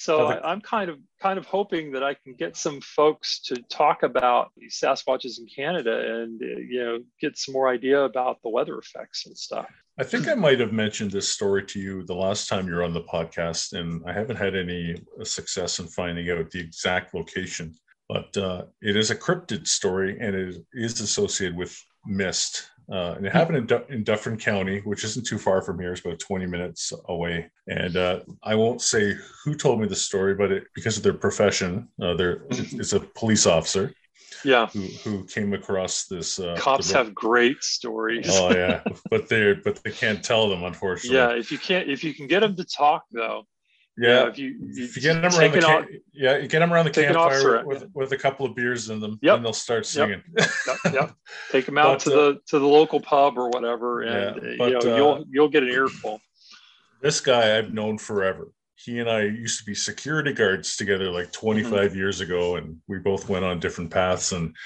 So 0.00 0.28
the- 0.28 0.46
I'm 0.46 0.62
kind 0.62 0.88
of 0.88 0.98
kind 1.20 1.38
of 1.38 1.44
hoping 1.44 1.92
that 1.92 2.02
I 2.02 2.14
can 2.14 2.34
get 2.34 2.56
some 2.56 2.80
folks 2.80 3.38
to 3.40 3.56
talk 3.68 4.02
about 4.02 4.50
these 4.56 4.80
Sasquatches 4.82 5.38
in 5.38 5.46
Canada 5.54 6.22
and 6.22 6.40
uh, 6.42 6.46
you 6.46 6.82
know 6.82 6.98
get 7.20 7.36
some 7.36 7.52
more 7.52 7.68
idea 7.68 8.02
about 8.02 8.40
the 8.42 8.48
weather 8.48 8.78
effects 8.78 9.26
and 9.26 9.36
stuff. 9.36 9.66
I 9.98 10.04
think 10.04 10.26
I 10.26 10.34
might 10.34 10.58
have 10.58 10.72
mentioned 10.72 11.10
this 11.10 11.28
story 11.28 11.66
to 11.66 11.78
you 11.78 12.02
the 12.04 12.14
last 12.14 12.48
time 12.48 12.66
you 12.66 12.76
were 12.76 12.82
on 12.82 12.94
the 12.94 13.02
podcast, 13.02 13.78
and 13.78 14.02
I 14.06 14.14
haven't 14.14 14.36
had 14.36 14.56
any 14.56 14.96
success 15.22 15.78
in 15.80 15.86
finding 15.86 16.30
out 16.30 16.50
the 16.50 16.60
exact 16.60 17.14
location. 17.14 17.74
But 18.08 18.34
uh, 18.38 18.62
it 18.80 18.96
is 18.96 19.10
a 19.10 19.14
cryptid 19.14 19.66
story, 19.66 20.16
and 20.18 20.34
it 20.34 20.56
is 20.72 20.98
associated 21.02 21.58
with 21.58 21.78
mist. 22.06 22.70
Uh, 22.90 23.14
and 23.16 23.26
it 23.26 23.32
happened 23.32 23.58
in, 23.58 23.66
du- 23.66 23.86
in 23.88 24.02
Dufferin 24.02 24.36
County, 24.36 24.80
which 24.80 25.04
isn't 25.04 25.26
too 25.26 25.38
far 25.38 25.62
from 25.62 25.78
here. 25.78 25.92
It's 25.92 26.00
about 26.00 26.18
20 26.18 26.46
minutes 26.46 26.92
away. 27.08 27.50
And 27.68 27.96
uh, 27.96 28.20
I 28.42 28.56
won't 28.56 28.82
say 28.82 29.14
who 29.44 29.54
told 29.54 29.80
me 29.80 29.86
the 29.86 29.94
story, 29.96 30.34
but 30.34 30.50
it, 30.50 30.64
because 30.74 30.96
of 30.96 31.02
their 31.04 31.14
profession, 31.14 31.88
uh, 32.02 32.14
they're, 32.14 32.42
it's 32.50 32.92
a 32.92 33.00
police 33.00 33.46
officer 33.46 33.92
Yeah, 34.44 34.68
who, 34.72 34.80
who 35.04 35.24
came 35.24 35.52
across 35.52 36.06
this. 36.06 36.38
Uh, 36.40 36.54
cops 36.56 36.92
have 36.92 37.14
great 37.14 37.62
stories. 37.62 38.28
Oh 38.28 38.50
yeah, 38.50 38.82
but 39.10 39.28
they're 39.28 39.56
but 39.56 39.82
they 39.84 39.90
can't 39.92 40.24
tell 40.24 40.48
them 40.48 40.64
unfortunately. 40.64 41.16
yeah, 41.16 41.30
if 41.38 41.52
you 41.52 41.58
can't, 41.58 41.88
if 41.88 42.02
you 42.04 42.14
can 42.14 42.26
get 42.26 42.40
them 42.40 42.56
to 42.56 42.64
talk 42.64 43.04
though, 43.12 43.46
yeah. 44.08 44.28
if 44.28 44.38
you, 44.38 44.48
you 44.72 44.84
If 44.84 44.96
you 44.96 45.02
get 45.02 45.14
them 45.20 45.32
around 45.32 45.52
the 45.52 45.60
camp, 45.60 45.84
off- 45.84 45.90
yeah, 46.12 46.36
you 46.38 46.48
get 46.48 46.60
them 46.60 46.72
around 46.72 46.84
the 46.86 46.90
campfire 46.90 47.64
with, 47.64 47.86
with 47.94 48.12
a 48.12 48.16
couple 48.16 48.46
of 48.46 48.54
beers 48.54 48.90
in 48.90 49.00
them, 49.00 49.18
Yep. 49.22 49.36
and 49.36 49.44
they'll 49.44 49.52
start 49.52 49.86
singing. 49.86 50.22
yep, 50.38 50.48
yep. 50.92 51.14
take 51.52 51.66
them 51.66 51.78
out 51.78 52.04
But, 52.04 52.10
to 52.10 52.12
uh, 52.12 52.32
the 52.32 52.40
to 52.48 52.58
the 52.58 52.66
local 52.66 53.00
pub 53.00 53.38
or 53.38 53.48
whatever, 53.50 54.02
and 54.02 54.36
Yeah, 54.42 54.52
uh, 54.52 54.54
but, 54.58 54.70
you 54.70 54.78
know 54.78 54.92
uh, 54.94 54.96
you'll 54.96 55.24
you'll 55.30 55.48
get 55.48 55.62
an 55.62 55.70
earful. 55.70 56.20
this 57.02 57.20
guy 57.20 57.56
I've 57.58 57.72
known 57.72 57.98
forever. 57.98 58.52
He 58.76 58.98
and 58.98 59.10
I 59.10 59.24
used 59.24 59.58
to 59.58 59.64
be 59.66 59.74
security 59.74 60.32
guards 60.32 60.74
together 60.76 61.10
like 61.10 61.30
25 61.32 61.70
Mm-hmm. 61.72 61.96
years 61.98 62.22
ago, 62.22 62.56
and 62.56 62.78
we 62.88 62.98
both 62.98 63.28
went 63.28 63.44
on 63.44 63.60
different 63.60 63.90
paths. 63.90 64.32
And 64.32 64.56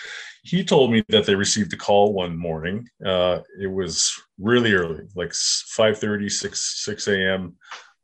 he 0.44 0.62
told 0.62 0.92
me 0.92 1.03
that 1.09 1.27
they 1.27 1.35
received 1.35 1.73
a 1.73 1.77
call 1.77 2.12
one 2.12 2.37
morning. 2.37 2.88
Uh, 3.05 3.40
it 3.61 3.66
was 3.66 4.12
really 4.38 4.73
early, 4.73 5.03
like 5.16 5.33
5 5.35 5.99
6, 5.99 6.85
6 6.85 7.09
a.m. 7.09 7.57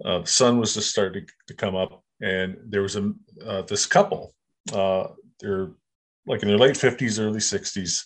Uh, 0.04 0.20
the 0.20 0.26
sun 0.26 0.58
was 0.58 0.74
just 0.74 0.90
starting 0.90 1.26
to 1.46 1.54
come 1.54 1.76
up, 1.76 2.02
and 2.20 2.56
there 2.68 2.82
was 2.82 2.96
a 2.96 3.12
uh, 3.46 3.62
this 3.62 3.86
couple. 3.86 4.34
Uh, 4.72 5.08
they're 5.40 5.70
like 6.26 6.42
in 6.42 6.48
their 6.48 6.58
late 6.58 6.74
50s, 6.76 7.18
early 7.18 7.40
60s. 7.40 8.04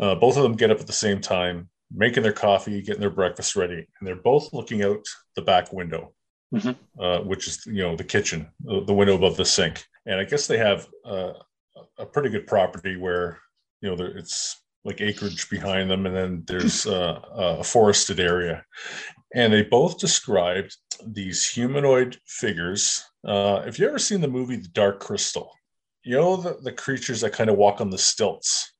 Uh, 0.00 0.14
both 0.14 0.36
of 0.36 0.42
them 0.42 0.54
get 0.56 0.70
up 0.70 0.80
at 0.80 0.86
the 0.86 0.92
same 0.92 1.20
time, 1.20 1.68
making 1.92 2.22
their 2.22 2.32
coffee, 2.32 2.82
getting 2.82 3.00
their 3.00 3.10
breakfast 3.10 3.56
ready, 3.56 3.86
and 3.98 4.06
they're 4.06 4.16
both 4.16 4.52
looking 4.52 4.82
out 4.82 5.04
the 5.34 5.42
back 5.42 5.72
window, 5.72 6.12
Mhm. 6.54 6.76
uh, 7.00 7.20
which 7.20 7.48
is 7.48 7.64
you 7.66 7.82
know 7.82 7.96
the 7.96 8.04
kitchen, 8.04 8.50
the 8.60 8.92
window 8.94 9.14
above 9.16 9.36
the 9.36 9.44
sink. 9.44 9.84
And 10.06 10.20
I 10.20 10.24
guess 10.24 10.46
they 10.46 10.58
have 10.58 10.86
uh, 11.04 11.32
a 11.98 12.06
pretty 12.06 12.28
good 12.30 12.46
property 12.46 12.96
where 12.96 13.40
you 13.80 13.90
know 13.90 13.96
there, 13.96 14.16
it's 14.16 14.60
like 14.84 15.00
acreage 15.00 15.50
behind 15.50 15.90
them, 15.90 16.06
and 16.06 16.14
then 16.14 16.44
there's 16.46 16.86
uh, 16.86 17.20
a 17.32 17.64
forested 17.64 18.20
area. 18.20 18.64
And 19.34 19.52
they 19.52 19.62
both 19.62 19.98
described 19.98 20.76
these 21.04 21.48
humanoid 21.48 22.18
figures. 22.26 23.04
Uh, 23.24 23.62
have 23.62 23.78
you 23.78 23.88
ever 23.88 23.98
seen 23.98 24.20
the 24.20 24.28
movie 24.28 24.56
The 24.56 24.68
Dark 24.68 25.00
Crystal? 25.00 25.50
You 26.02 26.16
know 26.16 26.36
the, 26.36 26.58
the 26.62 26.72
creatures 26.72 27.20
that 27.22 27.32
kind 27.32 27.50
of 27.50 27.56
walk 27.56 27.80
on 27.80 27.90
the 27.90 27.98
stilts 27.98 28.72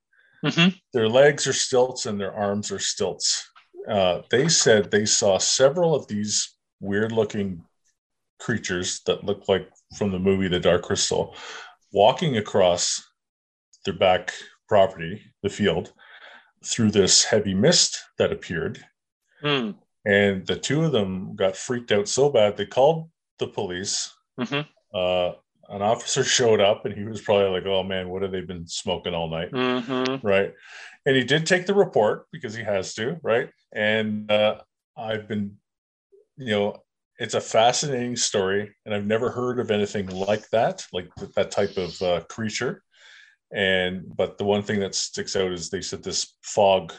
Mhm. 0.44 0.78
their 0.92 1.08
legs 1.08 1.46
are 1.46 1.52
stilts 1.52 2.06
and 2.06 2.20
their 2.20 2.32
arms 2.32 2.70
are 2.70 2.78
stilts. 2.78 3.50
Uh, 3.88 4.20
they 4.30 4.48
said 4.48 4.90
they 4.90 5.06
saw 5.06 5.38
several 5.38 5.94
of 5.94 6.06
these 6.06 6.56
weird 6.80 7.10
looking 7.10 7.64
creatures 8.38 9.00
that 9.06 9.24
look 9.24 9.48
like 9.48 9.68
from 9.96 10.12
the 10.12 10.18
movie 10.18 10.46
The 10.48 10.60
Dark 10.60 10.82
Crystal 10.82 11.34
walking 11.92 12.36
across 12.36 13.02
their 13.84 13.94
back 13.94 14.34
property, 14.68 15.22
the 15.42 15.48
field, 15.48 15.92
through 16.64 16.90
this 16.90 17.24
heavy 17.24 17.54
mist 17.54 17.98
that 18.18 18.30
appeared. 18.32 18.84
Hmm. 19.40 19.70
And 20.06 20.46
the 20.46 20.56
two 20.56 20.84
of 20.84 20.92
them 20.92 21.34
got 21.36 21.56
freaked 21.56 21.90
out 21.92 22.08
so 22.08 22.30
bad 22.30 22.56
they 22.56 22.66
called 22.66 23.10
the 23.38 23.48
police. 23.48 24.14
Mhm. 24.40 24.66
Uh, 24.94 25.32
an 25.68 25.82
officer 25.82 26.22
showed 26.38 26.60
up 26.60 26.86
and 26.86 26.94
he 26.94 27.04
was 27.04 27.20
probably 27.20 27.50
like, 27.50 27.66
oh 27.66 27.82
man, 27.82 28.08
what 28.08 28.22
have 28.22 28.30
they 28.30 28.40
been 28.40 28.66
smoking 28.66 29.14
all 29.14 29.28
night? 29.28 29.50
Mhm. 29.52 30.22
right 30.22 30.52
and 31.06 31.16
he 31.16 31.24
did 31.24 31.46
take 31.46 31.66
the 31.66 31.74
report 31.74 32.26
because 32.32 32.54
he 32.54 32.62
has 32.64 32.94
to 32.94 33.18
right 33.22 33.50
and 33.72 34.30
uh, 34.30 34.60
i've 34.96 35.28
been 35.28 35.56
you 36.36 36.50
know 36.50 36.82
it's 37.18 37.34
a 37.34 37.40
fascinating 37.40 38.16
story 38.16 38.74
and 38.84 38.94
i've 38.94 39.06
never 39.06 39.30
heard 39.30 39.58
of 39.60 39.70
anything 39.70 40.06
like 40.08 40.48
that 40.50 40.84
like 40.92 41.08
th- 41.16 41.32
that 41.34 41.50
type 41.50 41.76
of 41.76 42.00
uh, 42.02 42.20
creature 42.28 42.82
and 43.52 44.04
but 44.16 44.36
the 44.38 44.44
one 44.44 44.62
thing 44.62 44.80
that 44.80 44.94
sticks 44.94 45.36
out 45.36 45.52
is 45.52 45.70
they 45.70 45.80
said 45.80 46.02
this 46.02 46.34
fog 46.42 46.92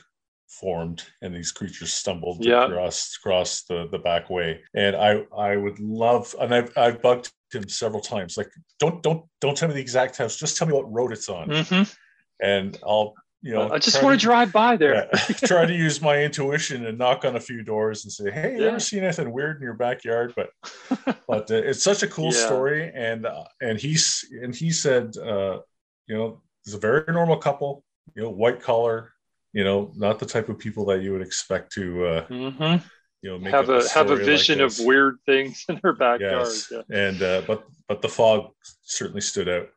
formed 0.48 1.04
and 1.22 1.36
these 1.36 1.52
creatures 1.52 1.91
stumbled 1.93 2.43
Yeah. 2.45 2.66
across 2.66 3.16
across 3.18 3.64
the 3.64 3.88
the 3.91 4.00
back 4.00 4.30
way 4.30 4.62
and 4.74 4.95
i 4.95 5.24
i 5.38 5.56
would 5.58 5.78
love 5.80 6.34
and 6.39 6.56
i've 6.56 6.72
i've 6.78 7.02
bugged 7.02 7.32
him 7.52 7.68
several 7.68 8.02
times 8.02 8.38
like 8.38 8.50
don't 8.80 9.04
don't 9.04 9.26
don't 9.41 9.58
tell 9.58 9.68
me 9.68 9.74
the 9.76 9.82
exact 9.82 10.18
house 10.18 10.38
just 10.38 10.58
tell 10.58 10.68
me 10.68 10.74
what 10.74 10.91
road 10.91 11.12
it's 11.12 11.30
on 11.30 11.50
Mhm. 11.50 11.95
and 12.41 12.78
I'll 12.86 13.14
you 13.41 13.54
know 13.54 13.70
I 13.72 13.78
just 13.78 14.02
want 14.02 14.20
to 14.20 14.26
drive 14.26 14.52
by 14.52 14.78
there. 14.78 15.10
yeah, 15.14 15.20
try 15.45 15.66
to 15.66 15.74
use 15.74 16.02
my 16.02 16.24
intuition 16.24 16.86
and 16.86 16.98
knock 16.98 17.24
on 17.26 17.36
a 17.36 17.39
few 17.39 17.62
doors 17.64 18.04
and 18.04 18.12
say, 18.12 18.32
"Hey, 18.32 18.56
you 18.56 18.64
Yeah. 18.64 18.70
ever 18.70 18.80
seen 18.80 19.04
anything 19.04 19.32
weird 19.32 19.58
in 19.58 19.64
your 19.64 19.76
backyard?" 19.76 20.34
But 20.36 20.50
but 21.28 21.52
uh, 21.52 21.56
it's 21.56 21.84
such 21.84 22.02
a 22.04 22.08
cool 22.18 22.32
story, 22.32 22.91
and 22.95 23.26
uh, 23.28 23.43
and 23.62 23.80
he's 23.80 24.26
and 24.41 24.56
he 24.56 24.72
said 24.72 25.16
uh, 25.18 25.60
you 26.08 26.18
know, 26.18 26.41
it's 26.66 26.74
a 26.74 26.80
very 26.80 27.04
normal 27.14 27.38
couple, 27.38 27.84
you 28.16 28.24
know, 28.24 28.32
white 28.32 28.60
collar, 28.62 29.14
you 29.58 29.64
know, 29.64 29.91
not 29.95 30.20
the 30.20 30.26
type 30.26 30.49
of 30.49 30.60
people 30.60 30.86
that 30.86 31.01
you 31.01 31.12
would 31.14 31.24
expect 31.24 31.72
to, 31.72 32.05
uh, 32.05 32.28
Mhm. 32.28 32.84
you 33.24 33.32
know, 33.32 33.39
make 33.39 33.51
have 33.51 33.72
up 33.72 33.82
a 33.82 33.89
have 33.89 34.12
a 34.12 34.18
story 34.18 34.18
like 34.18 34.26
vision 34.26 34.62
of 34.62 34.78
weird 34.78 35.18
things 35.26 35.66
in 35.68 35.80
their 35.82 35.93
backyard. 35.93 36.45
Yes, 36.45 36.72
Yeah. 36.72 36.84
and 37.05 37.24
uh, 37.24 37.41
but 37.47 37.66
but 37.88 38.03
the 38.03 38.08
fog 38.08 38.53
certainly 38.84 39.22
stood 39.22 39.49
out. 39.49 39.68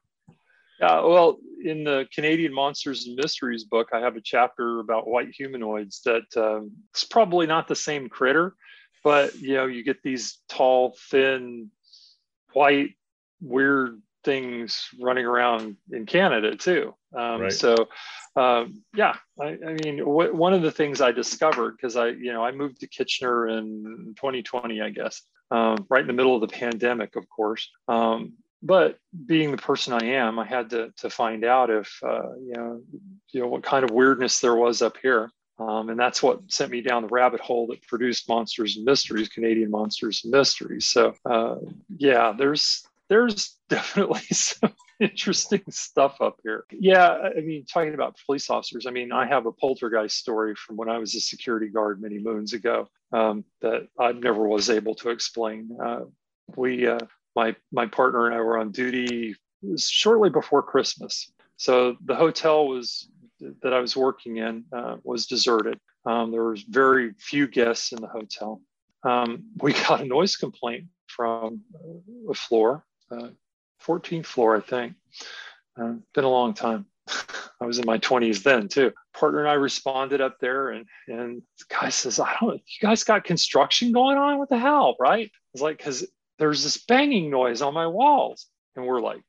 Yeah, 0.81 1.01
well, 1.01 1.39
in 1.64 1.85
the 1.85 2.07
Canadian 2.14 2.53
Monsters 2.53 3.07
and 3.07 3.16
Mysteries 3.16 3.64
book, 3.64 3.89
I 3.95 4.01
have 4.01 4.16
a 4.16 4.20
chapter 4.20 4.81
about 4.81 5.09
white 5.09 5.33
humanoids 5.35 6.03
that 6.05 6.28
um, 6.37 6.72
it's 6.93 7.05
probably 7.05 7.47
not 7.47 7.66
the 7.66 7.74
same 7.74 8.11
critter, 8.11 8.55
but 9.03 9.35
you 9.37 9.55
know, 9.55 9.64
you 9.64 9.83
get 9.83 10.03
these 10.03 10.43
tall, 10.51 10.95
thin, 11.11 11.70
white, 12.53 12.91
weird 13.41 14.03
things 14.25 14.89
running 15.01 15.25
around 15.25 15.77
in 15.93 16.07
Canada 16.07 16.57
too. 16.57 16.95
Um, 17.16 17.43
Right. 17.43 17.53
So, 17.53 17.89
um, 18.37 18.83
yeah, 18.95 19.16
I, 19.41 19.59
I 19.66 19.77
mean, 19.85 20.01
one 20.05 20.55
of 20.55 20.62
the 20.62 20.71
things 20.71 21.01
I 21.01 21.12
discovered 21.12 21.77
because 21.77 21.97
I, 21.97 22.09
you 22.09 22.33
know, 22.33 22.45
I 22.45 22.53
moved 22.53 22.81
to 22.81 22.87
Kitchener 22.87 23.49
in 23.49 24.14
2020, 24.16 24.81
I 24.81 24.91
guess, 24.91 25.23
um, 25.51 25.87
right 25.89 26.03
in 26.03 26.07
the 26.07 26.12
middle 26.12 26.35
of 26.35 26.41
the 26.41 26.49
pandemic, 26.49 27.16
of 27.16 27.29
course. 27.29 27.68
Um, 27.89 28.35
but 28.62 28.99
being 29.27 29.51
the 29.51 29.57
person 29.57 29.93
I 29.95 30.05
am, 30.05 30.39
I 30.39 30.45
had 30.45 30.71
to 30.71 30.93
to 30.99 31.11
find 31.11 31.45
out 31.45 31.71
if 31.71 31.99
uh, 32.03 32.35
you 32.35 32.53
know 32.55 32.83
you 33.31 33.41
know 33.41 33.49
what 33.49 33.62
kind 33.62 33.85
of 33.85 33.91
weirdness 33.91 34.41
there 34.41 34.55
was 34.55 34.83
up 34.83 34.99
here, 35.01 35.31
um, 35.59 35.89
and 35.89 35.99
that's 35.99 36.23
what 36.23 36.41
sent 36.49 36.71
me 36.71 36.83
down 36.83 37.03
the 37.03 37.09
rabbit 37.09 37.41
hole 37.41 37.66
that 37.68 37.83
produced 37.87 38.29
Monsters 38.29 38.77
and 38.77 38.85
Mysteries, 38.85 39.29
Canadian 39.29 39.71
Monsters 39.71 40.23
and 40.25 40.31
Mysteries. 40.31 40.87
So 40.87 41.14
uh, 41.25 41.57
yeah, 41.97 42.35
there's 42.37 42.87
there's 43.11 43.59
definitely 43.69 44.23
some 44.31 44.73
interesting 45.01 45.63
stuff 45.69 46.17
up 46.23 46.39
here. 46.43 46.65
Yeah, 46.71 47.11
I 47.37 47.41
mean, 47.41 47.67
talking 47.67 47.93
about 47.93 48.17
police 48.25 48.49
officers, 48.49 48.87
I 48.87 48.91
mean, 48.91 49.13
I 49.13 49.27
have 49.27 49.45
a 49.45 49.53
poltergeist 49.53 50.17
story 50.17 50.55
from 50.55 50.77
when 50.77 50.89
I 50.89 50.97
was 50.97 51.15
a 51.15 51.21
security 51.21 51.69
guard 51.69 52.01
many 52.01 52.19
moons 52.19 52.55
ago 52.55 52.89
um, 53.13 53.45
that 53.61 53.89
I 53.99 54.13
never 54.13 54.49
was 54.49 54.71
able 54.71 54.95
to 54.97 55.11
explain. 55.11 55.77
Uh, 55.85 56.01
we 56.57 56.87
uh, 56.87 56.99
my 57.37 57.55
my 57.71 57.87
partner 57.87 58.27
and 58.27 58.35
I 58.35 58.39
were 58.39 58.59
on 58.59 58.73
duty 58.73 59.35
shortly 59.77 60.31
before 60.31 60.63
Christmas. 60.63 61.31
So 61.57 61.97
the 62.05 62.17
hotel 62.17 62.67
was 62.67 63.09
that 63.63 63.73
I 63.73 63.81
was 63.81 63.97
working 63.97 64.39
in 64.39 64.65
uh, 64.73 64.97
was 65.03 65.27
deserted. 65.27 65.79
Um, 66.07 66.31
there 66.31 66.45
was 66.45 66.63
very 66.63 67.13
few 67.19 67.47
guests 67.47 67.93
in 67.93 68.01
the 68.01 68.09
hotel. 68.09 68.61
Um, 69.05 69.45
we 69.63 69.73
got 69.89 70.01
a 70.01 70.05
noise 70.05 70.37
complaint 70.37 70.87
from 71.07 71.63
a 72.29 72.35
floor, 72.35 72.85
uh, 73.11 73.29
14th 73.85 74.27
floor, 74.27 74.57
I 74.57 74.61
think. 74.61 74.95
Uh, 75.81 75.95
been 76.15 76.25
a 76.25 76.29
long 76.29 76.55
time. 76.55 76.87
I 77.61 77.67
was 77.67 77.79
in 77.79 77.87
my 77.87 77.99
20s 77.99 78.43
then 78.43 78.69
too. 78.69 78.93
Partner 79.15 79.41
and 79.41 79.49
I 79.49 79.55
responded 79.55 80.21
up 80.21 80.39
there, 80.41 80.71
and 80.71 80.87
and 81.09 81.43
the 81.59 81.65
guy 81.69 81.89
says, 81.91 82.19
"I 82.21 82.37
don't. 82.41 82.55
You 82.55 82.89
guys 82.89 83.05
got 83.05 83.25
construction 83.25 83.93
going 83.93 84.17
on? 84.17 84.39
What 84.39 84.49
the 84.49 84.59
hell, 84.59 84.97
right?" 84.99 85.31
It's 85.53 85.63
like 85.63 85.79
because 85.79 86.07
there's 86.41 86.65
this 86.65 86.79
banging 86.79 87.31
noise 87.31 87.63
on 87.63 87.75
my 87.75 87.87
walls. 87.87 88.47
And 88.75 88.87
we're 88.87 89.01
like, 89.01 89.21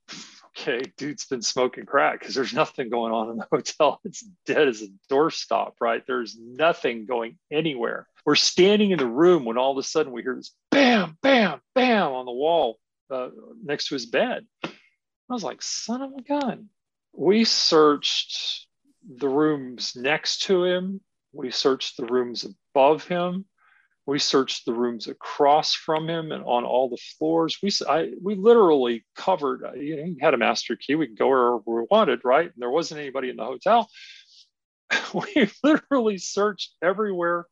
okay, 0.57 0.81
dude's 0.97 1.25
been 1.25 1.41
smoking 1.41 1.85
crack 1.85 2.19
because 2.19 2.33
there's 2.33 2.53
nothing 2.53 2.89
going 2.89 3.11
on 3.11 3.29
in 3.29 3.37
the 3.37 3.47
hotel. 3.51 3.99
It's 4.05 4.23
dead 4.45 4.67
as 4.67 4.81
a 4.81 4.87
doorstop, 5.13 5.73
right? 5.79 6.03
There's 6.07 6.37
nothing 6.39 7.05
going 7.05 7.37
anywhere. 7.51 8.07
We're 8.25 8.35
standing 8.35 8.91
in 8.91 8.99
the 8.99 9.07
room 9.07 9.45
when 9.45 9.57
all 9.57 9.71
of 9.71 9.77
a 9.77 9.83
sudden 9.83 10.13
we 10.13 10.21
hear 10.21 10.35
this 10.35 10.53
bam, 10.71 11.17
bam, 11.21 11.59
bam 11.75 12.11
on 12.13 12.25
the 12.25 12.31
wall 12.31 12.79
uh, 13.11 13.29
next 13.63 13.87
to 13.89 13.95
his 13.95 14.05
bed. 14.05 14.45
I 14.63 14.69
was 15.33 15.43
like, 15.43 15.61
son 15.61 16.01
of 16.01 16.13
a 16.17 16.21
gun. 16.21 16.69
We 17.13 17.45
searched 17.45 18.67
the 19.17 19.29
rooms 19.29 19.93
next 19.95 20.43
to 20.43 20.63
him. 20.65 21.01
We 21.33 21.51
searched 21.51 21.97
the 21.97 22.05
rooms 22.05 22.45
above 22.73 23.05
him 23.07 23.45
we 24.05 24.19
searched 24.19 24.65
the 24.65 24.73
rooms 24.73 25.07
across 25.07 25.73
from 25.73 26.09
him 26.09 26.31
and 26.31 26.43
on 26.43 26.65
all 26.65 26.89
the 26.89 26.97
floors. 27.17 27.57
We 27.61 27.71
I, 27.87 28.11
we 28.21 28.35
literally 28.35 29.05
covered. 29.15 29.63
uh, 29.63 29.73
You 29.73 29.97
know, 29.97 30.03
he 30.05 30.17
had 30.19 30.33
a 30.33 30.37
master 30.37 30.75
key. 30.75 30.95
We 30.95 31.07
could 31.07 31.17
go 31.19 31.29
wherever 31.29 31.61
we 31.65 31.87
wanted, 31.89 32.25
right? 32.25 32.45
And 32.45 32.53
there 32.57 32.69
wasn't 32.71 32.99
anybody 33.01 33.29
in 33.29 33.37
the 33.37 33.45
hotel. 33.45 33.89
We 35.13 35.49
literally 35.63 36.17
searched 36.17 36.75
everywhere 36.81 37.45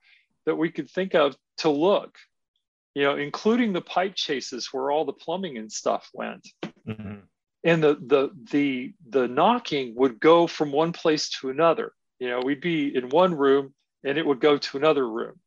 that 0.45 0.55
we 0.57 0.71
could 0.71 0.89
think 0.89 1.15
of 1.15 1.37
to 1.59 1.69
look. 1.69 2.17
You 2.95 3.03
know, 3.03 3.17
including 3.17 3.73
the 3.73 3.81
pipe 3.81 4.15
chases 4.15 4.69
where 4.71 4.91
all 4.91 5.05
the 5.05 5.13
plumbing 5.13 5.57
and 5.57 5.71
stuff 5.71 6.09
went. 6.13 6.47
Mhm. 6.87 7.21
And 7.63 7.83
the 7.83 7.95
the 7.95 8.29
the 8.51 8.93
the 9.07 9.27
knocking 9.27 9.95
would 9.95 10.19
go 10.19 10.47
from 10.47 10.71
one 10.71 10.93
place 10.93 11.29
to 11.39 11.49
another. 11.49 11.93
You 12.19 12.29
know, 12.29 12.41
we'd 12.43 12.61
be 12.61 12.95
in 12.95 13.09
one 13.09 13.35
room 13.35 13.73
and 14.03 14.17
it 14.17 14.25
would 14.25 14.39
go 14.39 14.57
to 14.57 14.77
another 14.77 15.07
room 15.07 15.39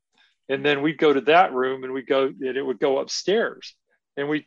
and 0.49 0.65
then 0.65 0.83
we'd 0.83 0.99
go 0.99 1.13
to 1.13 1.21
that 1.23 1.53
room 1.53 1.85
and 1.85 1.93
we'd 1.93 2.07
go 2.07 2.25
and 2.27 2.57
it 2.57 2.63
would 2.63 2.79
go 2.79 2.99
upstairs 2.99 3.75
and 4.17 4.29
we 4.29 4.47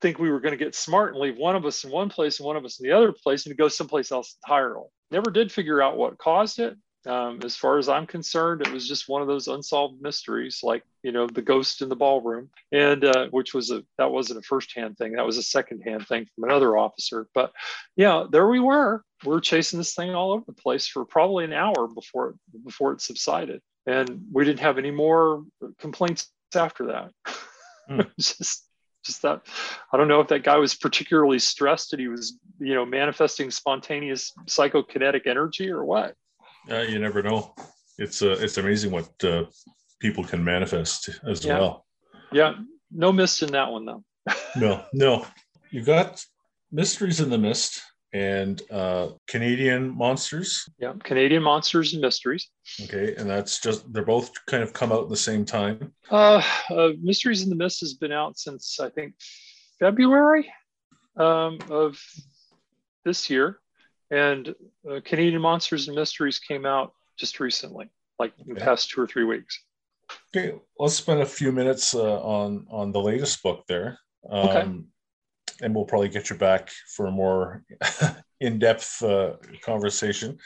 think 0.00 0.18
we 0.18 0.30
were 0.30 0.40
going 0.40 0.56
to 0.56 0.64
get 0.64 0.74
smart 0.74 1.12
and 1.12 1.20
leave 1.20 1.36
one 1.36 1.56
of 1.56 1.64
us 1.64 1.84
in 1.84 1.90
one 1.90 2.08
place 2.08 2.38
and 2.38 2.46
one 2.46 2.56
of 2.56 2.64
us 2.64 2.80
in 2.80 2.88
the 2.88 2.96
other 2.96 3.12
place 3.12 3.46
and 3.46 3.56
go 3.56 3.68
someplace 3.68 4.12
else 4.12 4.36
entirely 4.44 4.86
never 5.10 5.30
did 5.30 5.50
figure 5.50 5.82
out 5.82 5.96
what 5.96 6.18
caused 6.18 6.58
it 6.58 6.76
um, 7.06 7.38
as 7.44 7.56
far 7.56 7.78
as 7.78 7.88
i'm 7.88 8.06
concerned 8.06 8.60
it 8.60 8.72
was 8.72 8.88
just 8.88 9.08
one 9.08 9.22
of 9.22 9.28
those 9.28 9.48
unsolved 9.48 10.00
mysteries 10.02 10.60
like 10.62 10.82
you 11.02 11.12
know 11.12 11.26
the 11.26 11.42
ghost 11.42 11.80
in 11.82 11.88
the 11.88 11.96
ballroom 11.96 12.48
and 12.72 13.04
uh, 13.04 13.28
which 13.30 13.54
was 13.54 13.70
a 13.70 13.82
that 13.96 14.10
wasn't 14.10 14.38
a 14.38 14.42
first-hand 14.42 14.96
thing 14.98 15.12
that 15.12 15.26
was 15.26 15.38
a 15.38 15.42
second-hand 15.42 16.06
thing 16.06 16.26
from 16.34 16.44
another 16.44 16.76
officer 16.76 17.28
but 17.34 17.52
yeah 17.96 18.24
there 18.30 18.48
we 18.48 18.60
were 18.60 19.02
we 19.24 19.30
were 19.30 19.40
chasing 19.40 19.78
this 19.78 19.94
thing 19.94 20.14
all 20.14 20.32
over 20.32 20.44
the 20.46 20.52
place 20.52 20.86
for 20.86 21.04
probably 21.04 21.44
an 21.44 21.52
hour 21.52 21.88
before 21.94 22.34
before 22.64 22.92
it 22.92 23.00
subsided 23.00 23.60
and 23.88 24.26
we 24.30 24.44
didn't 24.44 24.60
have 24.60 24.78
any 24.78 24.90
more 24.90 25.44
complaints 25.78 26.30
after 26.54 26.86
that. 26.86 27.10
Hmm. 27.88 28.00
just, 28.20 28.68
just 29.04 29.22
that. 29.22 29.42
I 29.92 29.96
don't 29.96 30.08
know 30.08 30.20
if 30.20 30.28
that 30.28 30.44
guy 30.44 30.56
was 30.58 30.74
particularly 30.74 31.38
stressed 31.38 31.94
and 31.94 32.00
he 32.00 32.08
was, 32.08 32.38
you 32.58 32.74
know, 32.74 32.84
manifesting 32.84 33.50
spontaneous 33.50 34.32
psychokinetic 34.46 35.26
energy 35.26 35.70
or 35.70 35.84
what. 35.84 36.14
Uh, 36.70 36.80
you 36.82 36.98
never 36.98 37.22
know. 37.22 37.54
It's 37.98 38.22
uh, 38.22 38.36
it's 38.40 38.58
amazing 38.58 38.90
what 38.92 39.08
uh, 39.24 39.44
people 40.00 40.24
can 40.24 40.44
manifest 40.44 41.08
as 41.26 41.44
Yeah. 41.44 41.58
well. 41.58 41.86
Yeah, 42.32 42.54
no 42.90 43.12
mist 43.12 43.42
in 43.42 43.52
that 43.52 43.70
one 43.70 43.84
though. 43.86 44.04
No, 44.56 44.84
no. 44.92 45.26
You 45.70 45.82
got 45.82 46.24
mysteries 46.70 47.20
in 47.20 47.30
the 47.30 47.38
mist 47.38 47.80
and 48.12 48.60
uh, 48.70 49.08
Canadian 49.26 49.96
monsters. 49.96 50.68
Yeah, 50.78 50.94
Canadian 51.04 51.42
monsters 51.42 51.92
and 51.92 52.02
mysteries. 52.02 52.48
Okay, 52.84 53.14
and 53.16 53.28
that's 53.28 53.60
just 53.60 53.90
they're 53.92 54.04
both 54.04 54.30
kind 54.46 54.62
of 54.62 54.72
come 54.72 54.92
out 54.92 55.04
at 55.04 55.08
the 55.10 55.16
same 55.16 55.44
time. 55.44 55.92
Uh, 56.10 56.42
uh, 56.70 56.90
Mysteries 57.02 57.42
in 57.42 57.50
the 57.50 57.56
Mist 57.56 57.80
has 57.80 57.94
been 57.94 58.12
out 58.12 58.38
since 58.38 58.78
I 58.80 58.88
think 58.90 59.14
February 59.78 60.50
um, 61.16 61.58
of 61.70 61.98
this 63.04 63.28
year, 63.30 63.58
and 64.10 64.54
uh, 64.90 65.00
Canadian 65.04 65.40
Monsters 65.42 65.88
and 65.88 65.96
Mysteries 65.96 66.38
came 66.38 66.64
out 66.66 66.92
just 67.18 67.40
recently, 67.40 67.90
like 68.18 68.32
in 68.38 68.54
the 68.54 68.60
past 68.60 68.90
two 68.90 69.00
or 69.00 69.06
three 69.06 69.24
weeks. 69.24 69.60
Okay, 70.34 70.54
let's 70.78 70.94
spend 70.94 71.20
a 71.20 71.26
few 71.26 71.52
minutes 71.52 71.94
uh, 71.94 72.20
on 72.22 72.66
on 72.70 72.92
the 72.92 73.00
latest 73.00 73.42
book 73.42 73.64
there. 73.68 73.98
Um, 74.30 74.48
Okay. 74.48 74.68
And 75.60 75.74
we'll 75.74 75.86
probably 75.86 76.08
get 76.08 76.30
you 76.30 76.36
back 76.36 76.70
for 76.94 77.06
a 77.06 77.10
more 77.10 77.64
in-depth 78.40 79.02
uh, 79.02 79.32
conversation 79.64 80.38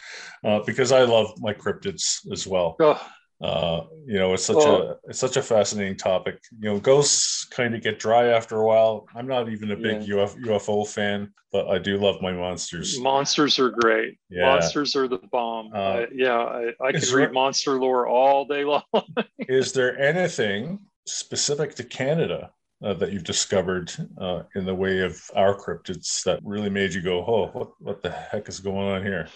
uh, 0.43 0.61
because 0.65 0.91
I 0.91 1.03
love 1.03 1.35
my 1.39 1.53
cryptids 1.53 2.21
as 2.33 2.47
well. 2.47 2.77
Oh, 2.81 2.99
Uh, 3.43 3.87
you 4.07 4.19
know, 4.19 4.33
it's 4.35 4.45
such 4.45 4.57
Well- 4.57 4.83
a 4.83 5.09
it's 5.09 5.19
such 5.19 5.37
a 5.37 5.43
fascinating 5.43 5.97
topic. 5.97 6.39
You 6.61 6.71
know, 6.71 6.79
ghosts 6.79 7.45
kind 7.47 7.75
of 7.75 7.83
get 7.83 7.99
dry 7.99 8.27
after 8.27 8.57
a 8.57 8.67
while. 8.67 9.07
I'm 9.17 9.27
not 9.27 9.49
even 9.49 9.73
a 9.73 9.77
big 9.77 10.03
UF, 10.09 10.37
UFO 10.37 10.87
fan, 10.87 11.33
but 11.51 11.67
I 11.69 11.79
do 11.79 11.99
love 11.99 12.23
my 12.23 12.33
monsters. 12.33 12.99
monsters 13.01 13.59
are 13.59 13.71
great. 13.71 14.19
Yeah. 14.31 14.47
Monsters 14.47 14.95
are 14.95 15.09
the 15.09 15.19
bomb. 15.31 15.71
Uh, 15.75 16.03
yeah, 16.15 16.37
I, 16.39 16.73
I 16.81 16.93
could 16.93 17.09
read 17.11 17.33
monster 17.33 17.81
lore 17.81 18.07
all 18.07 18.45
day 18.45 18.65
long. 18.65 18.83
Is 19.39 19.73
there 19.73 19.99
anything 19.99 20.79
specific 21.07 21.75
to 21.75 21.85
Canada 21.85 22.53
uh, 22.85 22.95
that 22.95 23.13
you've 23.13 23.25
discovered 23.25 23.93
uh, 24.19 24.43
in 24.55 24.65
the 24.65 24.75
way 24.75 25.01
of 25.01 25.21
our 25.35 25.57
cryptids 25.57 26.23
that 26.25 26.41
really 26.45 26.71
made 26.71 26.95
you 26.95 27.03
go, 27.03 27.25
"Oh, 27.25 27.47
what 27.53 27.71
what 27.81 28.03
the 28.03 28.11
heck 28.11 28.49
is 28.49 28.61
going 28.61 28.89
on 28.89 29.03
here?" 29.03 29.29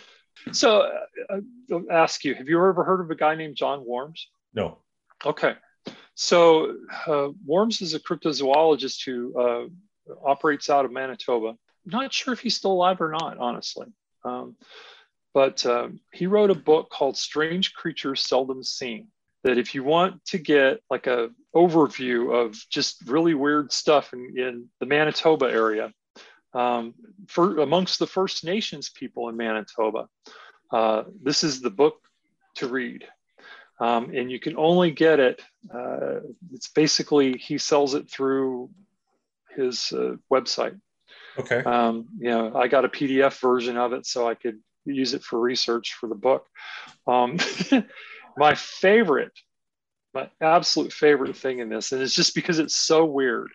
So, 0.52 0.82
uh, 1.30 1.40
I'll 1.72 1.84
ask 1.90 2.24
you: 2.24 2.34
Have 2.34 2.48
you 2.48 2.64
ever 2.64 2.84
heard 2.84 3.00
of 3.00 3.10
a 3.10 3.14
guy 3.14 3.34
named 3.34 3.56
John 3.56 3.84
Warms? 3.84 4.28
No. 4.54 4.78
Okay. 5.24 5.54
So 6.16 6.76
uh, 7.06 7.28
Warms 7.44 7.82
is 7.82 7.94
a 7.94 8.00
cryptozoologist 8.00 9.04
who 9.04 9.38
uh, 9.38 10.14
operates 10.24 10.70
out 10.70 10.86
of 10.86 10.92
Manitoba. 10.92 11.56
Not 11.84 12.12
sure 12.12 12.32
if 12.32 12.40
he's 12.40 12.56
still 12.56 12.72
alive 12.72 13.00
or 13.00 13.10
not, 13.10 13.38
honestly. 13.38 13.86
Um, 14.24 14.56
but 15.34 15.64
um, 15.66 16.00
he 16.12 16.26
wrote 16.26 16.50
a 16.50 16.54
book 16.54 16.88
called 16.90 17.18
Strange 17.18 17.74
Creatures 17.74 18.22
Seldom 18.22 18.64
Seen. 18.64 19.08
That 19.44 19.58
if 19.58 19.74
you 19.74 19.84
want 19.84 20.24
to 20.26 20.38
get 20.38 20.80
like 20.90 21.06
a 21.06 21.28
overview 21.54 22.34
of 22.34 22.56
just 22.70 23.06
really 23.06 23.34
weird 23.34 23.70
stuff 23.70 24.12
in, 24.12 24.34
in 24.36 24.68
the 24.80 24.86
Manitoba 24.86 25.46
area, 25.46 25.92
um, 26.54 26.94
for 27.28 27.58
amongst 27.60 27.98
the 27.98 28.06
First 28.06 28.44
Nations 28.44 28.88
people 28.88 29.28
in 29.28 29.36
Manitoba. 29.36 30.08
Uh, 30.70 31.04
this 31.22 31.44
is 31.44 31.60
the 31.60 31.70
book 31.70 31.96
to 32.56 32.68
read. 32.68 33.06
Um, 33.78 34.14
and 34.14 34.30
you 34.30 34.40
can 34.40 34.56
only 34.56 34.90
get 34.90 35.20
it. 35.20 35.42
Uh, 35.72 36.20
it's 36.52 36.68
basically 36.68 37.36
he 37.36 37.58
sells 37.58 37.94
it 37.94 38.10
through 38.10 38.70
his 39.54 39.92
uh, 39.92 40.16
website. 40.32 40.80
Okay. 41.38 41.62
Um, 41.62 42.06
you 42.18 42.30
know, 42.30 42.54
I 42.54 42.68
got 42.68 42.86
a 42.86 42.88
PDF 42.88 43.38
version 43.40 43.76
of 43.76 43.92
it 43.92 44.06
so 44.06 44.26
I 44.26 44.34
could 44.34 44.60
use 44.86 45.12
it 45.14 45.22
for 45.22 45.38
research 45.38 45.94
for 45.94 46.08
the 46.08 46.14
book. 46.14 46.46
Um, 47.06 47.38
my 48.36 48.54
favorite, 48.54 49.32
my 50.14 50.30
absolute 50.40 50.92
favorite 50.92 51.36
thing 51.36 51.58
in 51.58 51.68
this, 51.68 51.92
and 51.92 52.00
it's 52.00 52.14
just 52.14 52.34
because 52.34 52.58
it's 52.58 52.76
so 52.76 53.04
weird. 53.04 53.50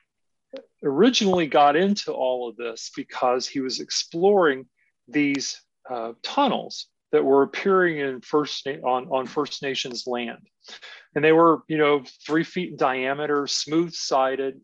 Originally 0.83 1.47
got 1.47 1.75
into 1.75 2.11
all 2.11 2.49
of 2.49 2.55
this 2.55 2.91
because 2.95 3.47
he 3.47 3.59
was 3.59 3.79
exploring 3.79 4.65
these 5.07 5.61
uh, 5.89 6.13
tunnels 6.23 6.87
that 7.11 7.23
were 7.23 7.43
appearing 7.43 7.99
in 7.99 8.21
First 8.21 8.65
Na- 8.65 8.87
on, 8.89 9.07
on 9.11 9.27
First 9.27 9.61
Nations 9.61 10.07
land. 10.07 10.47
And 11.13 11.23
they 11.23 11.33
were, 11.33 11.63
you 11.67 11.77
know, 11.77 12.03
three 12.25 12.43
feet 12.43 12.71
in 12.71 12.77
diameter, 12.77 13.47
smooth 13.47 13.93
sided, 13.93 14.61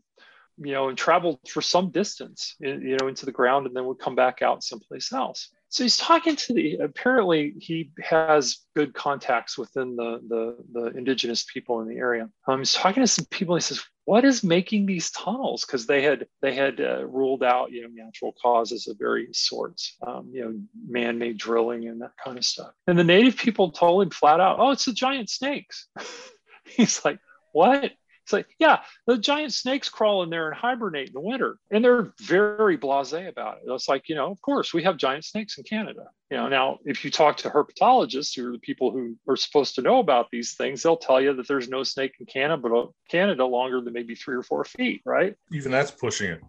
you 0.58 0.74
know, 0.74 0.90
and 0.90 0.98
traveled 0.98 1.40
for 1.48 1.62
some 1.62 1.92
distance, 1.92 2.56
you 2.60 2.98
know, 3.00 3.08
into 3.08 3.26
the 3.26 3.32
ground 3.32 3.68
and 3.68 3.76
then 3.76 3.86
would 3.86 4.00
come 4.00 4.16
back 4.16 4.42
out 4.42 4.64
someplace 4.64 5.12
else. 5.12 5.50
So 5.70 5.84
he's 5.84 5.98
talking 5.98 6.36
to 6.38 6.54
the, 6.54 6.76
apparently 6.78 7.54
he 7.60 7.92
has 8.02 8.60
good 8.76 8.94
contacts 8.94 9.58
within 9.58 9.96
the, 9.96 10.22
the, 10.28 10.58
the 10.72 10.98
indigenous 10.98 11.46
people 11.52 11.82
in 11.82 11.88
the 11.90 11.98
area. 11.98 12.30
Um, 12.48 12.60
he's 12.60 12.74
talking 12.74 13.04
to 13.04 13.08
some 13.08 13.26
people. 13.26 13.56
He 13.56 13.62
says, 13.62 13.84
what 14.08 14.24
is 14.24 14.42
making 14.42 14.86
these 14.86 15.12
tunnels? 15.12 15.66
Because 15.66 15.86
they 15.86 16.02
had 16.02 16.28
they 16.42 16.56
had 16.56 16.80
uh, 16.80 17.06
ruled 17.06 17.44
out 17.44 17.74
you 17.74 17.82
know 17.82 17.90
natural 17.92 18.34
causes 18.42 18.88
of 18.88 18.98
various 18.98 19.38
sorts, 19.38 19.98
um, 20.08 20.30
you 20.32 20.46
know 20.46 20.58
man-made 20.88 21.38
drilling 21.38 21.90
and 21.90 22.00
that 22.00 22.14
kind 22.24 22.38
of 22.38 22.46
stuff. 22.46 22.72
And 22.88 22.98
the 22.98 23.04
native 23.04 23.36
people 23.36 23.70
told 23.72 24.04
him 24.04 24.10
flat 24.10 24.40
out, 24.40 24.60
"Oh, 24.62 24.72
it's 24.72 24.86
the 24.86 24.94
giant 24.94 25.30
snakes." 25.30 25.90
He's 26.66 27.04
like, 27.04 27.20
"What?" 27.52 27.92
It's 28.28 28.34
like, 28.34 28.48
yeah, 28.60 28.82
the 29.06 29.18
giant 29.18 29.54
snakes 29.54 29.88
crawl 29.88 30.22
in 30.22 30.30
there 30.30 30.50
and 30.50 30.58
hibernate 30.58 31.08
in 31.08 31.14
the 31.14 31.22
winter. 31.22 31.60
And 31.72 31.82
they're 31.82 32.12
very 32.20 32.78
blasé 32.78 33.30
about 33.30 33.60
it. 33.60 33.72
It's 33.72 33.88
like, 33.88 34.10
you 34.10 34.16
know, 34.16 34.30
of 34.30 34.42
course, 34.42 34.74
we 34.74 34.84
have 34.84 34.98
giant 34.98 35.24
snakes 35.24 35.58
in 35.58 35.64
Canada. 35.64 36.08
You 36.30 36.36
know, 36.36 36.50
now 36.50 36.80
if 36.84 37.06
you 37.06 37.10
talk 37.10 37.38
to 37.38 37.50
herpetologists, 37.50 38.36
who 38.36 38.50
are 38.50 38.52
the 38.52 38.60
people 38.60 38.92
who 38.92 39.16
are 39.30 39.38
supposed 39.38 39.76
to 39.76 39.82
know 39.82 40.00
about 40.00 40.30
these 40.30 40.56
things, 40.56 40.84
they'll 40.84 40.98
tell 40.98 41.22
you 41.22 41.36
that 41.36 41.48
there's 41.48 41.70
no 41.70 41.84
snake 41.84 42.16
in 42.20 42.26
Canada, 42.26 42.58
but 42.62 42.90
Canada 43.10 43.46
longer 43.46 43.80
than 43.80 43.94
maybe 43.94 44.14
three 44.14 44.36
or 44.36 44.44
four 44.44 44.66
feet, 44.66 45.02
right? 45.06 45.34
Even 45.54 45.72
that's 45.72 45.92
pushing 45.92 46.30
it. 46.30 46.42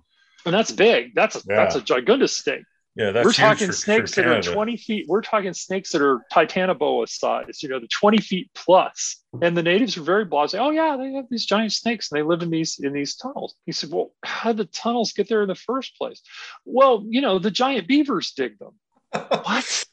And 0.47 0.53
that's 0.53 0.73
big. 0.73 1.15
That's 1.15 1.37
a, 1.37 1.43
Yeah. 1.49 1.57
that's 1.59 1.77
a 1.77 1.81
gigundous 1.81 2.31
snake. 2.31 2.65
Yeah, 2.99 3.13
that's 3.13 3.25
we're 3.25 3.33
talking 3.33 3.69
for- 3.69 3.73
snakes 3.73 4.15
for 4.15 4.23
that 4.23 4.49
are 4.49 4.53
20 4.53 4.77
feet. 4.77 5.07
We're 5.07 5.23
talking 5.23 5.55
snakes 5.55 5.93
that 5.93 6.03
are 6.03 6.21
Titanoboa 6.33 7.09
size, 7.09 7.63
you 7.63 7.69
know, 7.69 7.79
the 7.79 7.87
20 7.87 8.19
feet 8.19 8.51
plus. 8.57 9.23
And 9.41 9.57
the 9.57 9.63
natives 9.63 9.97
are 9.97 10.03
very 10.03 10.27
blasé. 10.27 10.59
Oh 10.59 10.71
yeah, 10.71 10.97
they 10.97 11.13
have 11.13 11.27
these 11.31 11.47
giant 11.47 11.73
snakes 11.73 12.11
and 12.11 12.19
they 12.19 12.25
live 12.25 12.43
in 12.43 12.51
these 12.51 12.81
in 12.83 12.93
these 12.93 13.15
tunnels. 13.15 13.55
He 13.67 13.73
said, 13.73 13.93
Well, 13.93 14.11
how 14.25 14.51
did 14.51 14.57
the 14.57 14.65
tunnels 14.73 15.13
get 15.13 15.29
there 15.29 15.43
in 15.43 15.49
the 15.49 15.55
first 15.55 15.97
place? 15.97 16.21
Well, 16.65 17.05
you 17.09 17.21
know, 17.21 17.39
the 17.39 17.53
giant 17.53 17.87
beavers 17.87 18.33
dig 18.33 18.59
them. 18.59 18.73
what? 19.13 19.85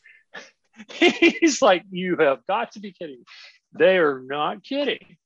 He's 0.91 1.61
like, 1.61 1.83
You 1.91 2.17
have 2.17 2.39
got 2.47 2.71
to 2.71 2.79
be 2.79 2.91
kidding. 2.91 3.23
They 3.77 3.99
are 3.99 4.19
not 4.25 4.63
kidding. 4.63 5.17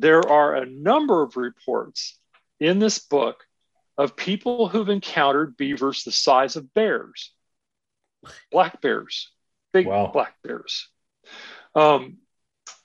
There 0.00 0.28
are 0.28 0.56
a 0.56 0.66
number 0.66 1.22
of 1.22 1.36
reports 1.36 2.18
in 2.58 2.80
this 2.80 2.98
book 2.98 3.43
of 3.96 4.16
people 4.16 4.68
who've 4.68 4.88
encountered 4.88 5.56
beavers 5.56 6.04
the 6.04 6.12
size 6.12 6.56
of 6.56 6.72
bears, 6.74 7.32
black 8.50 8.80
bears, 8.80 9.30
big 9.72 9.86
Wow. 9.86 10.10
black 10.12 10.34
bears. 10.42 10.88
Um, 11.74 12.18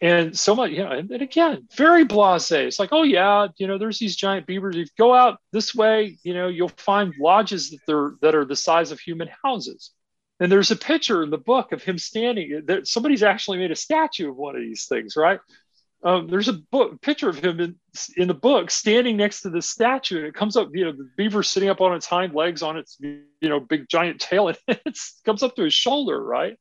and 0.02 0.38
so 0.38 0.56
much, 0.56 0.72
you 0.72 0.84
know, 0.84 0.92
and, 0.92 1.12
and 1.12 1.22
again, 1.22 1.68
very 1.76 2.06
blasé. 2.06 2.66
It's 2.68 2.80
like, 2.80 2.90
oh 2.94 3.04
yeah, 3.04 3.48
you 3.58 3.68
know, 3.68 3.78
there's 3.78 4.00
these 4.00 4.16
giant 4.16 4.48
beavers. 4.48 4.76
If 4.76 4.80
you 4.80 4.92
go 4.98 5.14
out 5.14 5.40
this 5.52 5.76
way, 5.76 6.18
you 6.24 6.34
know, 6.34 6.48
you'll 6.48 6.70
find 6.70 7.14
lodges 7.20 7.72
that 7.72 7.80
they're 7.86 8.14
that 8.22 8.36
are 8.36 8.46
the 8.46 8.56
size 8.56 8.92
of 8.92 9.00
human 9.00 9.30
houses. 9.44 9.92
And 10.40 10.50
there's 10.50 10.72
a 10.72 10.78
picture 10.78 11.22
in 11.22 11.32
the 11.32 11.38
book 11.38 11.74
of 11.74 11.84
him 11.84 11.98
standing. 11.98 12.62
There, 12.66 12.86
somebody's 12.86 13.24
actually 13.24 13.58
made 13.58 13.72
a 13.72 13.76
statue 13.76 14.30
of 14.30 14.38
one 14.38 14.56
of 14.56 14.62
these 14.62 14.86
things, 14.86 15.16
right? 15.18 15.40
Um, 16.02 16.28
there's 16.28 16.48
a 16.48 16.54
book 16.54 17.02
picture 17.02 17.28
of 17.28 17.44
him 17.44 17.60
in, 17.60 17.76
in 18.16 18.30
the 18.30 18.34
book 18.34 18.72
standing 18.72 19.18
next 19.18 19.42
to 19.42 19.50
the 19.50 19.62
statue, 19.62 20.18
and 20.18 20.28
it 20.28 20.34
comes 20.34 20.56
up, 20.56 20.70
you 20.74 20.86
know, 20.86 20.94
the 20.94 21.10
beaver 21.18 21.44
sitting 21.44 21.70
up 21.70 21.82
on 21.82 21.94
its 21.94 22.06
hind 22.06 22.34
legs 22.34 22.62
on 22.62 22.78
its, 22.78 22.98
you 23.02 23.26
know, 23.42 23.60
big 23.60 23.90
giant 23.90 24.22
tail, 24.22 24.48
and 24.48 24.58
it 24.68 24.98
comes 25.26 25.44
up 25.44 25.56
to 25.56 25.64
his 25.64 25.74
shoulder, 25.74 26.22
right? 26.24 26.58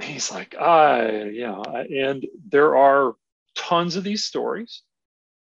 He's 0.00 0.30
like, 0.30 0.54
I, 0.54 1.24
yeah, 1.24 1.60
and 1.60 2.24
there 2.48 2.76
are 2.76 3.14
tons 3.56 3.96
of 3.96 4.04
these 4.04 4.24
stories 4.24 4.82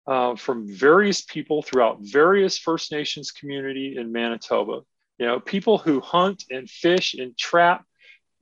uh, 0.08 0.36
from 0.36 0.68
various 0.68 1.22
people 1.22 1.62
throughout 1.62 2.00
various 2.02 2.58
First 2.58 2.92
Nations 2.92 3.32
community 3.32 3.96
in 3.98 4.12
Manitoba. 4.12 4.82
You 5.20 5.28
know, 5.28 5.40
people 5.40 5.78
who 5.78 6.00
hunt 6.00 6.46
and 6.50 6.68
fish 6.68 7.14
and 7.14 7.38
trap, 7.38 7.86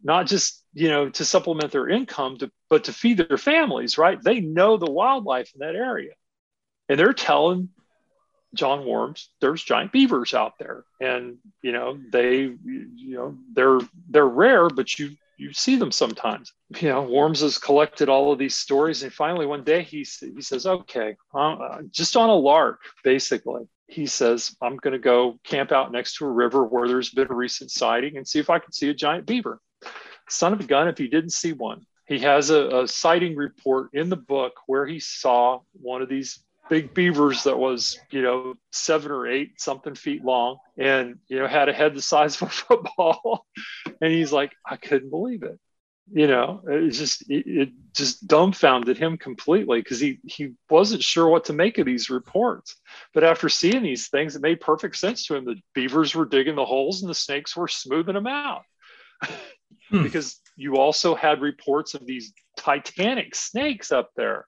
not 0.02 0.28
just 0.28 0.64
you 0.74 0.88
know 0.88 1.10
to 1.10 1.26
supplement 1.26 1.72
their 1.72 1.90
income, 1.90 2.38
to, 2.38 2.52
but 2.70 2.86
to 2.86 2.94
feed 2.94 3.18
their 3.18 3.38
families. 3.38 3.98
Right? 3.98 4.22
They 4.22 4.40
know 4.40 4.78
the 4.78 4.92
wildlife 4.92 5.52
in 5.54 5.60
that 5.60 5.76
area, 5.76 6.14
and 6.90 7.00
they're 7.00 7.14
telling 7.14 7.70
John 8.54 8.86
Warms 8.86 9.30
there's 9.42 9.64
giant 9.64 9.92
beavers 9.92 10.34
out 10.34 10.54
there, 10.58 10.84
and 11.02 11.38
you 11.62 11.72
know 11.72 12.00
they, 12.12 12.42
you 12.42 13.16
know, 13.16 13.38
they're 13.54 13.80
they're 14.10 14.28
rare, 14.28 14.70
but 14.70 14.98
you 14.98 15.12
you 15.38 15.54
see 15.54 15.76
them 15.76 15.92
sometimes. 15.92 16.52
You 16.82 16.90
know, 16.90 17.04
Warms 17.04 17.42
has 17.42 17.58
collected 17.58 18.10
all 18.10 18.32
of 18.32 18.40
these 18.40 18.56
stories, 18.56 19.04
and 19.04 19.14
finally 19.14 19.46
one 19.46 19.64
day 19.64 19.84
he 19.84 20.00
he 20.20 20.42
says, 20.42 20.66
"Okay, 20.66 21.16
uh, 21.34 21.82
just 21.92 22.18
on 22.18 22.30
a 22.30 22.36
lark, 22.36 22.82
basically." 23.04 23.68
He 23.88 24.06
says, 24.06 24.56
"I'm 24.62 24.78
going 24.78 24.94
to 24.94 25.00
go 25.00 25.40
camp 25.44 25.72
out 25.72 25.92
next 25.92 26.18
to 26.18 26.26
a 26.26 26.32
river 26.32 26.66
where 26.66 26.88
there's 26.88 27.12
been 27.12 27.32
a 27.32 27.36
recent 27.36 27.72
sighting 27.72 28.18
and 28.18 28.28
see 28.28 28.40
if 28.40 28.50
I 28.50 28.60
can 28.60 28.72
see 28.72 28.90
a 28.90 28.94
giant 28.94 29.26
beaver." 29.26 29.62
Son 30.30 30.52
of 30.52 30.60
a 30.60 30.64
gun, 30.64 30.88
if 30.88 30.98
he 30.98 31.08
didn't 31.08 31.32
see 31.32 31.54
one, 31.54 31.86
he 32.08 32.20
has 32.20 32.50
a, 32.50 32.84
a 32.84 32.88
sighting 32.88 33.36
report 33.36 33.90
in 33.94 34.10
the 34.10 34.16
book 34.16 34.54
where 34.66 34.86
he 34.86 35.00
saw 35.00 35.60
one 35.74 36.02
of 36.02 36.10
these 36.10 36.40
big 36.70 36.94
beavers 36.94 37.44
that 37.44 37.58
was, 37.60 38.00
you 38.12 38.22
know, 38.22 38.56
seven 38.72 39.12
or 39.12 39.28
eight 39.28 39.60
something 39.60 39.96
feet 39.96 40.24
long 40.24 40.58
and, 40.78 41.20
you 41.28 41.40
know, 41.40 41.48
had 41.48 41.70
a 41.70 41.74
head 41.74 41.96
the 41.96 42.02
size 42.02 42.42
of 42.42 42.48
a 42.48 42.52
football. 42.52 43.46
and 44.02 44.12
he's 44.12 44.32
like, 44.32 44.54
I 44.66 44.78
couldn't 44.78 45.10
believe 45.10 45.44
it. 45.44 45.60
You 46.10 46.28
know, 46.28 46.62
it 46.66 46.92
just 46.92 47.30
it, 47.30 47.70
just 47.94 48.26
dumbfounded 48.26 48.98
him 48.98 49.18
completely 49.18 49.82
because 49.82 50.00
he 50.00 50.20
he 50.26 50.54
wasn't 50.70 51.04
sure 51.04 51.28
what 51.28 51.46
to 51.46 51.54
make 51.54 51.80
of 51.80 51.86
these 51.86 52.10
reports. 52.10 52.78
But 53.14 53.26
after 53.26 53.50
seeing 53.50 53.84
these 53.84 54.08
things, 54.08 54.34
it 54.34 54.42
made 54.42 54.62
perfect 54.62 54.96
sense 54.96 55.26
to 55.26 55.36
him. 55.36 55.44
The 55.44 55.58
beavers 55.74 56.16
were 56.16 56.26
digging 56.26 56.56
the 56.56 56.64
holes 56.64 57.02
and 57.02 57.10
the 57.10 57.16
snakes 57.16 57.58
were 57.58 57.68
smoothing 57.68 58.14
them 58.14 58.26
out. 58.26 58.62
Hmm. 59.90 60.04
Because 60.04 60.40
you 60.56 60.78
also 60.78 61.16
had 61.16 61.42
reports 61.42 61.94
of 61.94 62.06
these 62.06 62.34
titanic 62.58 63.36
snakes 63.36 63.92
up 63.92 64.10
there 64.16 64.48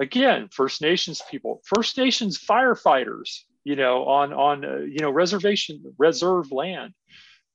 again 0.00 0.48
first 0.52 0.82
nations 0.82 1.22
people 1.30 1.60
first 1.64 1.96
nations 1.96 2.38
firefighters 2.38 3.40
you 3.64 3.76
know 3.76 4.04
on 4.04 4.32
on 4.32 4.64
uh, 4.64 4.76
you 4.78 4.98
know 5.00 5.10
reservation 5.10 5.82
reserve 5.98 6.52
land 6.52 6.92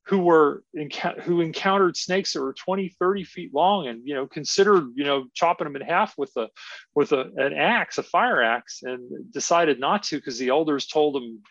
who 0.08 0.20
were 0.20 0.64
enc- 0.76 1.22
who 1.22 1.42
encountered 1.42 1.98
snakes 1.98 2.34
that 2.34 2.42
were 2.42 2.54
20 2.54 2.90
30 3.00 3.24
feet 3.24 3.54
long 3.54 3.88
and 3.88 4.02
you 4.06 4.16
know 4.16 4.26
considered 4.26 4.90
you 4.96 5.04
know 5.04 5.26
chopping 5.34 5.66
them 5.66 5.76
in 5.76 5.82
half 5.82 6.18
with 6.18 6.32
a 6.38 6.48
with 6.96 7.12
a, 7.12 7.22
an 7.38 7.54
axe 7.54 7.98
a 7.98 8.04
fire 8.04 8.42
axe 8.42 8.82
and 8.84 9.32
decided 9.32 9.80
not 9.80 10.04
to 10.04 10.16
because 10.18 10.40
the 10.40 10.50
elders 10.50 10.88
told 10.88 11.16
them 11.16 11.42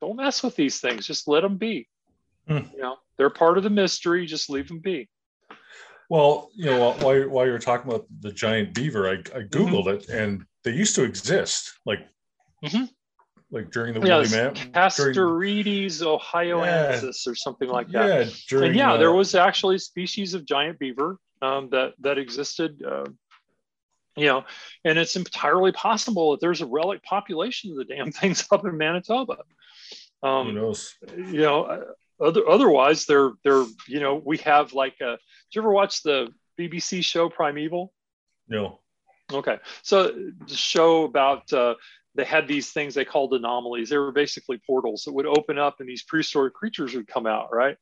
don't 0.00 0.16
mess 0.16 0.42
with 0.42 0.56
these 0.56 0.80
things 0.80 1.06
just 1.06 1.28
let 1.28 1.42
them 1.42 1.56
be 1.56 1.86
Hmm. 2.48 2.58
you 2.74 2.80
know 2.80 2.96
they're 3.18 3.30
part 3.30 3.58
of 3.58 3.64
the 3.64 3.70
mystery 3.70 4.24
just 4.26 4.48
leave 4.50 4.68
them 4.68 4.78
be 4.78 5.08
Well, 6.08 6.50
you 6.54 6.66
know, 6.66 6.78
while- 6.78 6.94
while 7.00 7.14
you're, 7.16 7.28
while 7.28 7.46
you're 7.46 7.58
talking 7.58 7.90
about 7.90 8.06
the 8.20 8.30
giant 8.30 8.74
beaver, 8.74 9.08
I, 9.08 9.14
I 9.36 9.42
googled 9.42 9.88
it, 9.88 10.08
and 10.08 10.44
they 10.62 10.70
used 10.70 10.94
to 10.94 11.02
exist, 11.02 11.72
like, 11.84 11.98
Mhm. 12.64 12.88
like 13.50 13.72
during 13.72 13.92
the 13.94 14.00
yeah 14.06 14.14
woolly 14.14 14.22
it's 14.26 14.32
man. 14.32 14.54
during- 14.54 14.72
Castorides 14.72 16.02
ohioensis 16.02 17.26
or 17.26 17.34
something 17.34 17.68
like 17.68 17.88
that 17.88 18.26
yeah, 18.26 18.32
during 18.48 18.68
and 18.68 18.76
yeah, 18.76 18.92
uh, 18.92 18.96
there 18.98 19.12
was 19.12 19.34
actually 19.34 19.76
a 19.76 19.78
species 19.80 20.32
of 20.34 20.44
giant 20.44 20.78
beaver 20.78 21.18
um, 21.42 21.68
that 21.70 21.94
that 22.00 22.18
existed. 22.18 22.80
Uh, 22.82 23.04
you 24.18 24.24
know, 24.26 24.44
and 24.84 24.98
it's 24.98 25.16
entirely 25.16 25.72
possible 25.72 26.30
that 26.30 26.40
there's 26.40 26.62
a 26.62 26.66
relic 26.66 27.02
population 27.02 27.72
of 27.72 27.76
the 27.76 27.84
damn 27.84 28.10
things 28.20 28.46
up 28.50 28.64
in 28.64 28.78
Manitoba. 28.78 29.38
Who 30.22 30.28
Um, 30.28 30.54
knows? 30.54 30.94
you 31.16 31.42
know, 31.42 31.84
other, 32.20 32.48
otherwise 32.48 33.06
they're 33.06 33.32
they're 33.44 33.64
you 33.88 34.00
know 34.00 34.20
we 34.24 34.38
have 34.38 34.72
like 34.72 34.94
a. 35.00 35.16
Did 35.50 35.54
you 35.54 35.60
ever 35.62 35.72
watch 35.72 36.02
the 36.02 36.28
BBC 36.58 37.04
show 37.04 37.28
Primeval? 37.28 37.92
No. 38.48 38.80
Okay, 39.32 39.58
so 39.82 40.12
the 40.46 40.54
show 40.54 41.04
about 41.04 41.52
uh, 41.52 41.74
they 42.14 42.24
had 42.24 42.48
these 42.48 42.70
things 42.70 42.94
they 42.94 43.04
called 43.04 43.34
anomalies. 43.34 43.90
They 43.90 43.98
were 43.98 44.12
basically 44.12 44.60
portals 44.66 45.02
that 45.04 45.12
would 45.12 45.26
open 45.26 45.58
up 45.58 45.80
and 45.80 45.88
these 45.88 46.02
prehistoric 46.02 46.54
creatures 46.54 46.94
would 46.94 47.06
come 47.06 47.26
out, 47.26 47.52
right? 47.52 47.76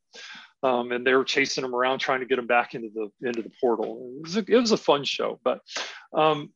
Um, 0.63 0.93
and 0.93 1.07
they 1.07 1.15
were 1.15 1.25
chasing 1.25 1.63
them 1.63 1.75
around 1.75 1.99
trying 1.99 2.21
to 2.21 2.27
get 2.27 2.37
them 2.37 2.47
back 2.47 2.75
into 2.75 2.89
the 2.95 3.29
into 3.29 3.43
the 3.43 3.53
portal. 3.61 4.15
It 4.17 4.23
was 4.23 4.37
a, 4.37 4.45
it 4.49 4.57
was 4.57 4.73
a 4.73 4.77
fun 4.77 5.05
show, 5.05 5.39
but 5.45 5.61
um, 6.13 6.51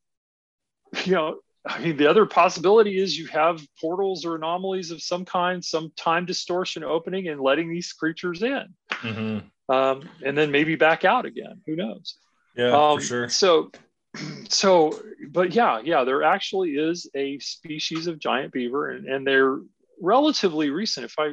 you 1.05 1.13
know, 1.13 1.39
I 1.67 1.81
mean, 1.81 1.97
the 1.97 2.09
other 2.09 2.25
possibility 2.25 2.99
is 2.99 3.19
you 3.19 3.27
have 3.29 3.61
portals 3.81 4.25
or 4.25 4.37
anomalies 4.37 4.91
of 4.91 5.03
some 5.03 5.25
kind, 5.25 5.63
some 5.65 5.93
time 5.97 6.25
distortion 6.25 6.83
opening 6.85 7.29
and 7.29 7.41
letting 7.41 7.69
these 7.69 7.93
creatures 7.93 8.43
in, 8.43 8.65
Mm-hmm. 8.93 9.73
um, 9.75 10.09
and 10.25 10.37
then 10.37 10.51
maybe 10.51 10.77
back 10.77 11.05
out 11.05 11.27
again. 11.27 11.61
Who 11.67 11.77
knows? 11.77 12.17
Yeah, 12.57 12.71
um, 12.77 12.99
for 12.99 13.05
sure. 13.05 13.29
So, 13.29 13.71
so, 14.49 14.99
but 15.31 15.53
yeah, 15.55 15.81
yeah, 15.85 16.05
there 16.05 16.23
actually 16.23 16.71
is 16.71 17.09
a 17.15 17.39
species 17.41 18.07
of 18.07 18.19
giant 18.19 18.53
beaver, 18.53 18.91
and, 18.91 19.07
and 19.07 19.27
they're 19.27 19.59
relatively 20.01 20.71
recent. 20.71 21.05
If 21.07 21.15
I, 21.19 21.33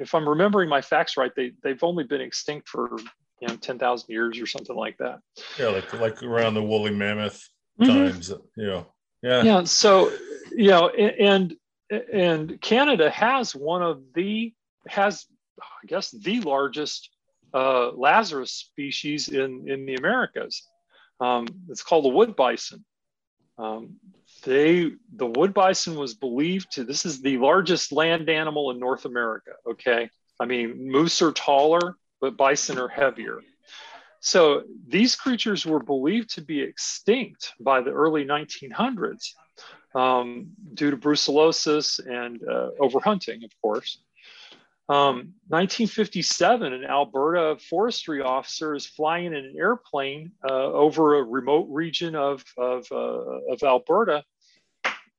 if 0.00 0.14
I'm 0.14 0.28
remembering 0.28 0.68
my 0.68 0.82
facts 0.82 1.16
right, 1.16 1.32
they 1.34 1.52
they've 1.62 1.82
only 1.82 2.04
been 2.04 2.20
extinct 2.20 2.68
for 2.68 2.96
you 3.40 3.48
know 3.48 3.56
ten 3.56 3.78
thousand 3.78 4.10
years 4.12 4.38
or 4.38 4.46
something 4.46 4.76
like 4.76 4.98
that. 4.98 5.20
Yeah, 5.58 5.68
like 5.68 5.92
like 5.94 6.22
around 6.22 6.54
the 6.54 6.62
woolly 6.62 6.90
mammoth 6.92 7.48
Mhm. 7.80 7.86
times. 7.86 8.30
You 8.56 8.66
know. 8.66 8.86
Yeah. 9.22 9.42
Yeah. 9.42 9.64
So, 9.64 10.12
you 10.50 10.68
know, 10.68 10.88
and 10.88 11.54
and 11.90 12.60
Canada 12.60 13.10
has 13.10 13.54
one 13.54 13.82
of 13.82 14.02
the 14.14 14.52
has 14.88 15.26
I 15.60 15.86
guess 15.86 16.10
the 16.10 16.40
largest 16.40 17.10
uh, 17.54 17.92
Lazarus 17.92 18.52
species 18.52 19.28
in 19.28 19.68
in 19.68 19.86
the 19.86 19.94
Americas. 19.94 20.66
Um, 21.20 21.46
it's 21.68 21.82
called 21.82 22.04
the 22.04 22.10
wood 22.10 22.34
bison. 22.34 22.84
Um, 23.58 23.96
they 24.44 24.90
the 25.14 25.26
wood 25.26 25.54
bison 25.54 25.94
was 25.94 26.14
believed 26.14 26.72
to 26.72 26.84
this 26.84 27.04
is 27.06 27.20
the 27.20 27.38
largest 27.38 27.92
land 27.92 28.28
animal 28.28 28.70
in 28.70 28.80
North 28.80 29.04
America. 29.04 29.52
Okay, 29.70 30.10
I 30.40 30.46
mean 30.46 30.90
moose 30.90 31.22
are 31.22 31.32
taller, 31.32 31.96
but 32.20 32.36
bison 32.36 32.78
are 32.78 32.88
heavier. 32.88 33.40
So 34.22 34.62
these 34.86 35.16
creatures 35.16 35.66
were 35.66 35.82
believed 35.82 36.30
to 36.34 36.42
be 36.42 36.62
extinct 36.62 37.54
by 37.58 37.80
the 37.80 37.90
early 37.90 38.24
1900s 38.24 39.30
um, 39.96 40.52
due 40.74 40.92
to 40.92 40.96
brucellosis 40.96 41.98
and 41.98 42.40
uh, 42.48 42.70
overhunting, 42.80 43.44
of 43.44 43.50
course. 43.60 44.00
Um, 44.88 45.34
1957, 45.48 46.72
an 46.72 46.84
Alberta 46.84 47.58
forestry 47.68 48.22
officer 48.22 48.76
is 48.76 48.86
flying 48.86 49.26
in 49.26 49.34
an 49.34 49.56
airplane 49.58 50.30
uh, 50.48 50.52
over 50.52 51.18
a 51.18 51.22
remote 51.24 51.66
region 51.68 52.14
of, 52.14 52.44
of, 52.56 52.86
uh, 52.92 53.52
of 53.52 53.62
Alberta 53.64 54.22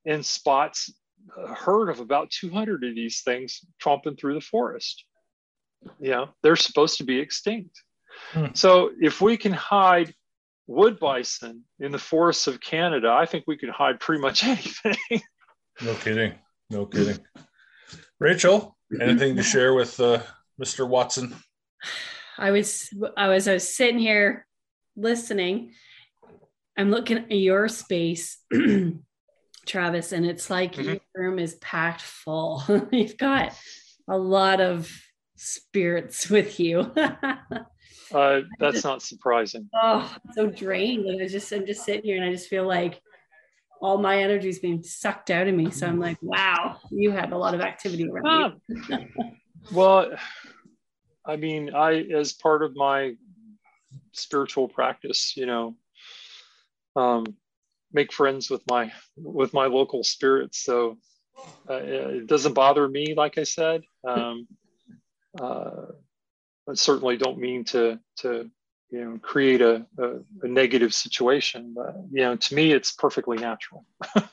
and 0.05 0.25
spots 0.25 0.93
a 1.37 1.53
herd 1.53 1.89
of 1.89 1.99
about 1.99 2.29
200 2.29 2.85
of 2.85 2.95
these 2.95 3.21
things 3.21 3.65
tromping 3.81 4.17
through 4.17 4.35
the 4.35 4.41
forest. 4.41 5.03
Yeah, 5.99 6.27
they're 6.41 6.55
supposed 6.55 6.99
to 6.99 7.03
be 7.03 7.19
extinct. 7.19 7.81
Hmm. 8.31 8.45
So 8.53 8.91
if 8.99 9.21
we 9.21 9.37
can 9.37 9.53
hide 9.53 10.13
wood 10.67 10.97
bison 10.99 11.63
in 11.79 11.91
the 11.91 11.99
forests 11.99 12.47
of 12.47 12.59
Canada, 12.61 13.09
I 13.11 13.25
think 13.25 13.43
we 13.47 13.57
can 13.57 13.69
hide 13.69 13.99
pretty 13.99 14.21
much 14.21 14.43
anything. 14.53 15.21
No 15.81 15.93
kidding. 15.95 16.33
No 16.69 16.85
kidding. 16.85 17.19
Rachel, 18.19 18.77
anything 19.01 19.35
to 19.35 19.43
share 19.43 19.73
with 19.73 19.99
uh, 19.99 20.21
Mr. 20.61 20.87
Watson? 20.87 21.35
I 22.37 22.51
was 22.51 22.89
I 23.17 23.27
was 23.27 23.47
I 23.47 23.53
was 23.53 23.75
sitting 23.75 23.99
here 23.99 24.47
listening. 24.95 25.73
I'm 26.77 26.89
looking 26.89 27.17
at 27.19 27.31
your 27.31 27.67
space, 27.67 28.39
Travis, 29.65 30.11
and 30.11 30.25
it's 30.25 30.49
like 30.49 30.73
Mhm. 30.75 30.83
your 30.85 30.99
room 31.13 31.37
is 31.39 31.55
packed 31.55 32.01
full. 32.01 32.63
You've 32.91 33.17
got 33.17 33.53
a 34.07 34.17
lot 34.17 34.59
of 34.61 34.89
spirits 35.35 36.29
with 36.29 36.59
you. 36.59 36.91
Uh, 38.13 38.41
that's 38.59 38.83
not 38.83 39.01
surprising. 39.01 39.69
oh, 39.73 40.15
so 40.33 40.47
drained. 40.47 41.05
And 41.07 41.21
I 41.21 41.27
just 41.27 41.51
I'm 41.51 41.65
just 41.65 41.83
sitting 41.83 42.03
here 42.03 42.17
and 42.17 42.25
I 42.25 42.31
just 42.31 42.47
feel 42.47 42.67
like 42.67 43.01
all 43.81 43.97
my 43.97 44.19
energy 44.19 44.49
is 44.49 44.59
being 44.59 44.81
sucked 44.83 45.29
out 45.29 45.47
of 45.47 45.53
me. 45.53 45.69
So 45.71 45.87
I'm 45.87 45.99
like, 45.99 46.17
wow, 46.21 46.77
you 46.89 47.11
have 47.11 47.33
a 47.33 47.37
lot 47.37 47.53
of 47.53 47.61
activity 47.61 48.07
around 48.09 48.61
you. 48.69 48.87
Ah, 48.91 48.99
well, 49.73 50.11
I 51.25 51.35
mean, 51.35 51.73
I, 51.75 52.03
as 52.15 52.33
part 52.33 52.63
of 52.63 52.75
my 52.75 53.15
spiritual 54.13 54.67
practice, 54.67 55.35
you 55.35 55.45
know, 55.45 55.75
um, 56.95 57.25
make 57.91 58.13
friends 58.13 58.49
with 58.49 58.61
my 58.69 58.91
with 59.17 59.53
my 59.53 59.65
local 59.65 60.03
spirits. 60.03 60.63
So 60.63 60.97
uh, 61.69 61.73
it 61.75 62.27
doesn't 62.27 62.53
bother 62.53 62.87
me, 62.87 63.13
like 63.15 63.37
I 63.37 63.43
said. 63.43 63.83
Um, 64.07 64.47
uh, 65.39 65.87
I 66.69 66.75
certainly 66.75 67.17
don't 67.17 67.39
mean 67.39 67.63
to 67.65 67.99
to 68.17 68.49
you 68.89 69.03
know 69.03 69.17
create 69.19 69.61
a, 69.61 69.85
a, 69.97 70.09
a 70.43 70.47
negative 70.47 70.93
situation, 70.93 71.73
but 71.75 71.95
you 72.11 72.21
know, 72.21 72.35
to 72.35 72.55
me, 72.55 72.71
it's 72.71 72.91
perfectly 72.91 73.37
natural. 73.37 73.85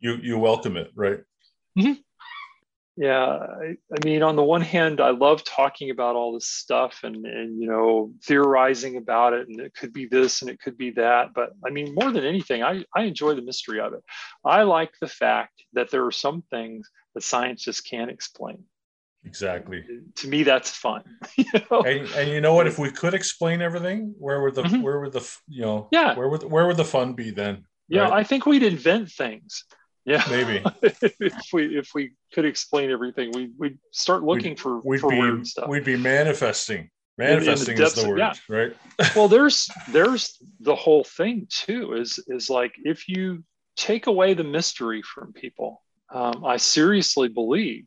You 0.00 0.16
you 0.22 0.38
welcome 0.38 0.76
it, 0.76 0.90
right? 0.94 1.20
Mm-hmm. 1.78 1.92
Yeah, 2.96 3.26
I, 3.26 3.76
I 3.94 4.04
mean, 4.04 4.22
on 4.22 4.36
the 4.36 4.42
one 4.42 4.60
hand, 4.62 5.00
I 5.00 5.10
love 5.10 5.44
talking 5.44 5.90
about 5.90 6.16
all 6.16 6.32
this 6.32 6.46
stuff 6.46 7.00
and 7.02 7.24
and 7.26 7.60
you 7.60 7.68
know 7.68 8.12
theorizing 8.24 8.96
about 8.96 9.34
it, 9.34 9.48
and 9.48 9.60
it 9.60 9.74
could 9.74 9.92
be 9.92 10.06
this 10.06 10.40
and 10.40 10.50
it 10.50 10.60
could 10.60 10.76
be 10.76 10.90
that. 10.92 11.34
But 11.34 11.50
I 11.64 11.70
mean, 11.70 11.94
more 11.94 12.10
than 12.10 12.24
anything, 12.24 12.62
I 12.62 12.84
I 12.96 13.02
enjoy 13.02 13.34
the 13.34 13.42
mystery 13.42 13.80
of 13.80 13.92
it. 13.92 14.02
I 14.44 14.62
like 14.62 14.92
the 15.00 15.08
fact 15.08 15.62
that 15.74 15.90
there 15.90 16.06
are 16.06 16.12
some 16.12 16.42
things 16.50 16.90
that 17.14 17.22
science 17.22 17.62
just 17.62 17.86
can't 17.86 18.10
explain. 18.10 18.64
Exactly. 19.24 19.84
To 20.16 20.28
me, 20.28 20.42
that's 20.42 20.70
fun. 20.70 21.02
you 21.36 21.44
know? 21.70 21.82
And, 21.82 22.08
and 22.12 22.30
you 22.30 22.40
know 22.40 22.54
what? 22.54 22.66
If 22.66 22.78
we 22.78 22.90
could 22.90 23.14
explain 23.14 23.60
everything, 23.60 24.14
where 24.18 24.40
would 24.42 24.54
the 24.54 24.62
Mhm. 24.62 24.82
where 24.82 25.00
would 25.00 25.12
the 25.12 25.28
you 25.48 25.62
know 25.62 25.88
Yeah. 25.92 26.14
where 26.16 26.28
would 26.28 26.42
where 26.44 26.66
would 26.66 26.76
the 26.78 26.84
fun 26.84 27.12
be 27.14 27.30
then? 27.30 27.64
Yeah, 27.88 28.02
right? 28.02 28.12
I 28.12 28.24
think 28.24 28.46
we'd 28.46 28.62
invent 28.62 29.10
things. 29.10 29.64
Yeah, 30.06 30.24
Maybe 30.30 30.62
if 30.82 31.34
we 31.52 31.76
if 31.78 31.90
we 31.94 32.12
could 32.32 32.46
explain 32.46 32.90
everything, 32.90 33.30
we 33.34 33.50
we'd 33.58 33.78
start 33.92 34.22
looking 34.22 34.56
for 34.56 34.80
we'd 34.80 35.00
for 35.00 35.10
be 35.10 35.18
weird 35.18 35.46
stuff. 35.46 35.68
we'd 35.68 35.84
be 35.84 35.96
manifesting. 35.96 36.78
in 36.78 36.88
the 37.18 37.24
Manifesting 37.24 37.78
is 37.78 37.92
the 37.94 38.08
word, 38.08 38.18
yeah. 38.18 38.32
right? 38.48 38.74
well 39.16 39.28
there's 39.28 39.68
there's 39.92 40.38
the 40.60 40.74
whole 40.74 41.04
thing 41.04 41.46
too 41.50 41.92
is 41.92 42.18
is 42.28 42.48
like 42.48 42.72
if 42.84 43.08
you 43.08 43.44
take 43.76 44.06
away 44.06 44.32
the 44.32 44.44
mystery 44.44 45.02
from 45.02 45.32
people 45.34 45.82
um, 46.14 46.44
i 46.44 46.56
seriously 46.56 47.28
believe 47.28 47.84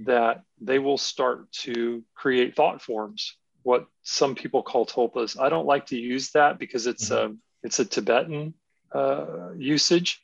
that 0.00 0.42
they 0.60 0.78
will 0.78 0.98
start 0.98 1.50
to 1.52 2.02
create 2.14 2.56
thought 2.56 2.82
forms 2.82 3.36
what 3.62 3.86
some 4.02 4.34
people 4.34 4.62
call 4.62 4.86
tulpas. 4.86 5.40
I 5.40 5.48
don't 5.48 5.66
like 5.66 5.86
to 5.86 5.96
use 5.96 6.30
that 6.32 6.58
because 6.58 6.86
it's 6.86 7.10
a 7.10 7.34
it's 7.62 7.78
a 7.78 7.84
tibetan 7.84 8.54
uh, 8.94 9.52
usage. 9.56 10.20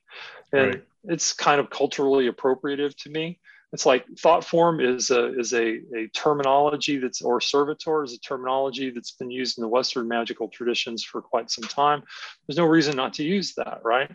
And 0.53 0.69
Right. 0.69 0.85
it's 1.05 1.33
kind 1.33 1.61
of 1.61 1.71
culturally 1.71 2.29
appropriative 2.29 2.95
to 3.03 3.11
me. 3.11 3.39
It's 3.73 3.87
like 3.87 4.05
thought 4.19 4.45
form 4.45 4.81
is 4.81 5.11
a 5.11 5.39
is 5.39 5.53
a, 5.55 5.81
a 5.97 6.09
terminology 6.13 6.99
that's 6.99 7.23
or 7.23 7.41
servitor 7.41 8.03
is 8.03 8.13
a 8.15 8.19
terminology 8.21 8.91
that's 8.91 9.13
been 9.13 9.31
used 9.31 9.59
in 9.59 9.63
the 9.63 9.69
western 9.69 10.09
magical 10.09 10.49
traditions 10.49 11.05
for 11.05 11.23
quite 11.23 11.51
some 11.51 11.65
time. 11.65 12.03
There's 12.47 12.59
no 12.59 12.65
reason 12.67 12.97
not 12.97 13.15
to 13.15 13.25
use 13.25 13.55
that 13.55 13.81
right? 13.85 14.11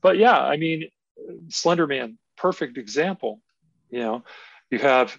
But 0.00 0.16
yeah 0.16 0.38
i 0.38 0.56
mean 0.56 0.88
slender 1.48 1.86
man 1.86 2.18
perfect 2.36 2.78
example 2.78 3.40
you 3.90 3.98
know 3.98 4.22
you 4.70 4.78
have 4.78 5.16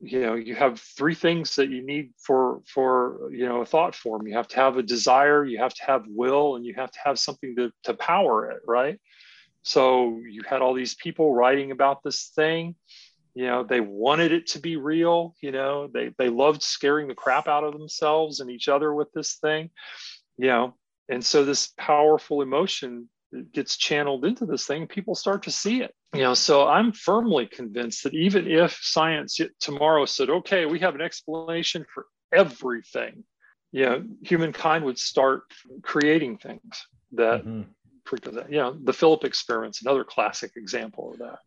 you 0.00 0.20
know 0.20 0.34
you 0.34 0.54
have 0.54 0.80
three 0.80 1.14
things 1.14 1.56
that 1.56 1.68
you 1.68 1.84
need 1.84 2.10
for 2.18 2.62
for 2.66 3.28
you 3.32 3.46
know 3.46 3.60
a 3.60 3.66
thought 3.66 3.94
form. 3.94 4.26
You 4.26 4.34
have 4.34 4.48
to 4.48 4.56
have 4.56 4.76
a 4.76 4.82
desire 4.82 5.44
you 5.44 5.58
have 5.58 5.74
to 5.74 5.84
have 5.84 6.04
will 6.08 6.56
and 6.56 6.64
you 6.64 6.74
have 6.74 6.90
to 6.90 6.98
have 7.04 7.18
something 7.18 7.54
to, 7.56 7.70
to 7.84 7.94
power 7.94 8.50
it 8.50 8.62
right? 8.66 8.98
So 9.62 10.20
you 10.28 10.42
had 10.48 10.62
all 10.62 10.72
these 10.72 10.94
people 10.94 11.34
writing 11.34 11.70
about 11.70 12.02
this 12.02 12.32
thing. 12.34 12.76
You 13.34 13.46
know 13.46 13.62
they 13.62 13.80
wanted 13.80 14.32
it 14.32 14.48
to 14.48 14.58
be 14.58 14.76
real 14.76 15.34
you 15.40 15.52
know 15.52 15.88
they 15.92 16.12
they 16.18 16.28
loved 16.28 16.62
scaring 16.62 17.08
the 17.08 17.14
crap 17.14 17.46
out 17.46 17.64
of 17.64 17.72
themselves 17.72 18.40
and 18.40 18.50
each 18.50 18.68
other 18.68 18.92
with 18.92 19.12
this 19.12 19.36
thing 19.36 19.70
you 20.40 20.46
know? 20.46 20.74
And 21.08 21.24
so 21.24 21.44
this 21.44 21.72
powerful 21.76 22.40
emotion 22.40 23.08
gets 23.52 23.76
channeled 23.76 24.24
into 24.24 24.46
this 24.46 24.66
thing 24.66 24.86
people 24.86 25.14
start 25.14 25.44
to 25.44 25.50
see 25.50 25.82
it 25.82 25.94
you 26.14 26.20
know 26.20 26.34
so 26.34 26.66
i'm 26.66 26.92
firmly 26.92 27.46
convinced 27.46 28.02
that 28.04 28.14
even 28.14 28.46
if 28.50 28.78
science 28.82 29.38
tomorrow 29.60 30.04
said 30.04 30.30
okay 30.30 30.66
we 30.66 30.78
have 30.78 30.94
an 30.94 31.00
explanation 31.00 31.84
for 31.92 32.06
everything 32.32 33.24
you 33.72 33.84
know 33.84 34.04
humankind 34.22 34.84
would 34.84 34.98
start 34.98 35.42
creating 35.82 36.36
things 36.38 36.86
that 37.12 37.44
Mhm. 37.44 37.66
you 38.48 38.56
know 38.58 38.76
the 38.84 38.92
philip 38.92 39.24
experiment's 39.24 39.82
another 39.82 40.04
classic 40.04 40.52
example 40.56 41.12
of 41.12 41.18
that 41.18 41.38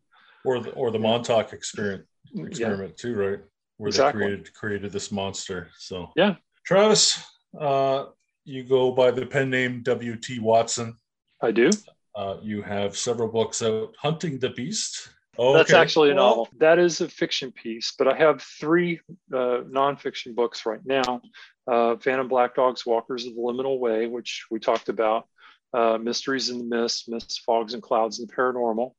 Or 0.44 0.60
the 0.60 0.70
or 0.70 0.90
the 0.90 0.98
Montauk 0.98 1.52
experiment 1.52 2.06
yeah 2.32 2.46
experiment 2.46 2.96
too, 2.96 3.14
right? 3.14 3.40
Where 3.76 3.88
Exactly. 3.88 4.20
they 4.20 4.26
created 4.26 4.54
created 4.54 4.92
this 4.92 5.10
monster. 5.12 5.70
So 5.78 6.12
Yeah. 6.16 6.36
Travis, 6.64 7.22
uh, 7.60 8.06
you 8.44 8.62
go 8.64 8.92
by 8.92 9.10
the 9.10 9.26
pen 9.26 9.50
name 9.50 9.82
W.T. 9.82 10.38
Watson. 10.40 10.98
i 11.42 11.50
do 11.50 11.70
Uh, 12.14 12.36
you 12.42 12.62
have 12.62 12.96
several 12.96 13.28
books 13.28 13.62
out 13.62 13.94
Hunting 13.98 14.38
the 14.38 14.50
Beast. 14.50 15.08
Oh, 15.36 15.52
That's 15.52 15.72
actually 15.72 16.12
a 16.12 16.14
novel. 16.14 16.48
That 16.58 16.78
is 16.78 17.00
a 17.00 17.08
fiction 17.08 17.50
piece, 17.50 17.92
but 17.98 18.06
I 18.06 18.16
have 18.16 18.40
three 18.40 19.00
uh, 19.32 19.62
nonfiction 19.68 20.34
books 20.34 20.64
right 20.64 20.78
now 20.84 21.22
uh, 21.66 21.96
Phantom 21.96 22.28
Black 22.28 22.54
Dogs, 22.54 22.86
Walkers 22.86 23.26
of 23.26 23.34
the 23.34 23.40
Liminal 23.40 23.78
Way, 23.80 24.06
which 24.06 24.46
we 24.50 24.60
talked 24.60 24.88
about, 24.88 25.26
uh, 25.72 25.98
Mysteries 25.98 26.50
in 26.50 26.58
the 26.58 26.64
Mist, 26.64 27.08
Mists, 27.08 27.38
Fogs, 27.38 27.74
and 27.74 27.82
Clouds, 27.82 28.20
and 28.20 28.28
the 28.28 28.32
Paranormal, 28.34 28.92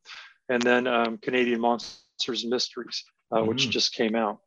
and 0.50 0.62
then 0.62 0.88
um, 0.88 1.18
Canadian 1.20 1.62
Monsters 1.62 2.42
and 2.44 2.50
Mysteries, 2.50 3.04
uh, 3.32 3.44
which 3.44 3.68
Mhm. 3.68 3.72
just 3.72 3.94
came 3.94 4.16
out. 4.16 4.40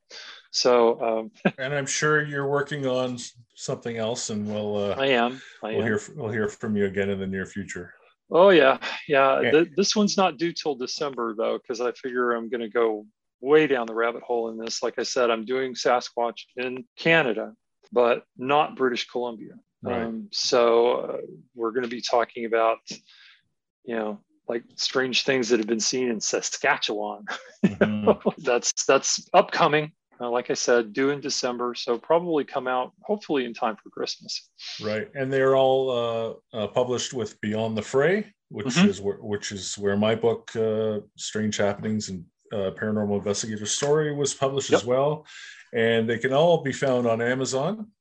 So 0.50 1.00
um, 1.00 1.30
And 1.58 1.72
I'm 1.74 1.86
sure 1.86 2.22
you're 2.22 2.48
working 2.48 2.86
on 2.86 3.18
something 3.54 3.96
else, 3.96 4.28
and 4.30 4.46
we'll 4.46 4.76
uh, 4.76 4.94
I 4.98 5.06
am. 5.06 5.40
I 5.62 5.68
we'll 5.70 5.82
am. 5.82 5.86
hear 5.86 6.00
we'll 6.16 6.32
hear 6.32 6.48
from 6.48 6.76
you 6.76 6.84
again 6.86 7.08
in 7.08 7.18
the 7.18 7.26
near 7.26 7.46
future. 7.46 7.94
Oh 8.30 8.50
yeah, 8.50 8.78
yeah. 9.08 9.40
Yeah. 9.40 9.50
Th- 9.50 9.68
this 9.76 9.96
one's 9.96 10.16
not 10.16 10.36
due 10.38 10.52
till 10.52 10.74
December 10.74 11.34
though, 11.36 11.58
because 11.58 11.80
I 11.80 11.92
figure 11.92 12.32
I'm 12.32 12.48
going 12.48 12.60
to 12.60 12.68
go 12.68 13.06
way 13.40 13.66
down 13.66 13.86
the 13.86 13.94
rabbit 13.94 14.22
hole 14.22 14.50
in 14.50 14.58
this. 14.58 14.82
Like 14.82 14.98
I 14.98 15.02
said, 15.04 15.30
I'm 15.30 15.44
doing 15.44 15.74
Sasquatch 15.74 16.40
in 16.56 16.84
Canada, 16.98 17.54
but 17.92 18.24
not 18.36 18.76
British 18.76 19.06
Columbia. 19.08 19.52
Right. 19.82 20.02
Um, 20.02 20.28
so 20.32 20.90
uh, 20.96 21.16
we're 21.54 21.70
going 21.70 21.84
to 21.84 21.88
be 21.88 22.02
talking 22.02 22.44
about, 22.44 22.78
you 23.84 23.94
know, 23.96 24.20
like 24.48 24.64
strange 24.76 25.22
things 25.24 25.48
that 25.50 25.58
have 25.60 25.68
been 25.68 25.80
seen 25.80 26.10
in 26.10 26.20
Saskatchewan. 26.20 27.24
Mhm. 27.64 28.20
that's 28.38 28.84
that's 28.84 29.28
upcoming. 29.34 29.92
Uh, 30.20 30.28
like 30.30 30.50
I 30.50 30.54
said, 30.54 30.92
due 30.92 31.10
in 31.10 31.20
December, 31.20 31.74
so 31.74 31.96
probably 31.96 32.44
come 32.44 32.66
out 32.66 32.92
hopefully 33.02 33.44
in 33.44 33.54
time 33.54 33.76
for 33.80 33.88
Christmas. 33.90 34.50
Right, 34.82 35.08
and 35.14 35.32
they're 35.32 35.54
all 35.56 35.90
uh, 36.52 36.56
uh, 36.56 36.66
published 36.68 37.12
with 37.14 37.40
Beyond 37.40 37.76
the 37.76 37.82
Fray, 37.82 38.32
which 38.48 38.66
Mhm. 38.66 38.88
is 38.88 39.00
where 39.00 39.16
which 39.16 39.52
is 39.52 39.78
where 39.78 39.96
my 39.96 40.14
book, 40.14 40.54
uh, 40.56 41.00
Strange 41.16 41.56
Happenings 41.56 42.08
and 42.08 42.24
uh, 42.50 42.70
Paranormal 42.80 43.18
Investigator 43.18 43.66
Story, 43.66 44.14
was 44.14 44.34
published 44.34 44.72
as 44.72 44.84
well. 44.84 45.26
And 45.74 46.08
they 46.08 46.18
can 46.18 46.32
all 46.32 46.62
be 46.62 46.72
found 46.72 47.06
on 47.06 47.20
Amazon, 47.20 47.92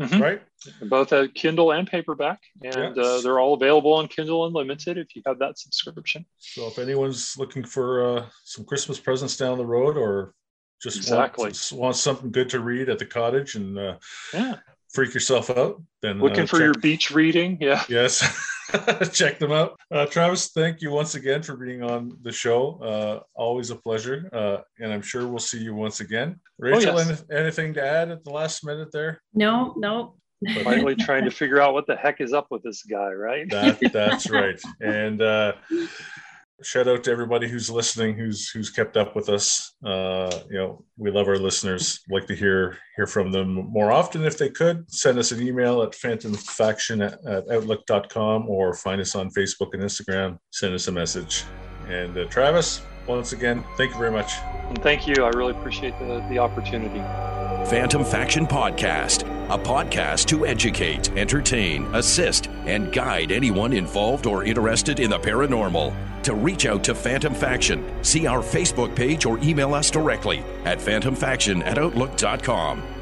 Mhm. 0.00 0.20
right? 0.20 0.42
both 0.88 1.12
at 1.12 1.34
Kindle 1.34 1.72
and 1.72 1.86
paperback, 1.86 2.40
and 2.64 2.98
uh, 2.98 3.02
Yes. 3.02 3.22
they're 3.22 3.38
all 3.38 3.54
available 3.54 3.92
on 3.92 4.08
Kindle 4.08 4.46
Unlimited 4.46 4.96
if 4.98 5.14
you 5.14 5.22
have 5.26 5.38
that 5.40 5.58
subscription. 5.58 6.24
So 6.38 6.66
if 6.68 6.78
anyone's 6.78 7.36
looking 7.38 7.64
for 7.64 7.86
uh, 8.18 8.30
some 8.44 8.64
Christmas 8.64 8.98
presents 8.98 9.36
down 9.36 9.58
the 9.58 9.66
road, 9.66 9.96
or 9.96 10.34
just 10.82 10.96
Exactly. 10.98 11.44
want, 11.44 11.72
want 11.72 11.96
something 11.96 12.30
good 12.30 12.48
to 12.50 12.60
read 12.60 12.88
at 12.88 12.98
the 12.98 13.06
cottage 13.06 13.54
and 13.54 13.78
uh, 13.78 13.96
Yeah, 14.34 14.56
freak 14.92 15.14
yourself 15.14 15.50
out, 15.50 15.82
then 16.02 16.18
looking 16.20 16.44
uh, 16.44 16.46
for 16.46 16.56
check- 16.58 16.64
your 16.64 16.74
beach 16.74 17.10
reading. 17.10 17.58
Yeah, 17.60 17.82
Yes, 17.88 18.22
check 19.12 19.38
them 19.38 19.52
out. 19.52 19.78
Uh, 19.90 20.06
Travis, 20.06 20.48
thank 20.48 20.82
you 20.82 20.90
once 20.90 21.14
again 21.14 21.42
for 21.42 21.56
being 21.56 21.82
on 21.82 22.16
the 22.22 22.32
show. 22.32 22.78
Uh, 22.82 23.20
always 23.34 23.70
a 23.70 23.76
pleasure, 23.76 24.28
uh, 24.32 24.58
and 24.78 24.92
I'm 24.92 25.02
sure 25.02 25.26
we'll 25.26 25.38
see 25.38 25.58
you 25.58 25.74
once 25.74 26.00
again. 26.00 26.40
Rachel, 26.58 26.96
yes. 26.96 27.24
any- 27.30 27.40
anything 27.40 27.74
to 27.74 27.82
add 27.84 28.10
at 28.10 28.24
the 28.24 28.30
last 28.30 28.64
minute 28.64 28.92
there? 28.92 29.22
No, 29.34 29.74
no. 29.76 30.14
finally 30.62 30.94
trying 30.94 31.24
to 31.24 31.30
figure 31.30 31.62
out 31.62 31.72
what 31.72 31.86
the 31.86 31.96
heck 31.96 32.20
is 32.20 32.34
up 32.34 32.46
with 32.50 32.62
this 32.62 32.82
guy, 32.82 33.10
right? 33.10 33.48
That 33.50 33.78
that's 33.92 34.28
right. 34.28 34.60
And 34.82 35.22
uh, 35.22 35.52
shout 36.62 36.88
out 36.88 37.04
to 37.04 37.10
everybody 37.10 37.48
who's 37.48 37.70
listening, 37.70 38.16
who's 38.16 38.48
who's 38.50 38.70
kept 38.70 38.96
up 38.96 39.14
with 39.14 39.28
us. 39.28 39.74
Uh, 39.84 40.30
you 40.50 40.56
know, 40.56 40.84
we 40.96 41.10
love 41.10 41.28
our 41.28 41.38
listeners. 41.38 42.00
Like 42.10 42.26
to 42.26 42.34
hear 42.34 42.78
hear 42.96 43.06
from 43.06 43.32
them 43.32 43.54
more 43.70 43.92
often 43.92 44.24
if 44.24 44.38
they 44.38 44.50
could. 44.50 44.90
Send 44.90 45.18
us 45.18 45.32
an 45.32 45.46
email 45.46 45.82
at 45.82 45.92
phantomfaction 45.92 47.04
at, 47.04 47.24
at 47.26 47.50
outlook.com 47.50 48.48
or 48.48 48.74
find 48.74 49.00
us 49.00 49.14
on 49.14 49.30
Facebook 49.30 49.74
and 49.74 49.82
Instagram. 49.82 50.38
Send 50.50 50.74
us 50.74 50.88
a 50.88 50.92
message. 50.92 51.44
And 51.88 52.16
uh, 52.16 52.24
Travis, 52.26 52.82
once 53.06 53.32
again, 53.32 53.64
thank 53.76 53.92
you 53.92 53.98
very 53.98 54.10
much. 54.10 54.32
And 54.68 54.82
thank 54.82 55.06
you. 55.06 55.24
I 55.24 55.28
really 55.28 55.52
appreciate 55.52 55.98
the, 55.98 56.24
the 56.28 56.38
opportunity. 56.38 57.00
Phantom 57.68 58.04
Faction 58.04 58.46
Podcast, 58.46 59.22
a 59.48 59.58
podcast 59.58 60.26
to 60.26 60.46
educate, 60.46 61.10
entertain, 61.16 61.92
assist, 61.96 62.46
and 62.64 62.92
guide 62.92 63.32
anyone 63.32 63.72
involved 63.72 64.26
or 64.26 64.44
interested 64.44 65.00
in 65.00 65.10
the 65.10 65.18
paranormal. 65.18 65.92
To 66.22 66.34
reach 66.36 66.64
out 66.64 66.84
to 66.84 66.94
Phantom 66.94 67.34
Faction, 67.34 67.84
see 68.04 68.28
our 68.28 68.38
Facebook 68.38 68.94
page 68.94 69.26
or 69.26 69.38
email 69.40 69.74
us 69.74 69.90
directly 69.90 70.44
at 70.64 70.78
phantomfaction 70.78 71.66
at 71.66 71.76
outlook.com. 71.76 72.95